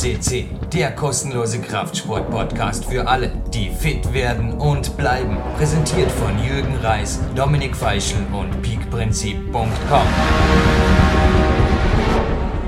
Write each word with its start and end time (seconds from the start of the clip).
CC, 0.00 0.46
der 0.72 0.92
kostenlose 0.92 1.60
Kraftsport-Podcast 1.60 2.86
für 2.86 3.06
alle, 3.06 3.30
die 3.52 3.68
fit 3.68 4.14
werden 4.14 4.54
und 4.54 4.96
bleiben. 4.96 5.36
Präsentiert 5.58 6.10
von 6.10 6.42
Jürgen 6.42 6.74
Reis, 6.76 7.20
Dominik 7.36 7.76
Feischl 7.76 8.16
und 8.32 8.62
peakprinzip.com. 8.62 10.06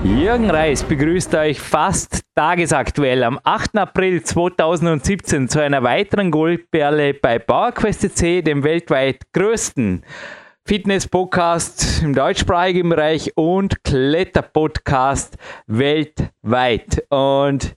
Jürgen 0.05 0.51
Reis 0.51 0.83
begrüßt 0.83 1.35
euch 1.37 1.59
fast 1.59 2.21
tagesaktuell 2.35 3.25
am 3.25 3.41
8. 3.43 3.79
April 3.79 4.23
2017 4.23 5.49
zu 5.49 5.63
einer 5.63 5.83
weiteren 5.83 6.31
Goldperle 6.31 7.15
bei 7.15 7.39
PowerQuest.c, 7.39 8.43
dem 8.43 8.63
weltweit 8.63 9.23
größten 9.33 10.05
Fitness-Podcast 10.65 12.03
im 12.03 12.15
deutschsprachigen 12.15 12.89
Bereich 12.89 13.37
und 13.37 13.83
Kletter-Podcast 13.83 15.37
weltweit. 15.67 17.05
Und 17.11 17.75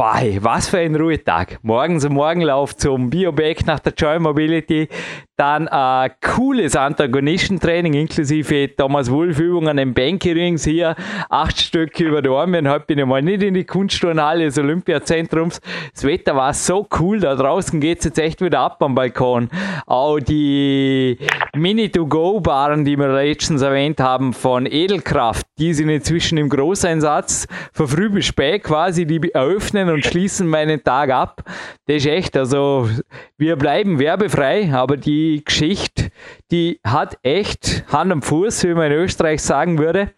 Boah, 0.00 0.22
was 0.40 0.70
für 0.70 0.78
ein 0.78 0.96
Ruhetag. 0.96 1.58
Morgens 1.60 2.04
im 2.04 2.14
Morgenlauf 2.14 2.74
zum 2.74 3.10
Bioback 3.10 3.66
nach 3.66 3.80
der 3.80 3.92
Joy 3.92 4.18
Mobility. 4.18 4.88
Dann 5.36 5.68
ein 5.68 6.10
cooles 6.22 6.76
Antagonistentraining 6.76 7.94
inklusive 7.94 8.74
Thomas 8.76 9.10
Wolf 9.10 9.38
Übungen 9.38 9.76
im 9.78 9.94
Bankerings 9.94 10.64
hier. 10.64 10.96
Acht 11.30 11.58
Stück 11.60 11.98
über 12.00 12.20
die 12.20 12.28
Arme. 12.28 12.62
Heute 12.66 12.84
bin 12.86 12.98
ich 12.98 13.06
mal 13.06 13.22
nicht 13.22 13.42
in 13.42 13.54
die 13.54 13.64
Kunstturnhalle 13.64 14.44
des 14.44 14.58
Olympiazentrums. 14.58 15.60
Das 15.94 16.04
Wetter 16.04 16.34
war 16.36 16.52
so 16.54 16.86
cool. 16.98 17.20
Da 17.20 17.34
draußen 17.34 17.78
geht 17.80 17.98
es 17.98 18.04
jetzt 18.06 18.18
echt 18.18 18.42
wieder 18.42 18.60
ab 18.60 18.82
am 18.82 18.94
Balkon. 18.94 19.48
Auch 19.86 20.18
die 20.18 21.18
Mini-to-Go-Baren, 21.54 22.84
die 22.84 22.98
wir 22.98 23.08
letztens 23.08 23.62
erwähnt 23.62 24.00
haben, 24.00 24.34
von 24.34 24.66
Edelkraft, 24.66 25.46
die 25.58 25.72
sind 25.72 25.88
inzwischen 25.88 26.36
im 26.36 26.48
Großeinsatz. 26.50 27.46
Von 27.72 27.88
früh 27.88 28.10
bis 28.10 28.26
spät 28.26 28.64
quasi. 28.64 29.06
Die 29.06 29.32
eröffnen 29.32 29.89
und 29.90 30.04
schließen 30.04 30.46
meinen 30.46 30.82
Tag 30.82 31.10
ab. 31.10 31.42
Das 31.86 31.96
ist 31.96 32.06
echt, 32.06 32.36
also 32.36 32.88
wir 33.36 33.56
bleiben 33.56 33.98
werbefrei, 33.98 34.72
aber 34.72 34.96
die 34.96 35.42
Geschichte, 35.44 36.10
die 36.50 36.80
hat 36.84 37.18
echt 37.22 37.84
Hand 37.92 38.12
am 38.12 38.22
Fuß, 38.22 38.64
wie 38.64 38.74
man 38.74 38.86
in 38.86 38.98
Österreich 38.98 39.42
sagen 39.42 39.78
würde. 39.78 40.12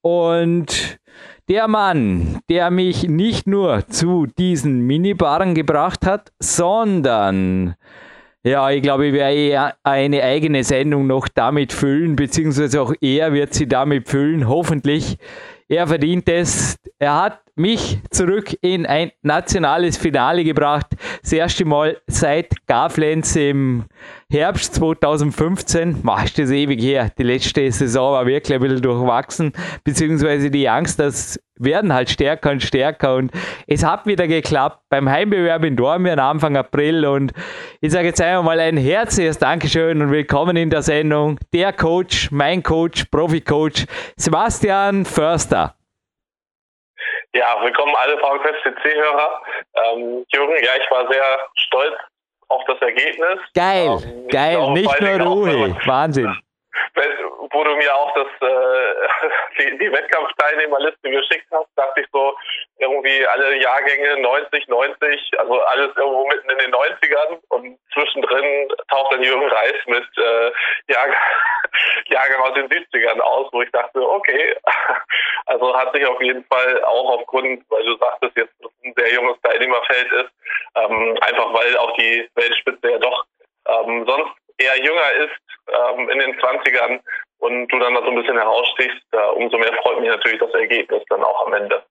Und 0.00 0.98
der 1.48 1.68
Mann, 1.68 2.40
der 2.48 2.70
mich 2.70 3.08
nicht 3.08 3.46
nur 3.46 3.86
zu 3.88 4.26
diesen 4.26 4.86
Minibaren 4.86 5.54
gebracht 5.54 6.06
hat, 6.06 6.32
sondern 6.38 7.74
ja, 8.44 8.70
ich 8.70 8.82
glaube, 8.82 9.06
ich 9.06 9.12
werde 9.12 9.74
eine 9.84 10.22
eigene 10.22 10.64
Sendung 10.64 11.06
noch 11.06 11.28
damit 11.28 11.72
füllen, 11.72 12.16
beziehungsweise 12.16 12.82
auch 12.82 12.92
er 13.00 13.32
wird 13.32 13.54
sie 13.54 13.68
damit 13.68 14.08
füllen, 14.08 14.48
hoffentlich. 14.48 15.16
Er 15.68 15.86
verdient 15.86 16.28
es. 16.28 16.76
Er 17.02 17.20
hat 17.20 17.40
mich 17.56 17.98
zurück 18.10 18.56
in 18.60 18.86
ein 18.86 19.10
nationales 19.22 19.96
Finale 19.96 20.44
gebracht. 20.44 20.86
Das 21.20 21.32
erste 21.32 21.64
Mal 21.64 22.00
seit 22.06 22.64
Gaflenz 22.68 23.34
im 23.34 23.86
Herbst 24.30 24.76
2015. 24.76 25.98
Mach 26.04 26.30
das 26.30 26.52
ewig 26.52 26.80
her. 26.80 27.10
Die 27.18 27.24
letzte 27.24 27.72
Saison 27.72 28.12
war 28.12 28.24
wirklich 28.26 28.54
ein 28.54 28.60
bisschen 28.62 28.82
durchwachsen, 28.82 29.52
beziehungsweise 29.82 30.48
die 30.48 30.68
Angst, 30.68 31.00
dass 31.00 31.40
werden 31.56 31.92
halt 31.92 32.08
stärker 32.08 32.52
und 32.52 32.62
stärker 32.62 33.16
und 33.16 33.32
es 33.66 33.84
hat 33.84 34.06
wieder 34.06 34.28
geklappt 34.28 34.84
beim 34.88 35.08
Heimbewerb 35.08 35.64
in 35.64 35.74
Dormien 35.74 36.20
Anfang 36.20 36.56
April 36.56 37.04
und 37.04 37.32
ich 37.80 37.90
sage 37.90 38.08
jetzt 38.08 38.20
einmal 38.20 38.44
mal 38.56 38.60
ein 38.60 38.76
herzliches 38.76 39.38
Dankeschön 39.38 40.02
und 40.02 40.12
willkommen 40.12 40.56
in 40.56 40.70
der 40.70 40.82
Sendung. 40.82 41.38
Der 41.52 41.72
Coach, 41.72 42.30
mein 42.30 42.62
Coach, 42.62 43.06
Profi-Coach 43.06 43.86
Sebastian 44.16 45.04
Förster. 45.04 45.74
Ja, 47.34 47.56
willkommen 47.62 47.94
alle 47.96 48.18
VQuest 48.18 48.62
CC-Hörer. 48.62 49.40
Ähm, 49.74 50.26
Jürgen, 50.34 50.52
ja, 50.52 50.70
ich 50.78 50.90
war 50.90 51.10
sehr 51.10 51.38
stolz 51.54 51.94
auf 52.48 52.62
das 52.66 52.78
Ergebnis. 52.82 53.38
Geil, 53.54 53.88
ähm, 54.04 54.28
geil, 54.28 54.70
nicht 54.72 55.00
nur 55.00 55.20
Ruhe, 55.20 55.76
Wahnsinn. 55.86 56.36
Wo 56.94 57.64
du 57.64 57.76
mir 57.76 57.94
auch 57.94 58.14
das, 58.14 58.48
äh, 58.48 58.94
die, 59.58 59.78
die 59.78 59.92
Wettkampfteilnehmerliste 59.92 61.10
geschickt 61.10 61.46
hast, 61.50 61.68
dachte 61.76 62.00
ich 62.00 62.06
so, 62.12 62.36
irgendwie 62.78 63.26
alle 63.26 63.56
Jahrgänge 63.56 64.20
90, 64.20 64.68
90, 64.68 65.32
also 65.38 65.60
alles 65.60 65.96
irgendwo 65.96 66.26
mitten 66.26 66.50
in 66.50 66.58
den 66.58 66.72
90ern 66.72 67.40
und 67.48 67.78
zwischendrin 67.92 68.68
taucht 68.88 69.12
dann 69.12 69.22
Jürgen 69.22 69.48
Reis 69.48 69.74
mit 69.86 70.06
äh, 70.16 70.52
Jahrgang, 70.88 71.16
Jahrgang 72.06 72.40
aus 72.40 72.54
den 72.54 72.68
70ern 72.68 73.20
aus, 73.20 73.52
wo 73.52 73.62
ich 73.62 73.70
dachte, 73.70 74.00
okay, 74.00 74.56
also 75.46 75.76
hat 75.76 75.94
sich 75.94 76.06
auf 76.06 76.20
jeden 76.22 76.44
Fall 76.44 76.82
auch 76.84 77.18
aufgrund, 77.18 77.64
weil 77.70 77.84
du 77.84 77.96
sagtest 77.98 78.36
jetzt, 78.36 78.54
dass 78.60 78.72
ein 78.84 78.94
sehr 78.96 79.14
junges 79.14 79.40
Teilnehmerfeld 79.42 80.12
ist, 80.12 80.30
ähm, 80.76 81.18
einfach 81.20 81.52
weil 81.52 81.76
auch 81.76 81.94
die 81.96 82.28
Weltspitze 82.34 82.90
ja 82.90 82.98
doch 82.98 83.26
ähm, 83.66 84.04
sonst 84.08 84.32
eher 84.58 84.76
jünger 84.78 85.12
ist 85.12 85.51
ähm, 85.68 86.08
in 86.08 86.18
den 86.18 86.34
20ern 86.38 87.00
und 87.38 87.68
du 87.68 87.78
dann 87.78 87.94
da 87.94 88.00
so 88.02 88.10
ein 88.10 88.16
bisschen 88.16 88.36
herausstichst, 88.36 89.02
äh, 89.12 89.16
umso 89.36 89.58
mehr 89.58 89.72
freut 89.82 90.00
mich 90.00 90.08
natürlich 90.08 90.38
das 90.40 90.52
Ergebnis 90.54 91.02
dann 91.08 91.22
auch 91.22 91.46
am 91.46 91.54
Ende. 91.54 91.82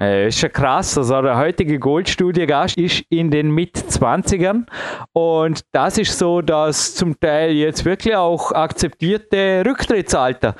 Äh, 0.00 0.28
ist 0.28 0.42
ja 0.42 0.48
krass. 0.48 0.96
Also 0.96 1.20
der 1.22 1.36
heutige 1.36 1.78
Goldstudiengast 1.78 2.78
ist 2.78 3.04
in 3.10 3.30
den 3.30 3.50
Mit-20ern 3.50 4.66
und 5.12 5.60
das 5.72 5.98
ist 5.98 6.18
so, 6.18 6.40
dass 6.40 6.94
zum 6.94 7.18
Teil 7.20 7.52
jetzt 7.52 7.84
wirklich 7.84 8.16
auch 8.16 8.52
akzeptierte 8.52 9.62
Rücktrittsalter. 9.66 10.54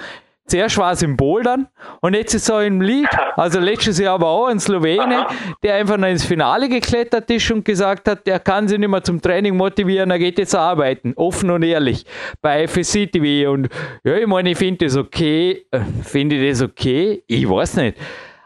Zuerst 0.47 0.77
war 0.77 0.93
es 0.93 1.03
im 1.03 1.17
Bouldern 1.17 1.69
und 2.01 2.15
jetzt 2.15 2.35
ist 2.35 2.47
so 2.47 2.59
im 2.59 2.81
Lied. 2.81 3.09
Also 3.37 3.61
letztes 3.61 3.99
Jahr 3.99 4.21
war 4.21 4.29
auch 4.29 4.47
ein 4.47 4.59
Slowene, 4.59 5.27
der 5.63 5.77
einfach 5.77 5.97
noch 5.97 6.09
ins 6.09 6.25
Finale 6.25 6.69
geklettert 6.69 7.31
ist 7.31 7.51
und 7.51 7.65
gesagt 7.65 8.09
hat, 8.09 8.27
er 8.27 8.41
kann 8.41 8.67
sich 8.67 8.79
nicht 8.79 8.89
mehr 8.89 9.03
zum 9.03 9.23
Training 9.23 9.57
motivieren, 9.57 10.11
er 10.11 10.19
geht 10.19 10.39
jetzt 10.39 10.55
arbeiten. 10.55 11.15
Offen 11.17 11.51
und 11.51 11.63
ehrlich. 11.63 12.05
Bei 12.41 12.67
FSC 12.67 13.07
TV. 13.07 13.51
Und 13.51 13.69
ja, 14.05 14.17
ich 14.17 14.27
meine, 14.27 14.51
ich 14.51 14.59
finde 14.59 14.85
das 14.85 14.97
okay. 14.97 15.65
Äh, 15.71 15.81
finde 16.03 16.37
ich 16.37 16.51
das 16.51 16.63
okay? 16.63 17.23
Ich 17.27 17.49
weiß 17.49 17.77
nicht. 17.77 17.97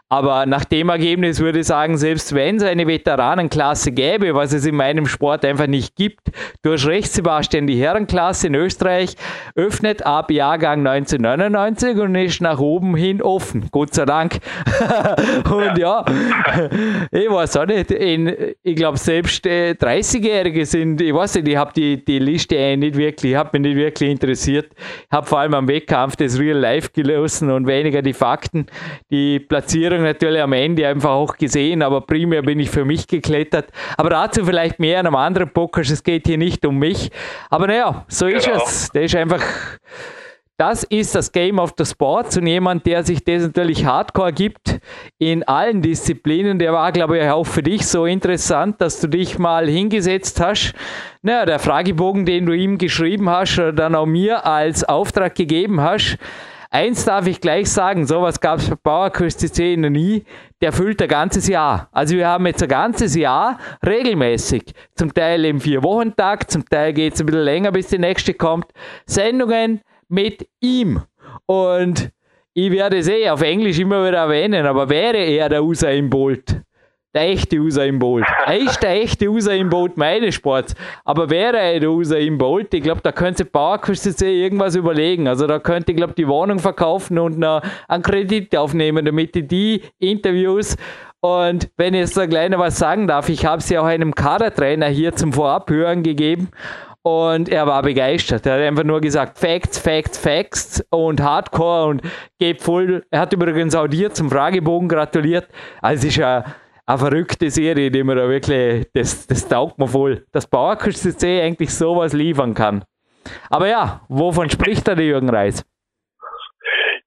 Aber 0.09 0.45
nach 0.45 0.63
dem 0.63 0.87
Ergebnis 0.87 1.41
würde 1.41 1.59
ich 1.59 1.67
sagen, 1.67 1.97
selbst 1.97 2.33
wenn 2.33 2.55
es 2.55 2.63
eine 2.63 2.87
Veteranenklasse 2.87 3.91
gäbe, 3.91 4.33
was 4.33 4.53
es 4.53 4.65
in 4.65 4.75
meinem 4.75 5.05
Sport 5.05 5.43
einfach 5.43 5.67
nicht 5.67 5.97
gibt, 5.97 6.31
du 6.61 6.71
hast 6.71 6.87
recht, 6.87 7.11
Sebastian, 7.11 7.67
die 7.67 7.75
Herrenklasse 7.75 8.47
in 8.47 8.55
Österreich 8.55 9.15
öffnet 9.55 10.05
ab 10.05 10.31
Jahrgang 10.31 10.87
1999 10.87 11.97
und 11.97 12.15
ist 12.15 12.39
nach 12.39 12.59
oben 12.59 12.95
hin 12.95 13.21
offen. 13.21 13.67
Gott 13.71 13.93
sei 13.93 14.05
Dank. 14.05 14.37
und 15.51 15.77
ja, 15.77 16.05
ich 17.11 17.29
weiß 17.29 17.57
auch 17.57 17.65
nicht, 17.65 17.91
in, 17.91 18.33
ich 18.63 18.75
glaube, 18.77 18.97
selbst 18.97 19.45
äh, 19.45 19.71
30-Jährige 19.71 20.65
sind, 20.65 21.01
ich 21.01 21.13
weiß 21.13 21.35
nicht, 21.35 21.49
ich 21.49 21.57
habe 21.57 21.73
die, 21.75 22.05
die 22.05 22.19
Liste 22.19 22.55
nicht 22.77 22.95
wirklich, 22.95 23.33
ich 23.33 23.37
habe 23.37 23.59
mich 23.59 23.69
nicht 23.73 23.77
wirklich 23.77 24.09
interessiert. 24.09 24.67
Ich 24.73 25.11
habe 25.11 25.27
vor 25.27 25.39
allem 25.39 25.53
am 25.53 25.67
Wettkampf 25.67 26.15
das 26.15 26.39
Real 26.39 26.57
Life 26.57 26.91
gelassen 26.93 27.51
und 27.51 27.67
weniger 27.67 28.01
die 28.01 28.13
Fakten. 28.13 28.67
Die 29.11 29.41
Platzierung 29.41 29.96
Platzierung 29.97 30.03
natürlich 30.03 30.41
am 30.41 30.53
Ende 30.53 30.87
einfach 30.87 31.11
auch 31.11 31.37
gesehen, 31.37 31.81
aber 31.81 32.01
primär 32.01 32.41
bin 32.41 32.59
ich 32.59 32.69
für 32.69 32.85
mich 32.85 33.07
geklettert. 33.07 33.69
Aber 33.97 34.09
dazu 34.09 34.45
vielleicht 34.45 34.79
mehr 34.79 34.99
in 34.99 35.07
einem 35.07 35.15
anderen 35.15 35.49
Podcast. 35.49 35.91
Es 35.91 36.03
geht 36.03 36.27
hier 36.27 36.37
nicht 36.37 36.65
um 36.65 36.77
mich. 36.77 37.09
Aber 37.49 37.67
naja, 37.67 38.05
so 38.07 38.27
genau. 38.27 38.37
ist 38.37 38.47
es. 38.47 38.89
Das 38.93 39.03
ist 39.03 39.15
einfach. 39.15 39.43
Das 40.59 40.81
ist 40.85 41.13
das 41.13 41.31
Game 41.31 41.59
of 41.59 41.75
the 41.77 41.85
Sports 41.85 42.35
und 42.35 42.47
jemand, 42.47 42.87
der 42.87 43.03
sich 43.03 43.23
das 43.23 43.43
natürlich 43.43 43.85
hardcore 43.85 44.33
gibt 44.33 44.79
in 45.19 45.43
allen 45.43 45.83
Disziplinen, 45.83 46.57
der 46.57 46.73
war, 46.73 46.91
glaube 46.91 47.19
ich, 47.19 47.29
auch 47.29 47.43
für 47.43 47.61
dich 47.61 47.85
so 47.85 48.07
interessant, 48.07 48.81
dass 48.81 48.99
du 48.99 49.07
dich 49.07 49.37
mal 49.37 49.67
hingesetzt 49.69 50.41
hast. 50.41 50.73
Naja, 51.21 51.45
der 51.45 51.59
Fragebogen, 51.59 52.25
den 52.25 52.47
du 52.47 52.53
ihm 52.53 52.79
geschrieben 52.79 53.29
hast 53.29 53.59
oder 53.59 53.71
dann 53.71 53.93
auch 53.93 54.07
mir 54.07 54.47
als 54.47 54.83
Auftrag 54.83 55.35
gegeben 55.35 55.79
hast, 55.79 56.17
Eins 56.69 57.05
darf 57.05 57.27
ich 57.27 57.39
gleich 57.39 57.69
sagen, 57.69 58.05
sowas 58.05 58.41
gab 58.41 58.59
es 58.59 58.69
bei 58.69 58.75
Bauerküste 58.75 59.49
10 59.51 59.81
noch 59.81 59.89
nie, 59.89 60.25
der 60.61 60.73
füllt 60.73 61.01
ein 61.01 61.07
ganzes 61.07 61.47
Jahr. 61.47 61.87
Also 61.91 62.15
wir 62.15 62.27
haben 62.27 62.45
jetzt 62.45 62.61
ein 62.61 62.69
ganzes 62.69 63.15
Jahr 63.15 63.57
regelmäßig, 63.85 64.73
zum 64.95 65.13
Teil 65.13 65.45
im 65.45 65.61
Vier-Wochen-Tag, 65.61 66.51
zum 66.51 66.65
Teil 66.65 66.93
geht 66.93 67.13
es 67.13 67.21
ein 67.21 67.25
bisschen 67.25 67.43
länger, 67.43 67.71
bis 67.71 67.87
die 67.87 67.99
nächste 67.99 68.33
kommt, 68.33 68.67
Sendungen 69.05 69.81
mit 70.09 70.47
ihm. 70.59 71.01
Und 71.45 72.11
ich 72.53 72.71
werde 72.71 72.97
es 72.97 73.07
eh 73.07 73.29
auf 73.29 73.41
Englisch 73.41 73.79
immer 73.79 74.05
wieder 74.05 74.17
erwähnen, 74.17 74.65
aber 74.65 74.89
wäre 74.89 75.17
er 75.17 75.47
der 75.47 75.63
Usain 75.63 76.09
Bolt, 76.09 76.61
der 77.13 77.29
echte 77.29 77.57
Usain 77.57 77.99
Bolt. 77.99 78.25
Er 78.45 78.57
ist 78.57 78.81
der 78.83 79.01
echte 79.01 79.29
Usain 79.29 79.69
Bolt 79.69 79.97
meines 79.97 80.35
Sports. 80.35 80.75
Aber 81.03 81.29
wäre 81.29 81.57
er 81.57 81.79
der 81.79 81.89
Usain 81.89 82.37
Bolt, 82.37 82.73
ich 82.73 82.83
glaube, 82.83 83.01
da 83.01 83.11
könnte 83.11 83.45
PowerQuest 83.45 84.21
irgendwas 84.21 84.75
überlegen. 84.75 85.27
Also 85.27 85.47
da 85.47 85.59
könnte 85.59 85.91
ich 85.91 85.97
glaube, 85.97 86.13
die 86.13 86.27
Wohnung 86.27 86.59
verkaufen 86.59 87.17
und 87.17 87.39
noch 87.39 87.61
einen 87.87 88.03
Kredit 88.03 88.55
aufnehmen, 88.55 89.05
damit 89.05 89.35
ich 89.35 89.47
die 89.47 89.81
Interviews 89.99 90.75
und 91.19 91.69
wenn 91.77 91.93
ich 91.93 92.01
jetzt 92.01 92.13
so 92.13 92.25
kleiner 92.27 92.59
was 92.59 92.77
sagen 92.77 93.07
darf, 93.07 93.27
ich 93.29 93.45
habe 93.45 93.61
sie 93.61 93.77
auch 93.77 93.85
einem 93.85 94.13
Kadertrainer 94.13 94.87
hier 94.87 95.15
zum 95.15 95.33
Vorabhören 95.33 96.03
gegeben 96.03 96.49
und 97.01 97.49
er 97.49 97.65
war 97.65 97.81
begeistert. 97.81 98.45
Er 98.45 98.53
hat 98.53 98.61
einfach 98.61 98.83
nur 98.83 99.01
gesagt, 99.01 99.39
Facts, 99.39 99.79
Facts, 99.79 100.17
Facts 100.17 100.85
und 100.89 101.21
Hardcore 101.21 101.87
und 101.87 102.01
geht 102.39 102.61
voll. 102.61 103.03
Er 103.09 103.21
hat 103.21 103.33
übrigens 103.33 103.73
auch 103.75 103.87
dir 103.87 104.11
zum 104.13 104.29
Fragebogen 104.29 104.87
gratuliert. 104.87 105.47
Also 105.81 106.01
es 106.01 106.11
ist 106.11 106.17
ja 106.17 106.45
eine 106.87 106.97
verrückte 106.97 107.49
Serie, 107.49 107.91
die 107.91 108.03
mir 108.03 108.15
da 108.15 108.29
wirklich, 108.29 108.87
das, 108.93 109.27
das 109.27 109.47
taugt 109.47 109.77
mir 109.77 109.87
voll, 109.87 110.25
dass 110.31 110.47
Bauerkurs 110.47 111.01
CC 111.01 111.41
eigentlich 111.41 111.75
sowas 111.75 112.13
liefern 112.13 112.53
kann. 112.53 112.85
Aber 113.49 113.67
ja, 113.67 114.01
wovon 114.07 114.49
spricht 114.49 114.87
da 114.87 114.95
der 114.95 115.05
Jürgen 115.05 115.29
Reis? 115.29 115.65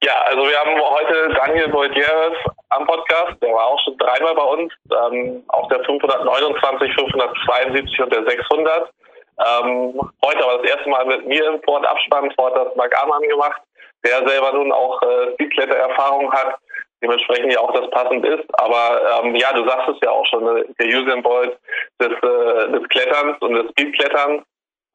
Ja, 0.02 0.12
also 0.26 0.42
wir 0.42 0.58
haben 0.58 0.78
heute 0.78 1.34
Daniel 1.34 1.68
Boydieres 1.68 2.36
am 2.68 2.86
Podcast, 2.86 3.42
der 3.42 3.52
war 3.52 3.66
auch 3.66 3.80
schon 3.84 3.96
dreimal 3.96 4.34
bei 4.34 4.42
uns, 4.42 4.72
ähm, 4.90 5.44
auch 5.48 5.68
der 5.68 5.82
529, 5.84 6.94
572 6.94 8.00
und 8.02 8.14
der 8.14 8.24
600. 8.24 8.90
Ähm, 9.38 10.00
heute 10.24 10.44
aber 10.44 10.58
das 10.58 10.70
erste 10.70 10.90
Mal 10.90 11.06
mit 11.06 11.26
mir 11.26 11.46
im 11.46 11.62
Vorabspann, 11.62 12.30
vor 12.32 12.50
das 12.50 12.74
Marc 12.76 12.94
Amann 13.02 13.22
gemacht, 13.22 13.62
der 14.04 14.28
selber 14.28 14.52
nun 14.52 14.72
auch 14.72 15.00
äh, 15.02 15.32
Speedkletter-Erfahrung 15.34 16.30
hat 16.32 16.58
dementsprechend 17.02 17.52
ja 17.52 17.60
auch 17.60 17.72
das 17.72 17.88
passend 17.90 18.24
ist. 18.26 18.44
Aber 18.60 19.22
ähm, 19.22 19.34
ja, 19.36 19.52
du 19.52 19.68
sagst 19.68 19.88
es 19.88 19.96
ja 20.02 20.10
auch 20.10 20.26
schon, 20.26 20.44
ne, 20.44 20.64
der 20.78 20.86
Usain 20.86 21.22
Bolt 21.22 21.58
des, 22.00 22.08
äh, 22.08 22.72
des 22.72 22.88
Kletterns 22.88 23.36
und 23.40 23.54
des 23.54 23.70
Speedkletterns. 23.70 24.42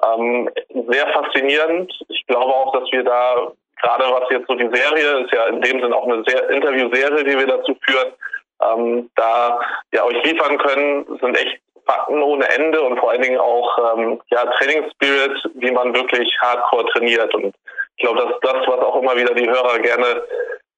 Ähm, 0.04 0.50
sehr 0.90 1.08
faszinierend. 1.14 1.92
Ich 2.10 2.26
glaube 2.28 2.54
auch, 2.54 2.74
dass 2.74 2.92
wir 2.92 3.04
da 3.04 3.52
gerade 3.82 4.04
was 4.06 4.30
jetzt 4.30 4.48
so 4.48 4.56
die 4.56 4.70
Serie 4.74 5.20
ist 5.20 5.34
ja 5.34 5.48
in 5.48 5.62
dem 5.62 5.82
Sinn 5.82 5.94
auch 5.94 6.06
eine 6.06 6.24
sehr 6.26 6.50
Interviewserie, 6.50 7.24
die 7.24 7.38
wir 7.38 7.48
dazu 7.48 7.76
führen, 7.86 8.14
ähm, 8.62 9.10
da 9.16 9.60
ja 9.94 10.04
euch 10.04 10.24
liefern 10.24 10.58
können, 10.58 11.06
sind 11.22 11.38
echt 11.38 11.60
Fakten 11.86 12.22
ohne 12.22 12.50
Ende 12.50 12.82
und 12.82 13.00
vor 13.00 13.12
allen 13.12 13.22
Dingen 13.22 13.40
auch 13.40 13.96
ähm, 13.96 14.20
ja 14.32 14.46
Trainingsspirit, 14.58 15.38
wie 15.56 15.72
man 15.72 15.94
wirklich 15.94 16.36
hardcore 16.42 16.86
trainiert. 16.88 17.34
Und 17.36 17.54
ich 17.98 18.04
glaube, 18.04 18.22
dass 18.22 18.40
das, 18.42 18.68
was 18.68 18.80
auch 18.80 19.02
immer 19.02 19.16
wieder 19.16 19.34
die 19.36 19.48
Hörer 19.48 19.80
gerne 19.80 20.24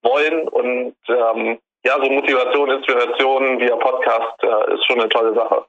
wollen. 0.04 0.48
Und 0.48 0.96
ähm, 1.08 1.60
ja, 1.86 1.96
so 2.04 2.10
Motivation, 2.10 2.70
Inspiration 2.70 3.60
via 3.60 3.76
Podcast 3.76 4.44
äh, 4.44 4.74
ist 4.74 4.86
schon 4.86 5.00
eine 5.00 5.10
tolle 5.10 5.34
Sache. 5.34 5.66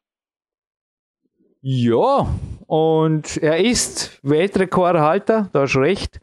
Ja, 1.61 2.27
und 2.67 3.37
er 3.39 3.59
ist 3.59 4.21
Weltrekordhalter, 4.23 5.49
da 5.53 5.61
hast 5.63 5.77
recht. 5.77 6.21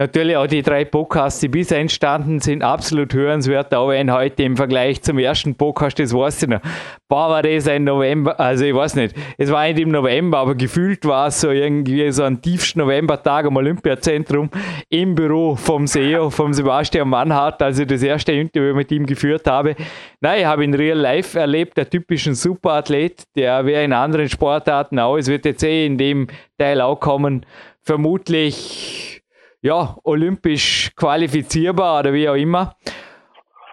Natürlich 0.00 0.34
auch 0.34 0.46
die 0.46 0.62
drei 0.62 0.86
Podcasts, 0.86 1.40
die 1.40 1.48
bisher 1.48 1.78
entstanden 1.78 2.40
sind, 2.40 2.62
absolut 2.62 3.12
hörenswert, 3.12 3.74
auch 3.74 3.90
wenn 3.90 4.10
heute 4.10 4.44
im 4.44 4.56
Vergleich 4.56 5.02
zum 5.02 5.18
ersten 5.18 5.54
Podcast, 5.54 5.98
das 5.98 6.14
weiß 6.14 6.44
ich 6.44 6.48
noch, 6.48 6.62
boah, 7.06 7.28
war 7.28 7.42
das 7.42 7.68
ein 7.68 7.84
November, 7.84 8.40
also 8.40 8.64
ich 8.64 8.74
weiß 8.74 8.94
nicht, 8.94 9.14
es 9.36 9.50
war 9.50 9.66
nicht 9.66 9.78
im 9.78 9.90
November, 9.90 10.38
aber 10.38 10.54
gefühlt 10.54 11.04
war 11.04 11.26
es 11.26 11.42
so 11.42 11.50
irgendwie 11.50 12.10
so 12.12 12.22
ein 12.22 12.40
tiefsten 12.40 12.78
Novembertag 12.78 13.44
am 13.44 13.56
Olympiazentrum 13.56 14.48
im 14.88 15.14
Büro 15.14 15.54
vom 15.54 15.86
SEO, 15.86 16.30
vom 16.30 16.54
Sebastian 16.54 17.10
Mannhardt, 17.10 17.60
als 17.60 17.78
ich 17.78 17.86
das 17.86 18.02
erste 18.02 18.32
Interview 18.32 18.74
mit 18.74 18.90
ihm 18.92 19.04
geführt 19.04 19.46
habe. 19.46 19.76
Nein, 20.22 20.40
ich 20.40 20.46
habe 20.46 20.64
ihn 20.64 20.72
real 20.72 20.96
life 20.96 21.38
erlebt, 21.38 21.76
der 21.76 21.90
typischen 21.90 22.34
Superathlet, 22.34 23.24
der 23.36 23.66
wäre 23.66 23.84
in 23.84 23.92
anderen 23.92 24.30
Sportarten 24.30 24.98
auch, 24.98 25.18
es 25.18 25.28
wird 25.28 25.44
jetzt 25.44 25.62
eh 25.62 25.84
in 25.84 25.98
dem 25.98 26.28
Teil 26.56 26.80
auch 26.80 26.98
kommen, 26.98 27.44
vermutlich 27.82 29.19
ja, 29.62 29.96
olympisch 30.04 30.90
qualifizierbar 30.96 32.00
oder 32.00 32.12
wie 32.12 32.28
auch 32.28 32.34
immer. 32.34 32.76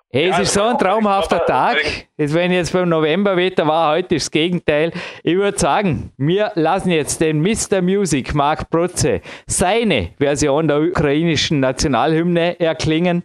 Hey, 0.10 0.30
es 0.30 0.38
ja, 0.38 0.44
ist 0.44 0.54
so 0.54 0.64
ein 0.64 0.78
traumhafter 0.78 1.46
Tag. 1.46 1.78
Jetzt, 2.18 2.34
wenn 2.34 2.54
jetzt 2.54 2.72
beim 2.72 2.88
Novemberwetter 2.88 3.68
war, 3.68 3.94
heute 3.94 4.16
ist 4.16 4.28
das 4.28 4.32
Gegenteil. 4.32 4.94
Ich 5.22 5.36
würde 5.36 5.60
sagen, 5.60 6.14
wir 6.16 6.54
lassen 6.56 6.92
jetzt 6.92 7.20
den 7.20 7.42
Mr. 7.42 7.82
Music, 7.82 8.34
Marc 8.34 8.70
Protze, 8.70 9.20
seine 9.48 10.12
Version 10.18 10.70
der 10.70 10.80
ukrainischen 10.80 11.60
Nationalhymne 11.60 12.58
erklingen. 12.58 13.22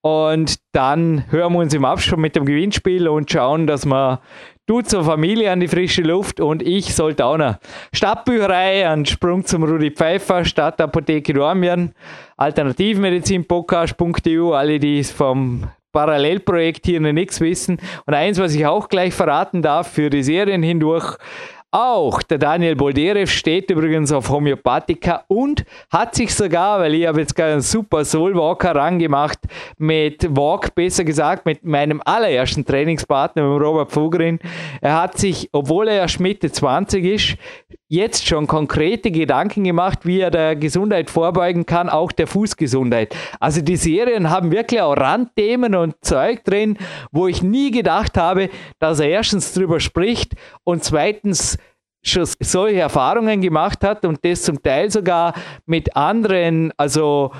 Und 0.00 0.56
dann 0.72 1.24
hören 1.30 1.52
wir 1.52 1.60
uns 1.60 1.72
im 1.72 1.84
Abstand 1.84 2.20
mit 2.20 2.34
dem 2.34 2.46
Gewinnspiel 2.46 3.06
und 3.06 3.30
schauen, 3.30 3.68
dass 3.68 3.86
wir 3.86 4.20
du 4.66 4.80
zur 4.80 5.04
Familie 5.04 5.50
an 5.50 5.60
die 5.60 5.68
frische 5.68 6.00
Luft 6.02 6.40
und 6.40 6.62
ich 6.62 6.96
noch 6.98 7.56
Stadtbücherei, 7.92 8.88
einen 8.88 9.04
Sprung 9.06 9.44
zum 9.44 9.64
Rudi 9.64 9.90
Pfeiffer, 9.90 10.44
Stadtapotheke 10.44 11.34
Dormien, 11.34 11.92
Alternativmedizinpodcast.eu, 12.36 14.52
alle, 14.52 14.78
die 14.78 15.02
vom 15.04 15.68
Parallelprojekt 15.92 16.86
hier 16.86 17.00
noch 17.00 17.12
nichts 17.12 17.40
wissen. 17.40 17.78
Und 18.04 18.14
eins, 18.14 18.38
was 18.38 18.54
ich 18.54 18.66
auch 18.66 18.88
gleich 18.88 19.14
verraten 19.14 19.62
darf, 19.62 19.92
für 19.92 20.10
die 20.10 20.22
Serien 20.22 20.62
hindurch, 20.62 21.16
auch 21.74 22.22
der 22.22 22.38
Daniel 22.38 22.76
Bolderev 22.76 23.28
steht 23.28 23.68
übrigens 23.68 24.12
auf 24.12 24.28
Homöopathika 24.28 25.24
und 25.26 25.64
hat 25.90 26.14
sich 26.14 26.32
sogar, 26.32 26.78
weil 26.78 26.94
ich 26.94 27.04
habe 27.04 27.20
jetzt 27.20 27.34
gerade 27.34 27.54
einen 27.54 27.62
super 27.62 28.04
Soul 28.04 28.36
Walker 28.36 28.76
rangemacht, 28.76 29.40
mit 29.76 30.24
Walk, 30.36 30.76
besser 30.76 31.02
gesagt, 31.02 31.46
mit 31.46 31.64
meinem 31.64 32.00
allerersten 32.04 32.64
Trainingspartner, 32.64 33.42
Robert 33.42 33.90
Fugrin. 33.90 34.38
Er 34.80 35.02
hat 35.02 35.18
sich, 35.18 35.48
obwohl 35.50 35.88
er 35.88 35.96
erst 35.96 36.20
Mitte 36.20 36.52
20 36.52 37.04
ist, 37.04 37.36
jetzt 37.88 38.26
schon 38.26 38.46
konkrete 38.46 39.10
Gedanken 39.10 39.64
gemacht, 39.64 40.00
wie 40.04 40.20
er 40.20 40.30
der 40.30 40.56
Gesundheit 40.56 41.10
vorbeugen 41.10 41.66
kann, 41.66 41.88
auch 41.88 42.12
der 42.12 42.26
Fußgesundheit. 42.26 43.14
Also 43.40 43.60
die 43.60 43.76
Serien 43.76 44.30
haben 44.30 44.50
wirklich 44.50 44.80
auch 44.80 44.96
Randthemen 44.96 45.74
und 45.74 45.94
Zeug 46.02 46.44
drin, 46.44 46.76
wo 47.12 47.26
ich 47.26 47.42
nie 47.42 47.70
gedacht 47.70 48.16
habe, 48.16 48.48
dass 48.78 49.00
er 49.00 49.08
erstens 49.08 49.52
drüber 49.52 49.80
spricht 49.80 50.34
und 50.64 50.82
zweitens 50.82 51.58
schon 52.04 52.26
solche 52.40 52.80
Erfahrungen 52.80 53.40
gemacht 53.40 53.82
hat 53.82 54.04
und 54.04 54.24
das 54.24 54.42
zum 54.42 54.62
Teil 54.62 54.90
sogar 54.90 55.34
mit 55.66 55.94
anderen, 55.96 56.72
also 56.76 57.32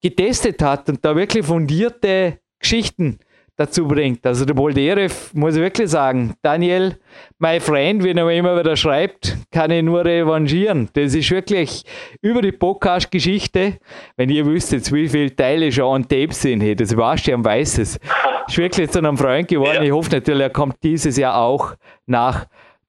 getestet 0.00 0.62
hat 0.62 0.88
und 0.88 1.04
da 1.04 1.14
wirklich 1.14 1.44
fundierte 1.44 2.38
Geschichten 2.58 3.18
dazu 3.58 3.88
bringt. 3.88 4.24
Also 4.24 4.44
der 4.44 4.54
Bolderev, 4.54 5.32
muss 5.34 5.56
ich 5.56 5.60
wirklich 5.60 5.90
sagen, 5.90 6.34
Daniel, 6.42 6.96
my 7.40 7.58
friend, 7.58 8.04
wie 8.04 8.10
er 8.10 8.30
immer 8.30 8.56
wieder 8.56 8.76
schreibt, 8.76 9.36
kann 9.50 9.72
ich 9.72 9.82
nur 9.82 10.04
revanchieren. 10.04 10.88
Das 10.92 11.12
ist 11.12 11.30
wirklich 11.32 11.84
über 12.22 12.40
die 12.40 12.52
Podcast-Geschichte, 12.52 13.78
wenn 14.16 14.30
ihr 14.30 14.46
wüsstet, 14.46 14.90
wie 14.92 15.08
viele 15.08 15.34
Teile 15.34 15.72
schon 15.72 15.84
on 15.84 16.02
Tape 16.02 16.32
sind, 16.32 16.60
hey, 16.60 16.76
das 16.76 16.90
Sebastian 16.90 17.44
weiß 17.44 17.78
es. 17.78 17.98
Ist 18.46 18.58
wirklich 18.58 18.90
zu 18.90 19.00
einem 19.00 19.16
Freund 19.18 19.48
geworden. 19.48 19.78
Ja. 19.78 19.82
Ich 19.82 19.92
hoffe 19.92 20.12
natürlich, 20.12 20.42
er 20.42 20.50
kommt 20.50 20.76
dieses 20.82 21.16
Jahr 21.16 21.36
auch 21.36 21.74
nach 22.06 22.46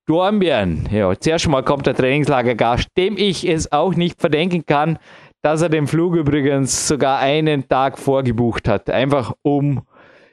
Dornbirn. 0.09 0.89
Ja, 0.91 1.13
zuerst 1.19 1.47
mal 1.47 1.63
kommt 1.63 1.85
der 1.85 1.94
Trainingslagergast, 1.94 2.88
dem 2.97 3.15
ich 3.15 3.47
es 3.47 3.71
auch 3.71 3.94
nicht 3.94 4.19
verdenken 4.19 4.65
kann, 4.65 4.97
dass 5.44 5.61
er 5.61 5.69
den 5.69 5.85
Flug 5.85 6.16
übrigens 6.16 6.87
sogar 6.87 7.19
einen 7.19 7.69
Tag 7.69 7.99
vorgebucht 7.99 8.68
hat. 8.68 8.89
Einfach 8.89 9.33
um 9.44 9.85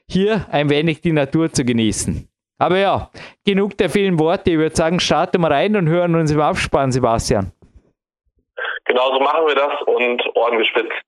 hier 0.08 0.46
ein 0.50 0.70
wenig 0.70 1.02
die 1.02 1.12
Natur 1.12 1.52
zu 1.52 1.62
genießen. 1.62 2.26
Aber 2.58 2.78
ja, 2.78 3.10
genug 3.44 3.76
der 3.76 3.90
vielen 3.90 4.18
Worte. 4.18 4.52
Ich 4.52 4.56
würde 4.56 4.74
sagen, 4.74 4.98
starten 4.98 5.42
wir 5.42 5.50
rein 5.50 5.76
und 5.76 5.90
hören 5.90 6.14
uns 6.14 6.30
im 6.30 6.40
Abspann, 6.40 6.90
Sebastian. 6.90 7.52
Genau 8.86 9.12
so 9.12 9.20
machen 9.20 9.46
wir 9.46 9.56
das 9.56 9.72
und 9.84 10.22
Ohren 10.36 10.56
gespitzt. 10.56 11.04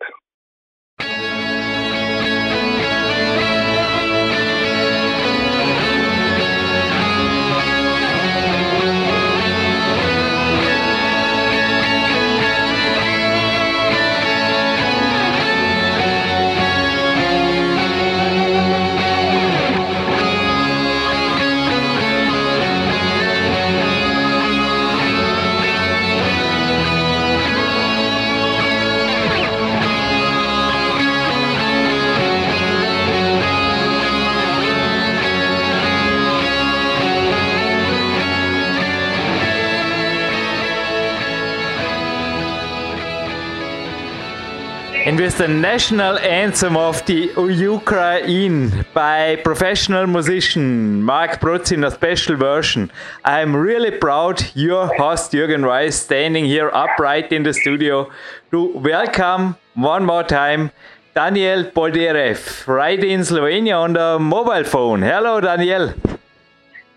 And 45.07 45.19
with 45.19 45.39
the 45.39 45.49
national 45.49 46.19
anthem 46.19 46.77
of 46.77 47.05
the 47.07 47.33
Ukraine 47.37 48.85
by 48.93 49.37
professional 49.37 50.07
musician 50.07 51.03
Mark 51.03 51.41
Brutz 51.41 51.73
in 51.73 51.85
a 51.85 51.91
special 51.91 52.37
version, 52.37 52.91
I'm 53.25 53.55
really 53.55 53.91
proud 53.91 54.45
your 54.55 54.87
host 54.97 55.33
Jürgen 55.33 55.65
Reis 55.65 55.95
standing 55.97 56.45
here 56.45 56.71
upright 56.75 57.33
in 57.33 57.43
the 57.43 57.55
studio 57.55 58.11
to 58.51 58.77
welcome 58.79 59.57
one 59.75 60.05
more 60.05 60.25
time 60.25 60.73
Daniel 61.15 61.65
Boldyrev 61.65 62.67
right 62.67 63.03
in 63.03 63.21
Slovenia 63.21 63.81
on 63.81 63.93
the 63.93 64.19
mobile 64.19 64.65
phone. 64.65 65.03
Hello 65.03 65.41
Daniel. 65.41 65.95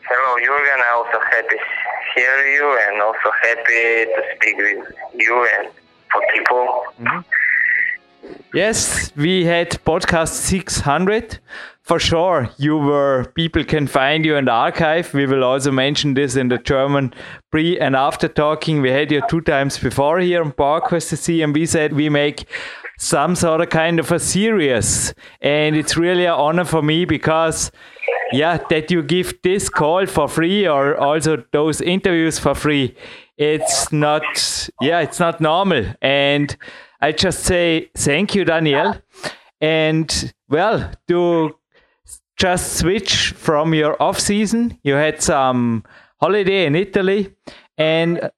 Hello 0.09 0.31
Jürgen, 0.45 0.79
I'm 0.85 0.97
also 0.97 1.19
happy 1.19 1.55
to 1.55 1.81
hear 2.15 2.35
you 2.55 2.79
and 2.87 3.01
also 3.01 3.29
happy 3.41 4.05
to 4.15 4.21
speak 4.35 4.57
with 4.57 4.93
you 5.13 5.47
and 5.55 5.69
for 6.11 6.21
people. 6.33 6.65
Mm 6.99 7.07
-hmm. 7.07 7.40
Yes, 8.53 9.11
we 9.15 9.45
had 9.45 9.71
podcast 9.85 10.33
600 10.33 11.39
for 11.91 11.99
sure, 11.99 12.49
you 12.57 12.77
were, 12.77 13.31
people 13.35 13.63
can 13.63 13.87
find 13.87 14.23
you 14.23 14.35
in 14.37 14.45
the 14.45 14.51
archive. 14.51 15.13
We 15.13 15.25
will 15.25 15.43
also 15.43 15.71
mention 15.71 16.13
this 16.13 16.35
in 16.35 16.47
the 16.47 16.57
German 16.57 17.13
pre 17.51 17.79
and 17.79 17.95
after 17.95 18.27
talking. 18.27 18.81
We 18.81 18.91
had 18.91 19.11
you 19.11 19.21
two 19.27 19.41
times 19.41 19.77
before 19.77 20.19
here 20.19 20.41
on 20.41 20.53
PowerQuest 20.53 21.11
CC, 21.11 21.43
and 21.43 21.53
we 21.53 21.65
said 21.65 21.93
we 21.93 22.07
make 22.07 22.45
some 22.97 23.35
sort 23.35 23.61
of 23.61 23.69
kind 23.69 23.99
of 23.99 24.11
a 24.11 24.19
series. 24.19 25.13
And 25.41 25.75
it's 25.75 25.97
really 25.97 26.25
an 26.25 26.33
honor 26.33 26.65
for 26.65 26.81
me 26.83 27.03
because, 27.03 27.71
yeah, 28.31 28.57
that 28.69 28.91
you 28.91 29.01
give 29.01 29.41
this 29.41 29.67
call 29.67 30.05
for 30.05 30.29
free 30.29 30.67
or 30.67 30.95
also 30.95 31.43
those 31.51 31.81
interviews 31.81 32.37
for 32.37 32.53
free. 32.53 32.95
It's 33.37 33.91
not, 33.91 34.69
yeah, 34.79 34.99
it's 34.99 35.19
not 35.19 35.41
normal. 35.41 35.83
And 36.01 36.55
I 37.01 37.11
just 37.11 37.43
say 37.43 37.89
thank 37.95 38.35
you, 38.35 38.45
Daniel. 38.45 38.95
And 39.59 40.33
well, 40.49 40.91
to 41.07 41.55
just 42.37 42.77
switch 42.77 43.31
from 43.31 43.73
your 43.73 44.01
off 44.01 44.19
season, 44.19 44.77
you 44.83 44.93
had 44.93 45.21
some 45.21 45.83
holiday 46.19 46.65
in 46.65 46.75
Italy 46.75 47.33
and 47.77 48.31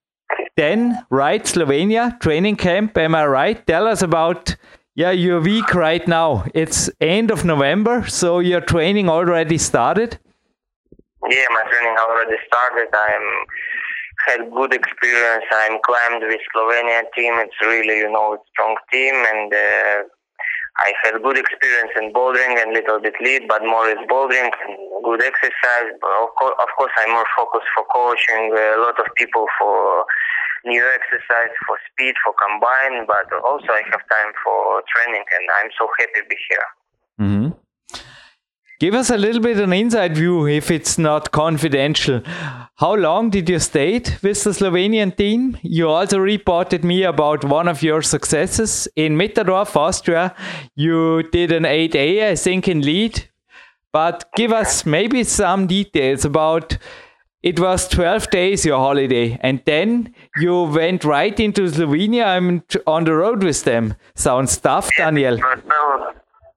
then 0.56 1.04
right 1.10 1.42
Slovenia 1.44 2.18
training 2.20 2.56
camp. 2.56 2.96
Am 2.96 3.14
I 3.14 3.26
right? 3.26 3.66
Tell 3.66 3.86
us 3.86 4.02
about 4.02 4.56
yeah 4.94 5.10
your 5.10 5.40
week 5.40 5.74
right 5.74 6.06
now. 6.06 6.44
It's 6.54 6.90
end 7.00 7.30
of 7.30 7.44
November, 7.44 8.06
so 8.06 8.38
your 8.38 8.60
training 8.60 9.08
already 9.08 9.58
started. 9.58 10.18
Yeah, 11.28 11.46
my 11.50 11.62
training 11.70 11.96
already 11.98 12.36
started. 12.46 12.88
I'm 12.92 13.46
had 14.26 14.50
good 14.50 14.72
experience. 14.74 15.44
I'm 15.50 15.78
climbed 15.84 16.22
with 16.22 16.40
Slovenia 16.54 17.02
team. 17.16 17.34
It's 17.38 17.60
really 17.62 17.98
you 17.98 18.10
know 18.10 18.38
strong 18.52 18.76
team, 18.92 19.14
and 19.14 19.52
uh, 19.52 20.08
I 20.78 20.92
had 21.04 21.22
good 21.22 21.38
experience 21.38 21.92
in 21.96 22.12
bouldering 22.12 22.58
and 22.60 22.72
little 22.72 22.98
bit 22.98 23.14
lead, 23.20 23.46
but 23.46 23.62
more 23.62 23.88
is 23.88 24.00
bouldering, 24.10 24.50
good 25.04 25.22
exercise. 25.22 25.90
But 26.00 26.12
of 26.22 26.34
course, 26.34 26.56
of 26.58 26.68
course, 26.76 26.92
I'm 26.98 27.12
more 27.12 27.28
focused 27.36 27.70
for 27.74 27.84
coaching 27.92 28.50
a 28.50 28.80
lot 28.82 28.98
of 28.98 29.06
people 29.14 29.46
for 29.58 30.04
new 30.64 30.82
exercise, 30.82 31.52
for 31.66 31.76
speed, 31.92 32.14
for 32.24 32.32
combine, 32.40 33.06
but 33.06 33.28
also 33.44 33.68
I 33.70 33.82
have 33.92 34.02
time 34.08 34.32
for 34.42 34.82
training, 34.88 35.22
and 35.22 35.44
I'm 35.60 35.70
so 35.78 35.86
happy 36.00 36.20
to 36.24 36.28
be 36.28 36.38
here. 36.48 36.66
Mm-hmm. 37.20 37.43
Give 38.84 38.96
us 38.96 39.08
a 39.08 39.16
little 39.16 39.40
bit 39.40 39.58
an 39.58 39.72
inside 39.72 40.14
view, 40.14 40.46
if 40.46 40.70
it's 40.70 40.98
not 40.98 41.30
confidential. 41.32 42.20
How 42.74 42.94
long 42.94 43.30
did 43.30 43.48
you 43.48 43.58
stay 43.58 43.94
with 43.94 44.44
the 44.44 44.50
Slovenian 44.50 45.16
team? 45.16 45.56
You 45.62 45.88
also 45.88 46.18
reported 46.18 46.84
me 46.84 47.02
about 47.04 47.46
one 47.46 47.66
of 47.66 47.82
your 47.82 48.02
successes 48.02 48.86
in 48.94 49.16
Mitterdorf, 49.16 49.74
Austria. 49.74 50.34
You 50.74 51.22
did 51.22 51.50
an 51.50 51.62
8A, 51.62 52.32
I 52.32 52.34
think, 52.34 52.68
in 52.68 52.82
lead. 52.82 53.26
But 53.90 54.26
give 54.36 54.52
us 54.52 54.84
maybe 54.84 55.24
some 55.24 55.66
details 55.66 56.26
about 56.26 56.76
it 57.42 57.58
was 57.58 57.88
12 57.88 58.28
days 58.28 58.66
your 58.66 58.78
holiday 58.78 59.38
and 59.40 59.62
then 59.64 60.14
you 60.36 60.64
went 60.64 61.04
right 61.04 61.40
into 61.40 61.62
Slovenia 61.62 62.26
I'm 62.26 62.62
on 62.86 63.04
the 63.04 63.14
road 63.14 63.42
with 63.42 63.64
them. 63.64 63.94
Sounds 64.14 64.58
tough, 64.58 64.90
Daniel. 64.98 65.38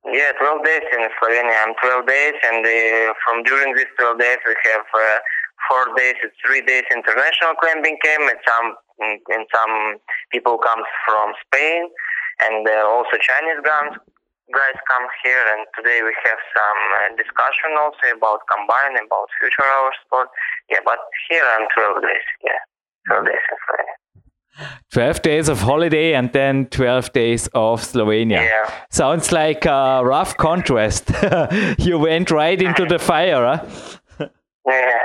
Yeah, 0.08 0.32
12 0.40 0.64
days 0.64 0.88
in 0.96 1.04
Slovenia. 1.20 1.52
I'm 1.68 1.76
12 1.84 2.08
days, 2.08 2.40
and 2.48 2.64
uh, 2.64 3.12
from 3.28 3.44
during 3.44 3.76
these 3.76 3.92
12 4.00 4.16
days, 4.16 4.40
we 4.48 4.56
have 4.72 4.88
uh, 4.88 5.20
four 5.68 5.92
days, 6.00 6.16
three 6.48 6.64
days 6.64 6.88
international 6.88 7.60
climbing 7.60 8.00
camp, 8.00 8.24
and 8.32 8.40
some 8.48 8.68
and 9.04 9.46
some 9.52 10.00
people 10.32 10.58
comes 10.64 10.88
from 11.04 11.36
Spain, 11.44 11.92
and 12.48 12.64
uh, 12.64 12.88
also 12.88 13.20
Chinese 13.20 13.60
guys 13.68 14.00
guys 14.56 14.80
come 14.88 15.12
here. 15.28 15.44
And 15.44 15.68
today 15.76 16.00
we 16.00 16.16
have 16.24 16.40
some 16.56 16.82
uh, 17.04 17.08
discussion 17.20 17.76
also 17.76 18.16
about 18.16 18.48
combine, 18.48 18.96
about 18.96 19.28
future 19.44 19.68
our 19.68 19.92
sport. 20.08 20.32
Yeah, 20.72 20.88
but 20.88 21.04
here 21.28 21.44
I'm 21.60 21.68
12 21.76 22.00
days. 22.00 22.28
Yeah, 22.48 22.64
12 23.12 23.28
days 23.28 23.44
in 23.44 23.58
Slovenia. 23.60 24.07
12 24.92 25.22
days 25.22 25.50
of 25.50 25.62
holiday 25.62 26.14
and 26.14 26.32
then 26.34 26.66
12 26.68 27.14
days 27.14 27.48
of 27.54 27.82
Slovenia. 27.82 28.42
Yeah. 28.42 28.72
Sounds 28.90 29.32
like 29.32 29.66
a 29.66 30.02
rough 30.04 30.38
contrast. 30.38 31.12
you 31.78 32.00
went 32.00 32.32
right 32.32 32.62
into 32.62 32.86
the 32.86 33.00
fire, 33.00 33.46
huh? 33.46 34.30
Yeah. 34.68 35.00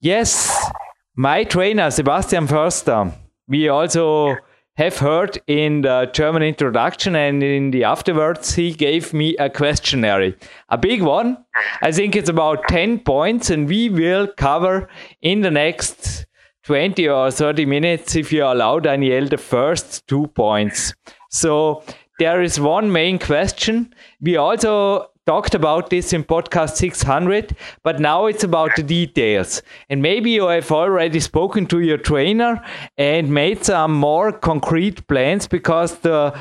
Yes, 0.00 0.70
my 1.16 1.44
trainer, 1.44 1.90
Sebastian 1.90 2.46
Förster, 2.46 3.12
we 3.48 3.68
also 3.68 4.36
have 4.76 4.98
heard 4.98 5.40
in 5.46 5.82
the 5.82 6.10
German 6.12 6.42
introduction 6.42 7.14
and 7.14 7.42
in 7.42 7.70
the 7.70 7.84
afterwards, 7.84 8.54
he 8.54 8.72
gave 8.72 9.14
me 9.14 9.36
a 9.36 9.48
questionnaire, 9.48 10.34
a 10.68 10.76
big 10.76 11.02
one. 11.02 11.38
I 11.80 11.92
think 11.92 12.16
it's 12.16 12.28
about 12.28 12.66
10 12.68 13.00
points, 13.00 13.50
and 13.50 13.68
we 13.68 13.88
will 13.88 14.26
cover 14.26 14.88
in 15.22 15.42
the 15.42 15.50
next 15.50 16.26
20 16.64 17.08
or 17.08 17.30
30 17.30 17.66
minutes 17.66 18.16
if 18.16 18.32
you 18.32 18.42
allow 18.42 18.78
Daniel 18.78 19.26
the 19.26 19.36
first 19.36 20.06
two 20.06 20.26
points. 20.28 20.94
So 21.30 21.82
there 22.18 22.42
is 22.42 22.58
one 22.58 22.90
main 22.90 23.18
question. 23.18 23.92
We 24.20 24.36
also 24.36 25.10
talked 25.26 25.54
about 25.54 25.90
this 25.90 26.12
in 26.12 26.24
podcast 26.24 26.76
600, 26.76 27.56
but 27.82 28.00
now 28.00 28.26
it's 28.26 28.44
about 28.44 28.76
the 28.76 28.82
details. 28.82 29.62
And 29.90 30.00
maybe 30.00 30.30
you 30.30 30.46
have 30.46 30.70
already 30.70 31.20
spoken 31.20 31.66
to 31.66 31.80
your 31.80 31.98
trainer 31.98 32.62
and 32.96 33.32
made 33.32 33.64
some 33.64 33.92
more 33.92 34.32
concrete 34.32 35.06
plans 35.06 35.46
because 35.46 35.98
the 35.98 36.34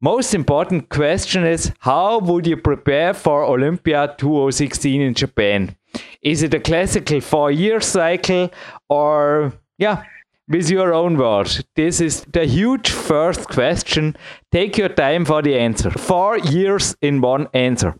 most 0.00 0.34
important 0.34 0.90
question 0.90 1.44
is 1.44 1.72
how 1.80 2.20
would 2.20 2.46
you 2.46 2.56
prepare 2.56 3.12
for 3.12 3.42
Olympia 3.44 4.14
2016 4.16 5.00
in 5.00 5.14
Japan? 5.14 5.76
Is 6.22 6.42
it 6.42 6.54
a 6.54 6.60
classical 6.60 7.20
four 7.20 7.50
year 7.50 7.80
cycle 7.80 8.50
or, 8.88 9.52
yeah, 9.78 10.04
with 10.48 10.70
your 10.70 10.92
own 10.94 11.16
words? 11.18 11.62
This 11.76 12.00
is 12.00 12.24
the 12.32 12.46
huge 12.46 12.90
first 12.90 13.48
question. 13.48 14.16
Take 14.50 14.78
your 14.78 14.88
time 14.88 15.24
for 15.24 15.42
the 15.42 15.58
answer. 15.58 15.90
Four 15.90 16.38
years 16.38 16.96
in 17.02 17.20
one 17.20 17.48
answer. 17.54 17.94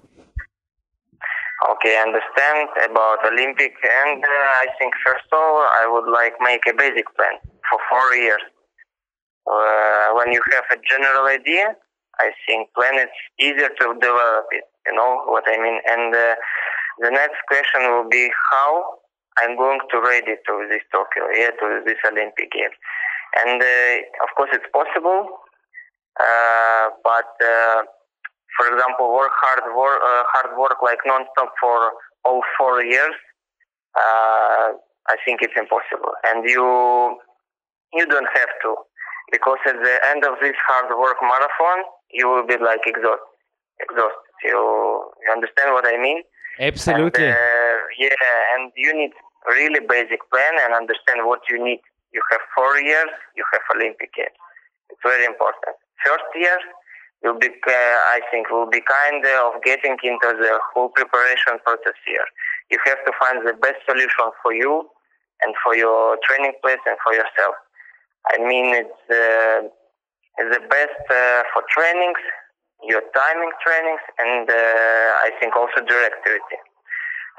Okay, 1.70 2.00
understand 2.00 2.68
about 2.88 3.18
Olympic, 3.26 3.74
and 3.82 4.24
uh, 4.24 4.62
I 4.62 4.66
think 4.78 4.94
first 5.04 5.26
of 5.32 5.38
all, 5.38 5.58
I 5.58 5.86
would 5.90 6.10
like 6.10 6.34
make 6.40 6.62
a 6.66 6.72
basic 6.72 7.06
plan 7.16 7.34
for 7.68 7.78
four 7.90 8.14
years. 8.14 8.42
Uh, 9.46 10.14
when 10.14 10.32
you 10.32 10.40
have 10.52 10.64
a 10.70 10.80
general 10.88 11.26
idea, 11.26 11.74
I 12.20 12.30
think 12.46 12.72
plan 12.74 12.94
is 12.98 13.10
easier 13.38 13.68
to 13.68 13.94
develop 14.00 14.46
it. 14.52 14.64
You 14.86 14.94
know 14.94 15.22
what 15.26 15.44
I 15.46 15.56
mean? 15.56 15.80
And 15.86 16.14
uh, 16.14 16.34
the 17.00 17.10
next 17.10 17.38
question 17.48 17.90
will 17.90 18.08
be 18.08 18.30
how 18.50 18.97
I'm 19.42 19.56
going 19.56 19.80
to 19.90 19.96
ready 20.00 20.34
to 20.34 20.52
this 20.70 20.82
Tokyo, 20.92 21.28
yeah, 21.34 21.50
to 21.60 21.82
this 21.84 21.98
Olympic 22.10 22.50
Games. 22.52 22.74
And 23.44 23.62
uh, 23.62 24.24
of 24.24 24.30
course, 24.36 24.50
it's 24.52 24.64
possible, 24.72 25.28
uh, 26.18 26.84
but 27.04 27.30
uh, 27.44 27.82
for 28.56 28.72
example, 28.72 29.12
work 29.12 29.32
hard, 29.36 29.62
work, 29.76 30.00
uh, 30.02 30.24
hard 30.32 30.58
work 30.58 30.78
like 30.82 30.98
non-stop 31.04 31.52
for 31.60 31.92
all 32.24 32.40
four 32.56 32.82
years. 32.82 33.14
Uh, 33.94 34.72
I 35.08 35.16
think 35.24 35.40
it's 35.42 35.54
impossible, 35.56 36.12
and 36.28 36.48
you 36.48 37.18
you 37.92 38.06
don't 38.06 38.28
have 38.34 38.52
to, 38.62 38.74
because 39.30 39.58
at 39.66 39.76
the 39.76 39.96
end 40.10 40.24
of 40.24 40.34
this 40.40 40.56
hard 40.66 40.88
work 40.98 41.16
marathon, 41.22 41.84
you 42.10 42.28
will 42.28 42.46
be 42.46 42.56
like 42.56 42.80
exhausted. 42.86 43.24
Exhausted. 43.80 44.28
You 44.44 45.04
you 45.22 45.32
understand 45.32 45.72
what 45.72 45.86
I 45.86 45.96
mean? 46.00 46.22
Absolutely. 46.58 47.26
And, 47.26 47.34
uh, 47.34 47.76
yeah, 47.98 48.56
and 48.56 48.72
you 48.76 48.92
need 48.92 49.12
really 49.46 49.80
basic 49.80 50.18
plan 50.30 50.54
and 50.64 50.74
understand 50.74 51.22
what 51.22 51.40
you 51.48 51.62
need. 51.62 51.80
You 52.12 52.22
have 52.32 52.40
four 52.56 52.80
years, 52.80 53.12
you 53.36 53.44
have 53.52 53.62
Olympic 53.76 54.12
Games. 54.14 54.34
It's 54.90 55.00
very 55.04 55.24
important. 55.24 55.76
First 56.04 56.26
year 56.34 56.58
will 57.22 57.38
be, 57.38 57.48
uh, 57.48 57.98
I 58.16 58.20
think, 58.30 58.50
will 58.50 58.70
be 58.70 58.80
kind 58.80 59.24
of 59.44 59.62
getting 59.62 59.96
into 60.02 60.30
the 60.38 60.58
whole 60.72 60.88
preparation 60.88 61.60
process 61.64 61.98
here. 62.06 62.24
You 62.70 62.78
have 62.86 62.98
to 63.04 63.12
find 63.20 63.46
the 63.46 63.54
best 63.54 63.80
solution 63.86 64.32
for 64.42 64.52
you 64.52 64.88
and 65.42 65.54
for 65.62 65.76
your 65.76 66.18
training 66.26 66.54
place 66.62 66.80
and 66.86 66.96
for 67.04 67.12
yourself. 67.12 67.54
I 68.32 68.38
mean, 68.38 68.74
it's, 68.74 69.02
uh, 69.10 69.68
the 70.38 70.62
best 70.70 71.02
uh, 71.10 71.42
for 71.52 71.66
trainings, 71.74 72.22
your 72.86 73.02
timing 73.10 73.50
trainings, 73.58 74.04
and 74.18 74.48
uh, 74.48 74.54
I 75.26 75.30
think 75.40 75.56
also 75.56 75.82
directivity. 75.82 76.58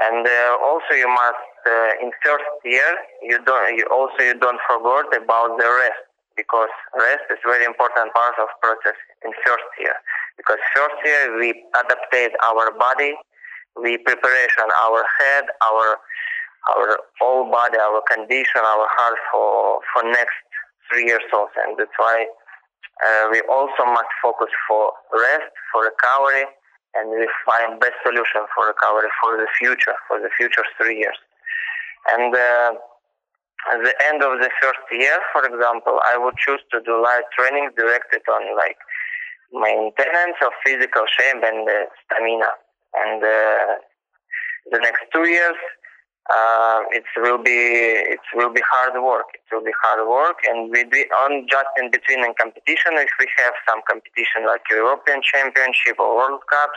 And 0.08 0.26
uh, 0.26 0.58
also 0.64 0.96
you 0.96 1.08
must 1.08 1.50
uh, 1.68 2.04
in 2.04 2.12
first 2.24 2.48
year 2.64 2.92
you 3.24 3.38
don't 3.44 3.76
you 3.76 3.86
also 3.92 4.24
you 4.24 4.36
don't 4.40 4.60
forget 4.64 5.22
about 5.22 5.60
the 5.60 5.68
rest 5.68 6.04
because 6.40 6.72
rest 6.96 7.28
is 7.30 7.40
very 7.44 7.66
important 7.66 8.14
part 8.16 8.36
of 8.40 8.48
process 8.64 8.96
in 9.28 9.32
first 9.44 9.68
year. 9.80 9.96
Because 10.38 10.60
first 10.72 10.96
year 11.04 11.36
we 11.36 11.52
adapted 11.76 12.32
our 12.48 12.72
body, 12.80 13.12
we 13.76 13.98
preparation 13.98 14.68
our 14.88 15.04
head, 15.20 15.46
our 15.68 16.00
our 16.72 17.00
whole 17.20 17.52
body, 17.52 17.78
our 17.78 18.02
condition, 18.08 18.64
our 18.64 18.88
heart 18.88 19.20
for 19.32 19.80
for 19.92 20.04
next 20.08 20.40
three 20.88 21.06
years 21.06 21.28
also, 21.34 21.60
and 21.68 21.76
that's 21.78 21.98
why 21.98 22.26
uh, 23.04 23.28
we 23.32 23.42
also 23.52 23.84
must 23.86 24.12
focus 24.24 24.50
for 24.68 24.92
rest, 25.12 25.52
for 25.72 25.84
recovery, 25.84 26.48
and 26.96 27.10
we 27.10 27.28
find 27.46 27.80
best 27.80 27.98
solution 28.02 28.46
for 28.56 28.68
recovery 28.68 29.10
for 29.22 29.38
the 29.38 29.48
future, 29.58 29.96
for 30.08 30.20
the 30.20 30.30
future 30.38 30.64
three 30.78 30.98
years. 30.98 31.18
And 32.16 32.34
uh, 32.34 32.72
at 33.72 33.80
the 33.84 33.94
end 34.08 34.24
of 34.24 34.40
the 34.40 34.50
first 34.62 34.80
year, 34.92 35.20
for 35.34 35.46
example, 35.46 36.00
I 36.06 36.18
would 36.18 36.36
choose 36.38 36.62
to 36.72 36.82
do 36.82 37.02
live 37.02 37.28
training 37.38 37.70
directed 37.78 38.22
on 38.32 38.56
like 38.56 38.78
maintenance 39.52 40.40
of 40.42 40.52
physical 40.66 41.06
shape 41.18 41.44
and 41.44 41.68
uh, 41.68 41.86
stamina. 42.06 42.52
And 42.94 43.22
uh, 43.24 43.84
the 44.72 44.80
next 44.80 45.04
two 45.14 45.28
years, 45.28 45.58
uh, 46.30 46.86
it 46.94 47.06
will 47.18 47.42
be 47.42 47.58
it 48.06 48.22
will 48.36 48.54
be 48.54 48.62
hard 48.70 48.94
work. 49.02 49.34
It 49.34 49.50
will 49.50 49.66
be 49.66 49.74
hard 49.82 50.06
work, 50.06 50.38
and 50.46 50.70
we 50.70 50.86
be 50.86 51.10
on 51.26 51.50
just 51.50 51.74
in 51.82 51.90
between 51.90 52.22
in 52.22 52.38
competition. 52.38 53.02
If 53.02 53.10
we 53.18 53.26
have 53.42 53.54
some 53.66 53.82
competition 53.90 54.46
like 54.46 54.62
European 54.70 55.26
Championship 55.26 55.98
or 55.98 56.16
World 56.16 56.46
Cup, 56.46 56.70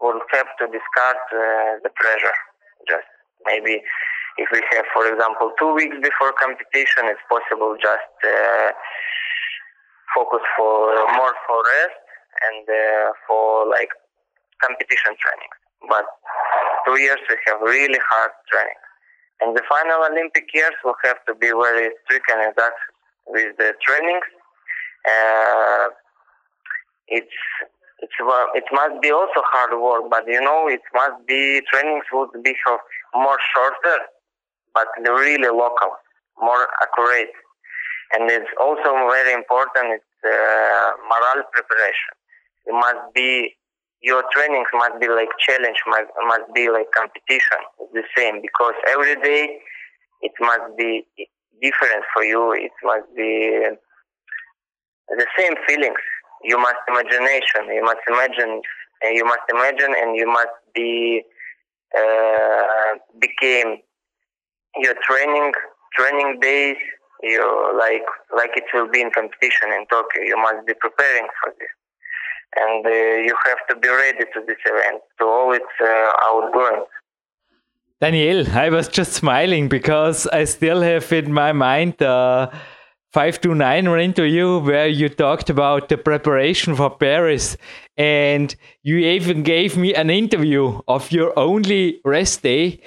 we'll 0.00 0.22
have 0.38 0.46
to 0.62 0.70
discard 0.70 1.18
uh, 1.34 1.82
the 1.82 1.90
pressure. 1.90 2.38
Just 2.86 3.10
maybe 3.42 3.82
if 4.38 4.48
we 4.54 4.62
have, 4.70 4.86
for 4.94 5.02
example, 5.10 5.50
two 5.58 5.74
weeks 5.74 5.98
before 5.98 6.30
competition, 6.38 7.10
it's 7.10 7.22
possible 7.26 7.74
just 7.82 8.14
uh, 8.22 8.70
focus 10.14 10.46
for 10.54 10.94
more 11.18 11.34
for 11.42 11.58
rest 11.58 11.98
and 12.46 12.64
uh, 12.70 13.10
for 13.26 13.66
like 13.66 13.90
competition 14.62 15.18
training. 15.18 15.52
But 15.90 16.06
two 16.86 17.02
years 17.02 17.18
we 17.26 17.34
have 17.50 17.58
really 17.66 17.98
hard 17.98 18.30
training. 18.46 18.78
And 19.42 19.56
the 19.56 19.62
final 19.68 20.06
Olympic 20.06 20.46
years 20.54 20.74
will 20.84 20.94
have 21.02 21.18
to 21.26 21.34
be 21.34 21.48
very 21.48 21.90
strict 22.04 22.30
and 22.30 22.48
exact 22.48 22.78
with 23.26 23.56
the 23.58 23.74
trainings. 23.84 24.26
Uh, 25.04 25.88
it's 27.08 27.38
it's 27.98 28.18
it 28.54 28.64
must 28.72 29.02
be 29.02 29.10
also 29.10 29.42
hard 29.50 29.74
work, 29.80 30.10
but 30.10 30.24
you 30.26 30.40
know 30.40 30.68
it 30.68 30.82
must 30.94 31.26
be 31.26 31.60
trainings 31.70 32.04
would 32.12 32.30
be 32.42 32.54
more 33.14 33.38
shorter, 33.54 33.98
but 34.74 34.86
really 34.98 35.38
local, 35.38 35.90
more 36.40 36.68
accurate. 36.82 37.34
And 38.14 38.30
it's 38.30 38.50
also 38.60 39.10
very 39.10 39.32
important. 39.32 39.98
It's 39.98 40.24
uh, 40.24 40.90
morale 41.02 41.44
preparation. 41.52 42.14
It 42.66 42.74
must 42.74 43.14
be 43.14 43.56
your 44.02 44.24
trainings 44.34 44.66
must 44.74 45.00
be 45.00 45.08
like 45.08 45.28
challenge, 45.38 45.78
must, 45.86 46.10
must 46.26 46.52
be 46.54 46.68
like 46.68 46.90
competition. 46.90 47.62
The 47.94 48.02
same 48.16 48.42
because 48.42 48.74
every 48.88 49.14
day 49.22 49.58
it 50.22 50.32
must 50.40 50.76
be 50.76 51.06
different 51.62 52.04
for 52.12 52.24
you. 52.24 52.52
It 52.52 52.72
must 52.82 53.06
be 53.16 53.68
the 55.08 55.26
same 55.38 55.54
feelings. 55.66 56.02
You 56.42 56.58
must 56.58 56.78
imagination. 56.88 57.72
You 57.72 57.84
must 57.84 58.00
imagine. 58.08 58.62
You 59.02 59.24
must 59.24 59.42
imagine, 59.50 59.94
and 60.00 60.16
you 60.16 60.26
must 60.26 60.54
be 60.74 61.22
uh, 61.96 62.98
became 63.20 63.78
your 64.76 64.94
training 65.08 65.52
training 65.96 66.40
days. 66.40 66.76
You 67.22 67.78
like 67.78 68.06
like 68.36 68.50
it 68.56 68.64
will 68.74 68.88
be 68.88 69.00
in 69.00 69.10
competition 69.12 69.70
in 69.78 69.86
Tokyo. 69.86 70.22
You 70.22 70.36
must 70.36 70.66
be 70.66 70.74
preparing 70.74 71.28
for 71.40 71.54
this 71.58 71.68
and 72.56 72.86
uh, 72.86 72.90
you 72.90 73.36
have 73.46 73.66
to 73.68 73.76
be 73.76 73.88
ready 73.88 74.24
to 74.34 74.40
this 74.46 74.58
event, 74.66 75.02
to 75.18 75.24
all 75.24 75.52
its 75.52 75.64
uh, 75.80 76.10
outgoings. 76.24 76.88
Daniel, 78.00 78.44
I 78.50 78.68
was 78.68 78.88
just 78.88 79.12
smiling 79.12 79.68
because 79.68 80.26
I 80.26 80.44
still 80.44 80.80
have 80.80 81.12
in 81.12 81.32
my 81.32 81.52
mind 81.52 81.94
the 81.98 82.08
uh, 82.08 82.58
529 83.12 84.00
interview 84.00 84.58
where 84.58 84.88
you 84.88 85.08
talked 85.08 85.50
about 85.50 85.88
the 85.88 85.98
preparation 85.98 86.74
for 86.74 86.90
Paris 86.90 87.56
and 87.96 88.56
you 88.82 88.96
even 88.96 89.42
gave 89.42 89.76
me 89.76 89.94
an 89.94 90.08
interview 90.08 90.80
of 90.88 91.12
your 91.12 91.38
only 91.38 92.00
rest 92.04 92.42
day 92.42 92.80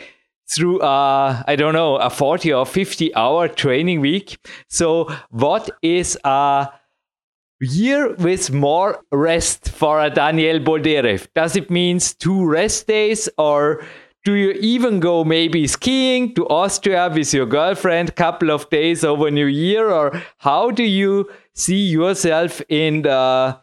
through 0.53 0.79
uh, 0.79 1.43
I 1.47 1.55
don't 1.55 1.73
know 1.73 1.97
a 1.97 2.09
40 2.09 2.53
or 2.53 2.65
50 2.65 3.13
hour 3.15 3.47
training 3.47 4.01
week. 4.01 4.37
So 4.67 5.09
what 5.29 5.69
is 5.81 6.17
a 6.23 6.69
year 7.61 8.13
with 8.15 8.51
more 8.51 9.03
rest 9.11 9.69
for 9.69 10.09
Daniel 10.09 10.59
Boldyrev? 10.59 11.27
Does 11.35 11.55
it 11.55 11.69
mean 11.69 11.99
two 11.99 12.45
rest 12.45 12.87
days 12.87 13.29
or 13.37 13.83
do 14.25 14.33
you 14.33 14.51
even 14.53 14.99
go 14.99 15.23
maybe 15.23 15.67
skiing 15.67 16.33
to 16.33 16.47
Austria 16.47 17.11
with 17.13 17.31
your 17.33 17.45
girlfriend 17.45 18.15
couple 18.15 18.49
of 18.49 18.69
days 18.71 19.03
over 19.03 19.29
New 19.29 19.45
Year 19.45 19.91
or 19.91 20.19
how 20.39 20.71
do 20.71 20.83
you 20.83 21.29
see 21.53 21.85
yourself 21.85 22.61
in 22.67 23.03
the 23.03 23.59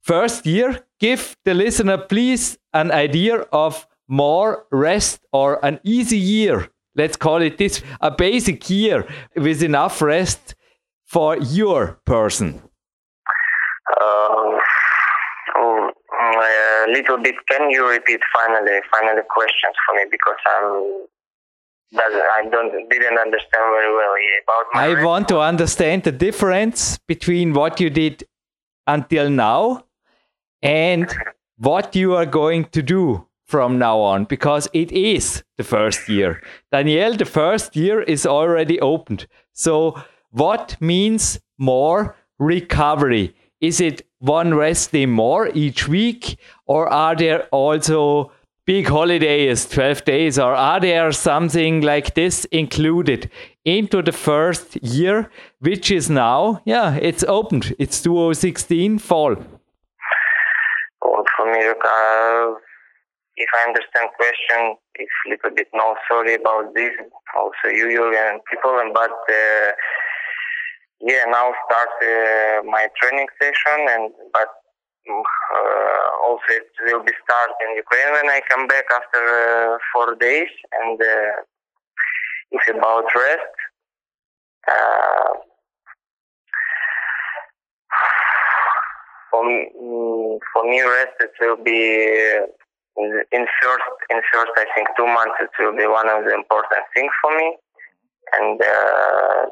first 0.00 0.46
year? 0.46 0.80
Give 0.98 1.36
the 1.44 1.52
listener 1.52 1.98
please 1.98 2.58
an 2.72 2.90
idea 2.90 3.40
of 3.52 3.86
more 4.08 4.66
rest 4.72 5.20
or 5.32 5.64
an 5.64 5.78
easy 5.84 6.18
year. 6.18 6.68
Let's 6.94 7.16
call 7.16 7.42
it 7.42 7.58
this 7.58 7.82
a 8.00 8.10
basic 8.10 8.68
year 8.70 9.06
with 9.36 9.62
enough 9.62 10.00
rest 10.00 10.54
for 11.04 11.36
your 11.36 12.00
person. 12.06 12.62
Um, 14.32 14.58
oh, 15.56 15.90
a 16.12 16.90
little 16.90 17.18
bit. 17.18 17.34
Can 17.50 17.70
you 17.70 17.88
repeat 17.88 18.20
finally, 18.32 18.80
finally 18.90 19.22
questions 19.28 19.74
for 19.86 19.94
me 19.96 20.04
because 20.10 20.36
I'm 20.46 21.06
I 21.94 22.48
don't 22.50 22.72
didn't 22.88 23.18
understand 23.18 23.64
very 23.76 23.92
well 23.94 24.14
about. 24.42 24.64
My 24.72 25.00
I 25.00 25.04
want 25.04 25.28
to 25.28 25.40
understand 25.40 26.04
the 26.04 26.12
difference 26.12 26.98
between 27.06 27.52
what 27.52 27.80
you 27.80 27.90
did 27.90 28.24
until 28.86 29.28
now 29.28 29.84
and 30.62 31.06
what 31.58 31.94
you 31.94 32.14
are 32.14 32.26
going 32.26 32.64
to 32.66 32.82
do 32.82 33.26
from 33.46 33.78
now 33.78 33.98
on 33.98 34.24
because 34.24 34.68
it 34.72 34.90
is 34.92 35.44
the 35.58 35.64
first 35.64 36.08
year. 36.08 36.42
Daniel, 36.70 37.14
the 37.14 37.26
first 37.26 37.76
year 37.76 38.00
is 38.00 38.24
already 38.24 38.80
opened. 38.80 39.26
So, 39.52 40.02
what 40.30 40.76
means 40.80 41.40
more 41.58 42.16
recovery? 42.38 43.34
Is 43.60 43.80
it 43.80 44.02
one 44.22 44.54
rest 44.54 44.92
day 44.92 45.04
more 45.04 45.50
each 45.52 45.88
week, 45.88 46.38
or 46.66 46.88
are 46.88 47.16
there 47.16 47.42
also 47.50 48.30
big 48.64 48.86
holidays, 48.86 49.66
12 49.66 50.04
days, 50.04 50.38
or 50.38 50.54
are 50.54 50.78
there 50.78 51.10
something 51.10 51.80
like 51.80 52.14
this 52.14 52.44
included 52.46 53.28
into 53.64 54.00
the 54.00 54.12
first 54.12 54.76
year, 54.76 55.28
which 55.58 55.90
is 55.90 56.08
now, 56.08 56.62
yeah, 56.64 56.96
it's 57.02 57.24
opened. 57.24 57.74
It's 57.80 58.00
2016 58.02 58.98
fall. 58.98 59.34
Well, 61.04 61.24
for 61.36 61.46
me, 61.52 61.58
uh, 61.66 62.54
if 63.36 63.48
I 63.58 63.68
understand 63.68 64.08
question, 64.16 64.76
if 64.94 65.08
a 65.26 65.30
little 65.30 65.50
bit 65.56 65.66
no 65.74 65.96
sorry 66.08 66.34
about 66.34 66.74
this, 66.74 66.92
also 67.36 67.74
you, 67.74 67.90
Julian, 67.90 68.38
people, 68.48 68.78
but 68.94 69.10
uh, 69.10 69.72
yeah, 71.02 71.24
now 71.26 71.52
start 71.66 71.92
uh, 72.00 72.62
my 72.64 72.86
training 73.00 73.26
session, 73.40 73.78
and 73.90 74.12
but 74.32 74.48
uh, 75.10 76.26
also 76.26 76.46
it 76.48 76.70
will 76.86 77.02
be 77.02 77.12
start 77.24 77.50
in 77.60 77.76
Ukraine 77.76 78.12
when 78.12 78.30
I 78.30 78.40
come 78.48 78.68
back 78.68 78.84
after 78.94 79.22
uh, 79.74 79.78
four 79.92 80.14
days, 80.14 80.48
and 80.80 81.00
uh, 81.00 81.42
it's 82.52 82.68
about 82.70 83.04
rest. 83.16 83.54
Uh, 84.70 85.32
for 89.30 89.44
me, 89.44 89.70
for 90.52 90.62
me, 90.70 90.82
rest 90.82 91.16
it 91.18 91.32
will 91.40 91.56
be 91.56 91.82
in 92.96 93.46
first 93.60 93.90
in 94.10 94.20
first 94.32 94.52
I 94.56 94.66
think 94.74 94.86
two 94.96 95.06
months 95.06 95.34
it 95.40 95.50
will 95.58 95.76
be 95.76 95.86
one 95.86 96.08
of 96.08 96.24
the 96.24 96.32
important 96.32 96.84
things 96.94 97.10
for 97.20 97.36
me, 97.36 97.56
and 98.38 98.62
uh, 98.62 99.46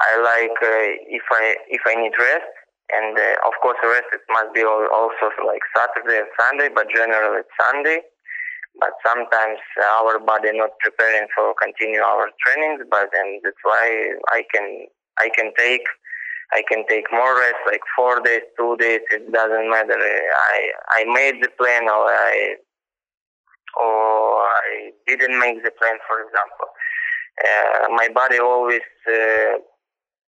I 0.00 0.10
like 0.20 0.56
uh, 0.62 0.88
if 1.08 1.22
I 1.30 1.56
if 1.68 1.82
I 1.86 1.94
need 2.00 2.16
rest, 2.18 2.52
and 2.90 3.16
uh, 3.18 3.48
of 3.48 3.54
course 3.62 3.78
rest 3.84 4.08
it 4.12 4.24
must 4.30 4.54
be 4.54 4.62
also 4.64 5.26
like 5.46 5.62
Saturday 5.76 6.18
and 6.24 6.32
Sunday, 6.40 6.68
but 6.74 6.88
generally 6.90 7.40
it's 7.44 7.56
Sunday. 7.60 8.00
But 8.80 8.96
sometimes 9.04 9.60
our 10.00 10.18
body 10.18 10.48
not 10.56 10.70
preparing 10.80 11.28
for 11.36 11.52
continue 11.60 12.00
our 12.00 12.30
trainings, 12.40 12.82
but 12.90 13.10
then 13.12 13.40
that's 13.44 13.60
why 13.62 14.16
I 14.32 14.44
can 14.52 14.86
I 15.18 15.28
can 15.36 15.52
take 15.58 15.84
I 16.52 16.62
can 16.68 16.84
take 16.88 17.04
more 17.12 17.36
rest, 17.38 17.60
like 17.66 17.80
four 17.96 18.20
days, 18.20 18.42
two 18.58 18.76
days. 18.76 19.00
It 19.10 19.30
doesn't 19.32 19.70
matter. 19.70 19.96
I 19.96 20.72
I 21.00 21.04
made 21.04 21.42
the 21.42 21.48
plan, 21.58 21.84
or 21.84 22.08
I 22.08 22.56
or 23.78 24.42
I 24.44 24.90
didn't 25.06 25.38
make 25.38 25.62
the 25.64 25.70
plan. 25.70 25.96
For 26.08 26.20
example, 26.20 26.68
uh, 27.44 27.88
my 27.90 28.08
body 28.08 28.38
always 28.38 28.82
uh, 29.08 29.58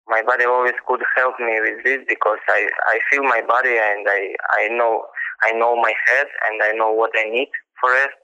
my 0.09 0.21
body 0.25 0.45
always 0.45 0.73
could 0.87 1.01
help 1.15 1.39
me 1.39 1.53
with 1.61 1.85
this 1.85 2.01
because 2.07 2.41
I, 2.49 2.67
I 2.89 2.99
feel 3.09 3.23
my 3.23 3.41
body 3.45 3.77
and 3.77 4.05
I, 4.09 4.33
I 4.57 4.67
know 4.73 5.05
I 5.45 5.53
know 5.53 5.75
my 5.75 5.93
head 6.09 6.27
and 6.49 6.61
I 6.61 6.71
know 6.73 6.91
what 6.91 7.11
I 7.15 7.29
need 7.29 7.49
for 7.79 7.91
rest. 7.91 8.17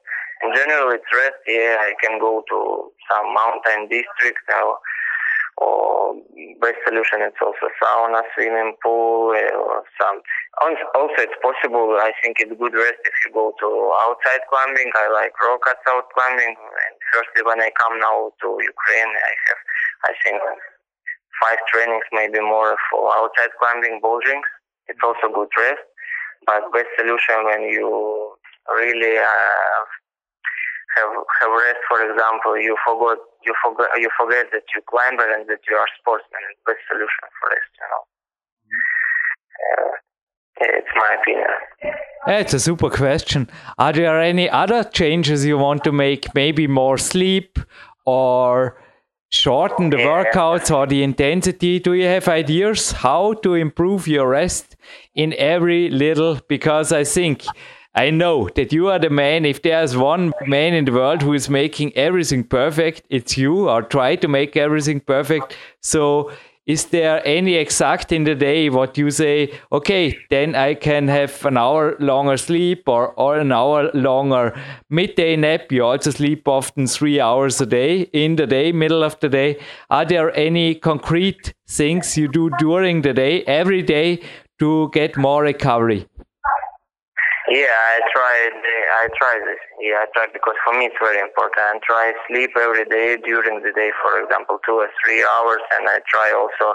In 0.44 0.54
general, 0.54 0.92
it's 0.92 1.08
rest. 1.14 1.40
Yeah, 1.48 1.78
I 1.80 1.94
can 2.04 2.20
go 2.20 2.44
to 2.44 2.60
some 3.08 3.34
mountain 3.34 3.88
district 3.88 4.44
or, 4.52 4.76
or 5.64 6.20
best 6.60 6.76
solution 6.84 7.24
It's 7.24 7.40
also 7.40 7.72
sauna, 7.80 8.20
swimming 8.36 8.76
pool, 8.84 9.32
uh, 9.32 9.56
or 9.56 9.88
some. 9.96 10.20
Also, 10.60 11.20
it's 11.24 11.40
possible. 11.40 11.96
I 11.96 12.12
think 12.20 12.44
it's 12.44 12.52
good 12.52 12.76
rest 12.76 13.00
if 13.00 13.16
you 13.24 13.32
go 13.32 13.56
to 13.56 13.70
outside 14.04 14.44
climbing. 14.52 14.92
I 14.92 15.08
like 15.16 15.32
rock 15.40 15.64
out 15.72 16.12
climbing. 16.12 16.52
And 16.52 16.94
firstly, 17.16 17.48
when 17.48 17.62
I 17.64 17.72
come 17.80 17.96
now 18.00 18.36
to 18.44 18.48
Ukraine, 18.60 19.12
I 19.16 19.32
have, 19.48 19.62
I 20.04 20.14
think, 20.20 20.38
five 21.42 21.60
trainings, 21.72 22.06
maybe 22.12 22.40
more 22.40 22.76
for 22.90 23.12
outside 23.16 23.52
climbing, 23.60 24.00
bouldering. 24.02 24.42
It's 24.88 25.00
also 25.04 25.34
good 25.34 25.50
rest. 25.58 25.84
But 26.46 26.72
best 26.74 26.92
solution 26.98 27.46
when 27.46 27.64
you 27.64 28.36
really 28.70 29.18
uh, 29.18 29.82
have 30.98 31.14
have 31.42 31.52
rest. 31.52 31.82
For 31.90 32.00
example, 32.06 32.58
you 32.58 32.78
forgot 32.86 33.18
you 33.46 33.54
forget 33.64 33.88
you 33.98 34.10
forget 34.20 34.48
that 34.52 34.64
you 34.76 34.82
climber 34.90 35.26
and 35.26 35.48
that 35.50 35.60
you 35.70 35.76
are 35.76 35.88
sportsman. 36.00 36.42
Best 36.66 36.84
solution 36.88 37.26
for 37.40 37.50
rest. 37.50 37.72
You 37.80 37.88
know. 37.90 38.04
Uh, 39.66 39.92
it's 40.62 40.94
my 40.96 41.18
opinion. 41.20 41.50
It's 42.28 42.54
a 42.54 42.60
super 42.60 42.90
question. 42.90 43.50
Are 43.78 43.94
there 43.94 44.20
any 44.20 44.50
other 44.50 44.84
changes 44.84 45.46
you 45.46 45.58
want 45.58 45.84
to 45.84 45.92
make? 45.92 46.34
Maybe 46.34 46.66
more 46.68 46.98
sleep 46.98 47.60
or 48.06 48.78
shorten 49.30 49.90
the 49.90 49.98
yeah. 49.98 50.06
workouts 50.06 50.76
or 50.76 50.88
the 50.88 51.04
intensity? 51.04 51.80
Do 51.80 51.94
you 51.94 52.06
have 52.06 52.28
ideas 52.28 52.92
how 52.92 53.34
to 53.34 53.54
improve 53.56 54.08
your 54.08 54.30
rest 54.30 54.76
in 55.14 55.34
every 55.38 55.90
little? 55.90 56.40
Because 56.48 56.92
I 56.92 57.04
think 57.04 57.46
I 57.96 58.10
know 58.10 58.50
that 58.56 58.74
you 58.74 58.90
are 58.90 59.00
the 59.00 59.10
man. 59.10 59.46
If 59.46 59.62
there's 59.62 59.96
one 59.96 60.34
man 60.46 60.74
in 60.74 60.84
the 60.86 60.92
world 60.92 61.22
who 61.22 61.34
is 61.34 61.50
making 61.50 61.96
everything 61.96 62.44
perfect, 62.44 63.04
it's 63.10 63.38
you, 63.38 63.70
or 63.70 63.82
try 63.82 64.18
to 64.18 64.28
make 64.28 64.58
everything 64.58 65.00
perfect. 65.00 65.56
So, 65.80 66.32
is 66.66 66.86
there 66.86 67.22
any 67.28 67.54
exact 67.56 68.12
in 68.12 68.24
the 68.24 68.34
day 68.34 68.70
what 68.70 68.98
you 68.98 69.12
say, 69.12 69.54
okay, 69.72 70.18
then 70.32 70.56
I 70.56 70.74
can 70.74 71.08
have 71.08 71.46
an 71.46 71.58
hour 71.58 71.96
longer 72.00 72.38
sleep 72.38 72.88
or, 72.88 73.14
or 73.20 73.38
an 73.38 73.52
hour 73.52 73.92
longer 73.94 74.60
midday 74.90 75.36
nap? 75.36 75.72
You 75.72 75.86
also 75.86 76.10
sleep 76.10 76.48
often 76.48 76.88
three 76.88 77.20
hours 77.20 77.62
a 77.62 77.68
day 77.68 78.02
in 78.14 78.36
the 78.36 78.48
day, 78.48 78.72
middle 78.72 79.04
of 79.04 79.20
the 79.20 79.30
day. 79.30 79.60
Are 79.92 80.06
there 80.06 80.36
any 80.36 80.74
concrete 80.74 81.54
things 81.68 82.18
you 82.18 82.28
do 82.28 82.50
during 82.58 83.04
the 83.04 83.14
day, 83.14 83.44
every 83.44 83.84
day, 83.84 84.24
to 84.58 84.90
get 84.92 85.18
more 85.18 85.44
recovery? 85.44 86.08
Yeah, 87.48 87.70
I 87.70 88.02
tried. 88.10 88.58
I 88.58 89.06
tried 89.22 89.46
this. 89.46 89.62
Yeah, 89.78 90.02
I 90.02 90.08
tried 90.18 90.34
because 90.34 90.58
for 90.66 90.74
me 90.74 90.90
it's 90.90 90.98
very 90.98 91.22
important. 91.22 91.62
I 91.62 91.78
try 91.86 92.14
sleep 92.26 92.58
every 92.58 92.86
day 92.90 93.18
during 93.22 93.62
the 93.62 93.70
day, 93.70 93.94
for 94.02 94.18
example, 94.18 94.58
two 94.66 94.82
or 94.82 94.90
three 95.06 95.22
hours, 95.22 95.62
and 95.78 95.86
I 95.86 96.02
try 96.10 96.34
also 96.34 96.74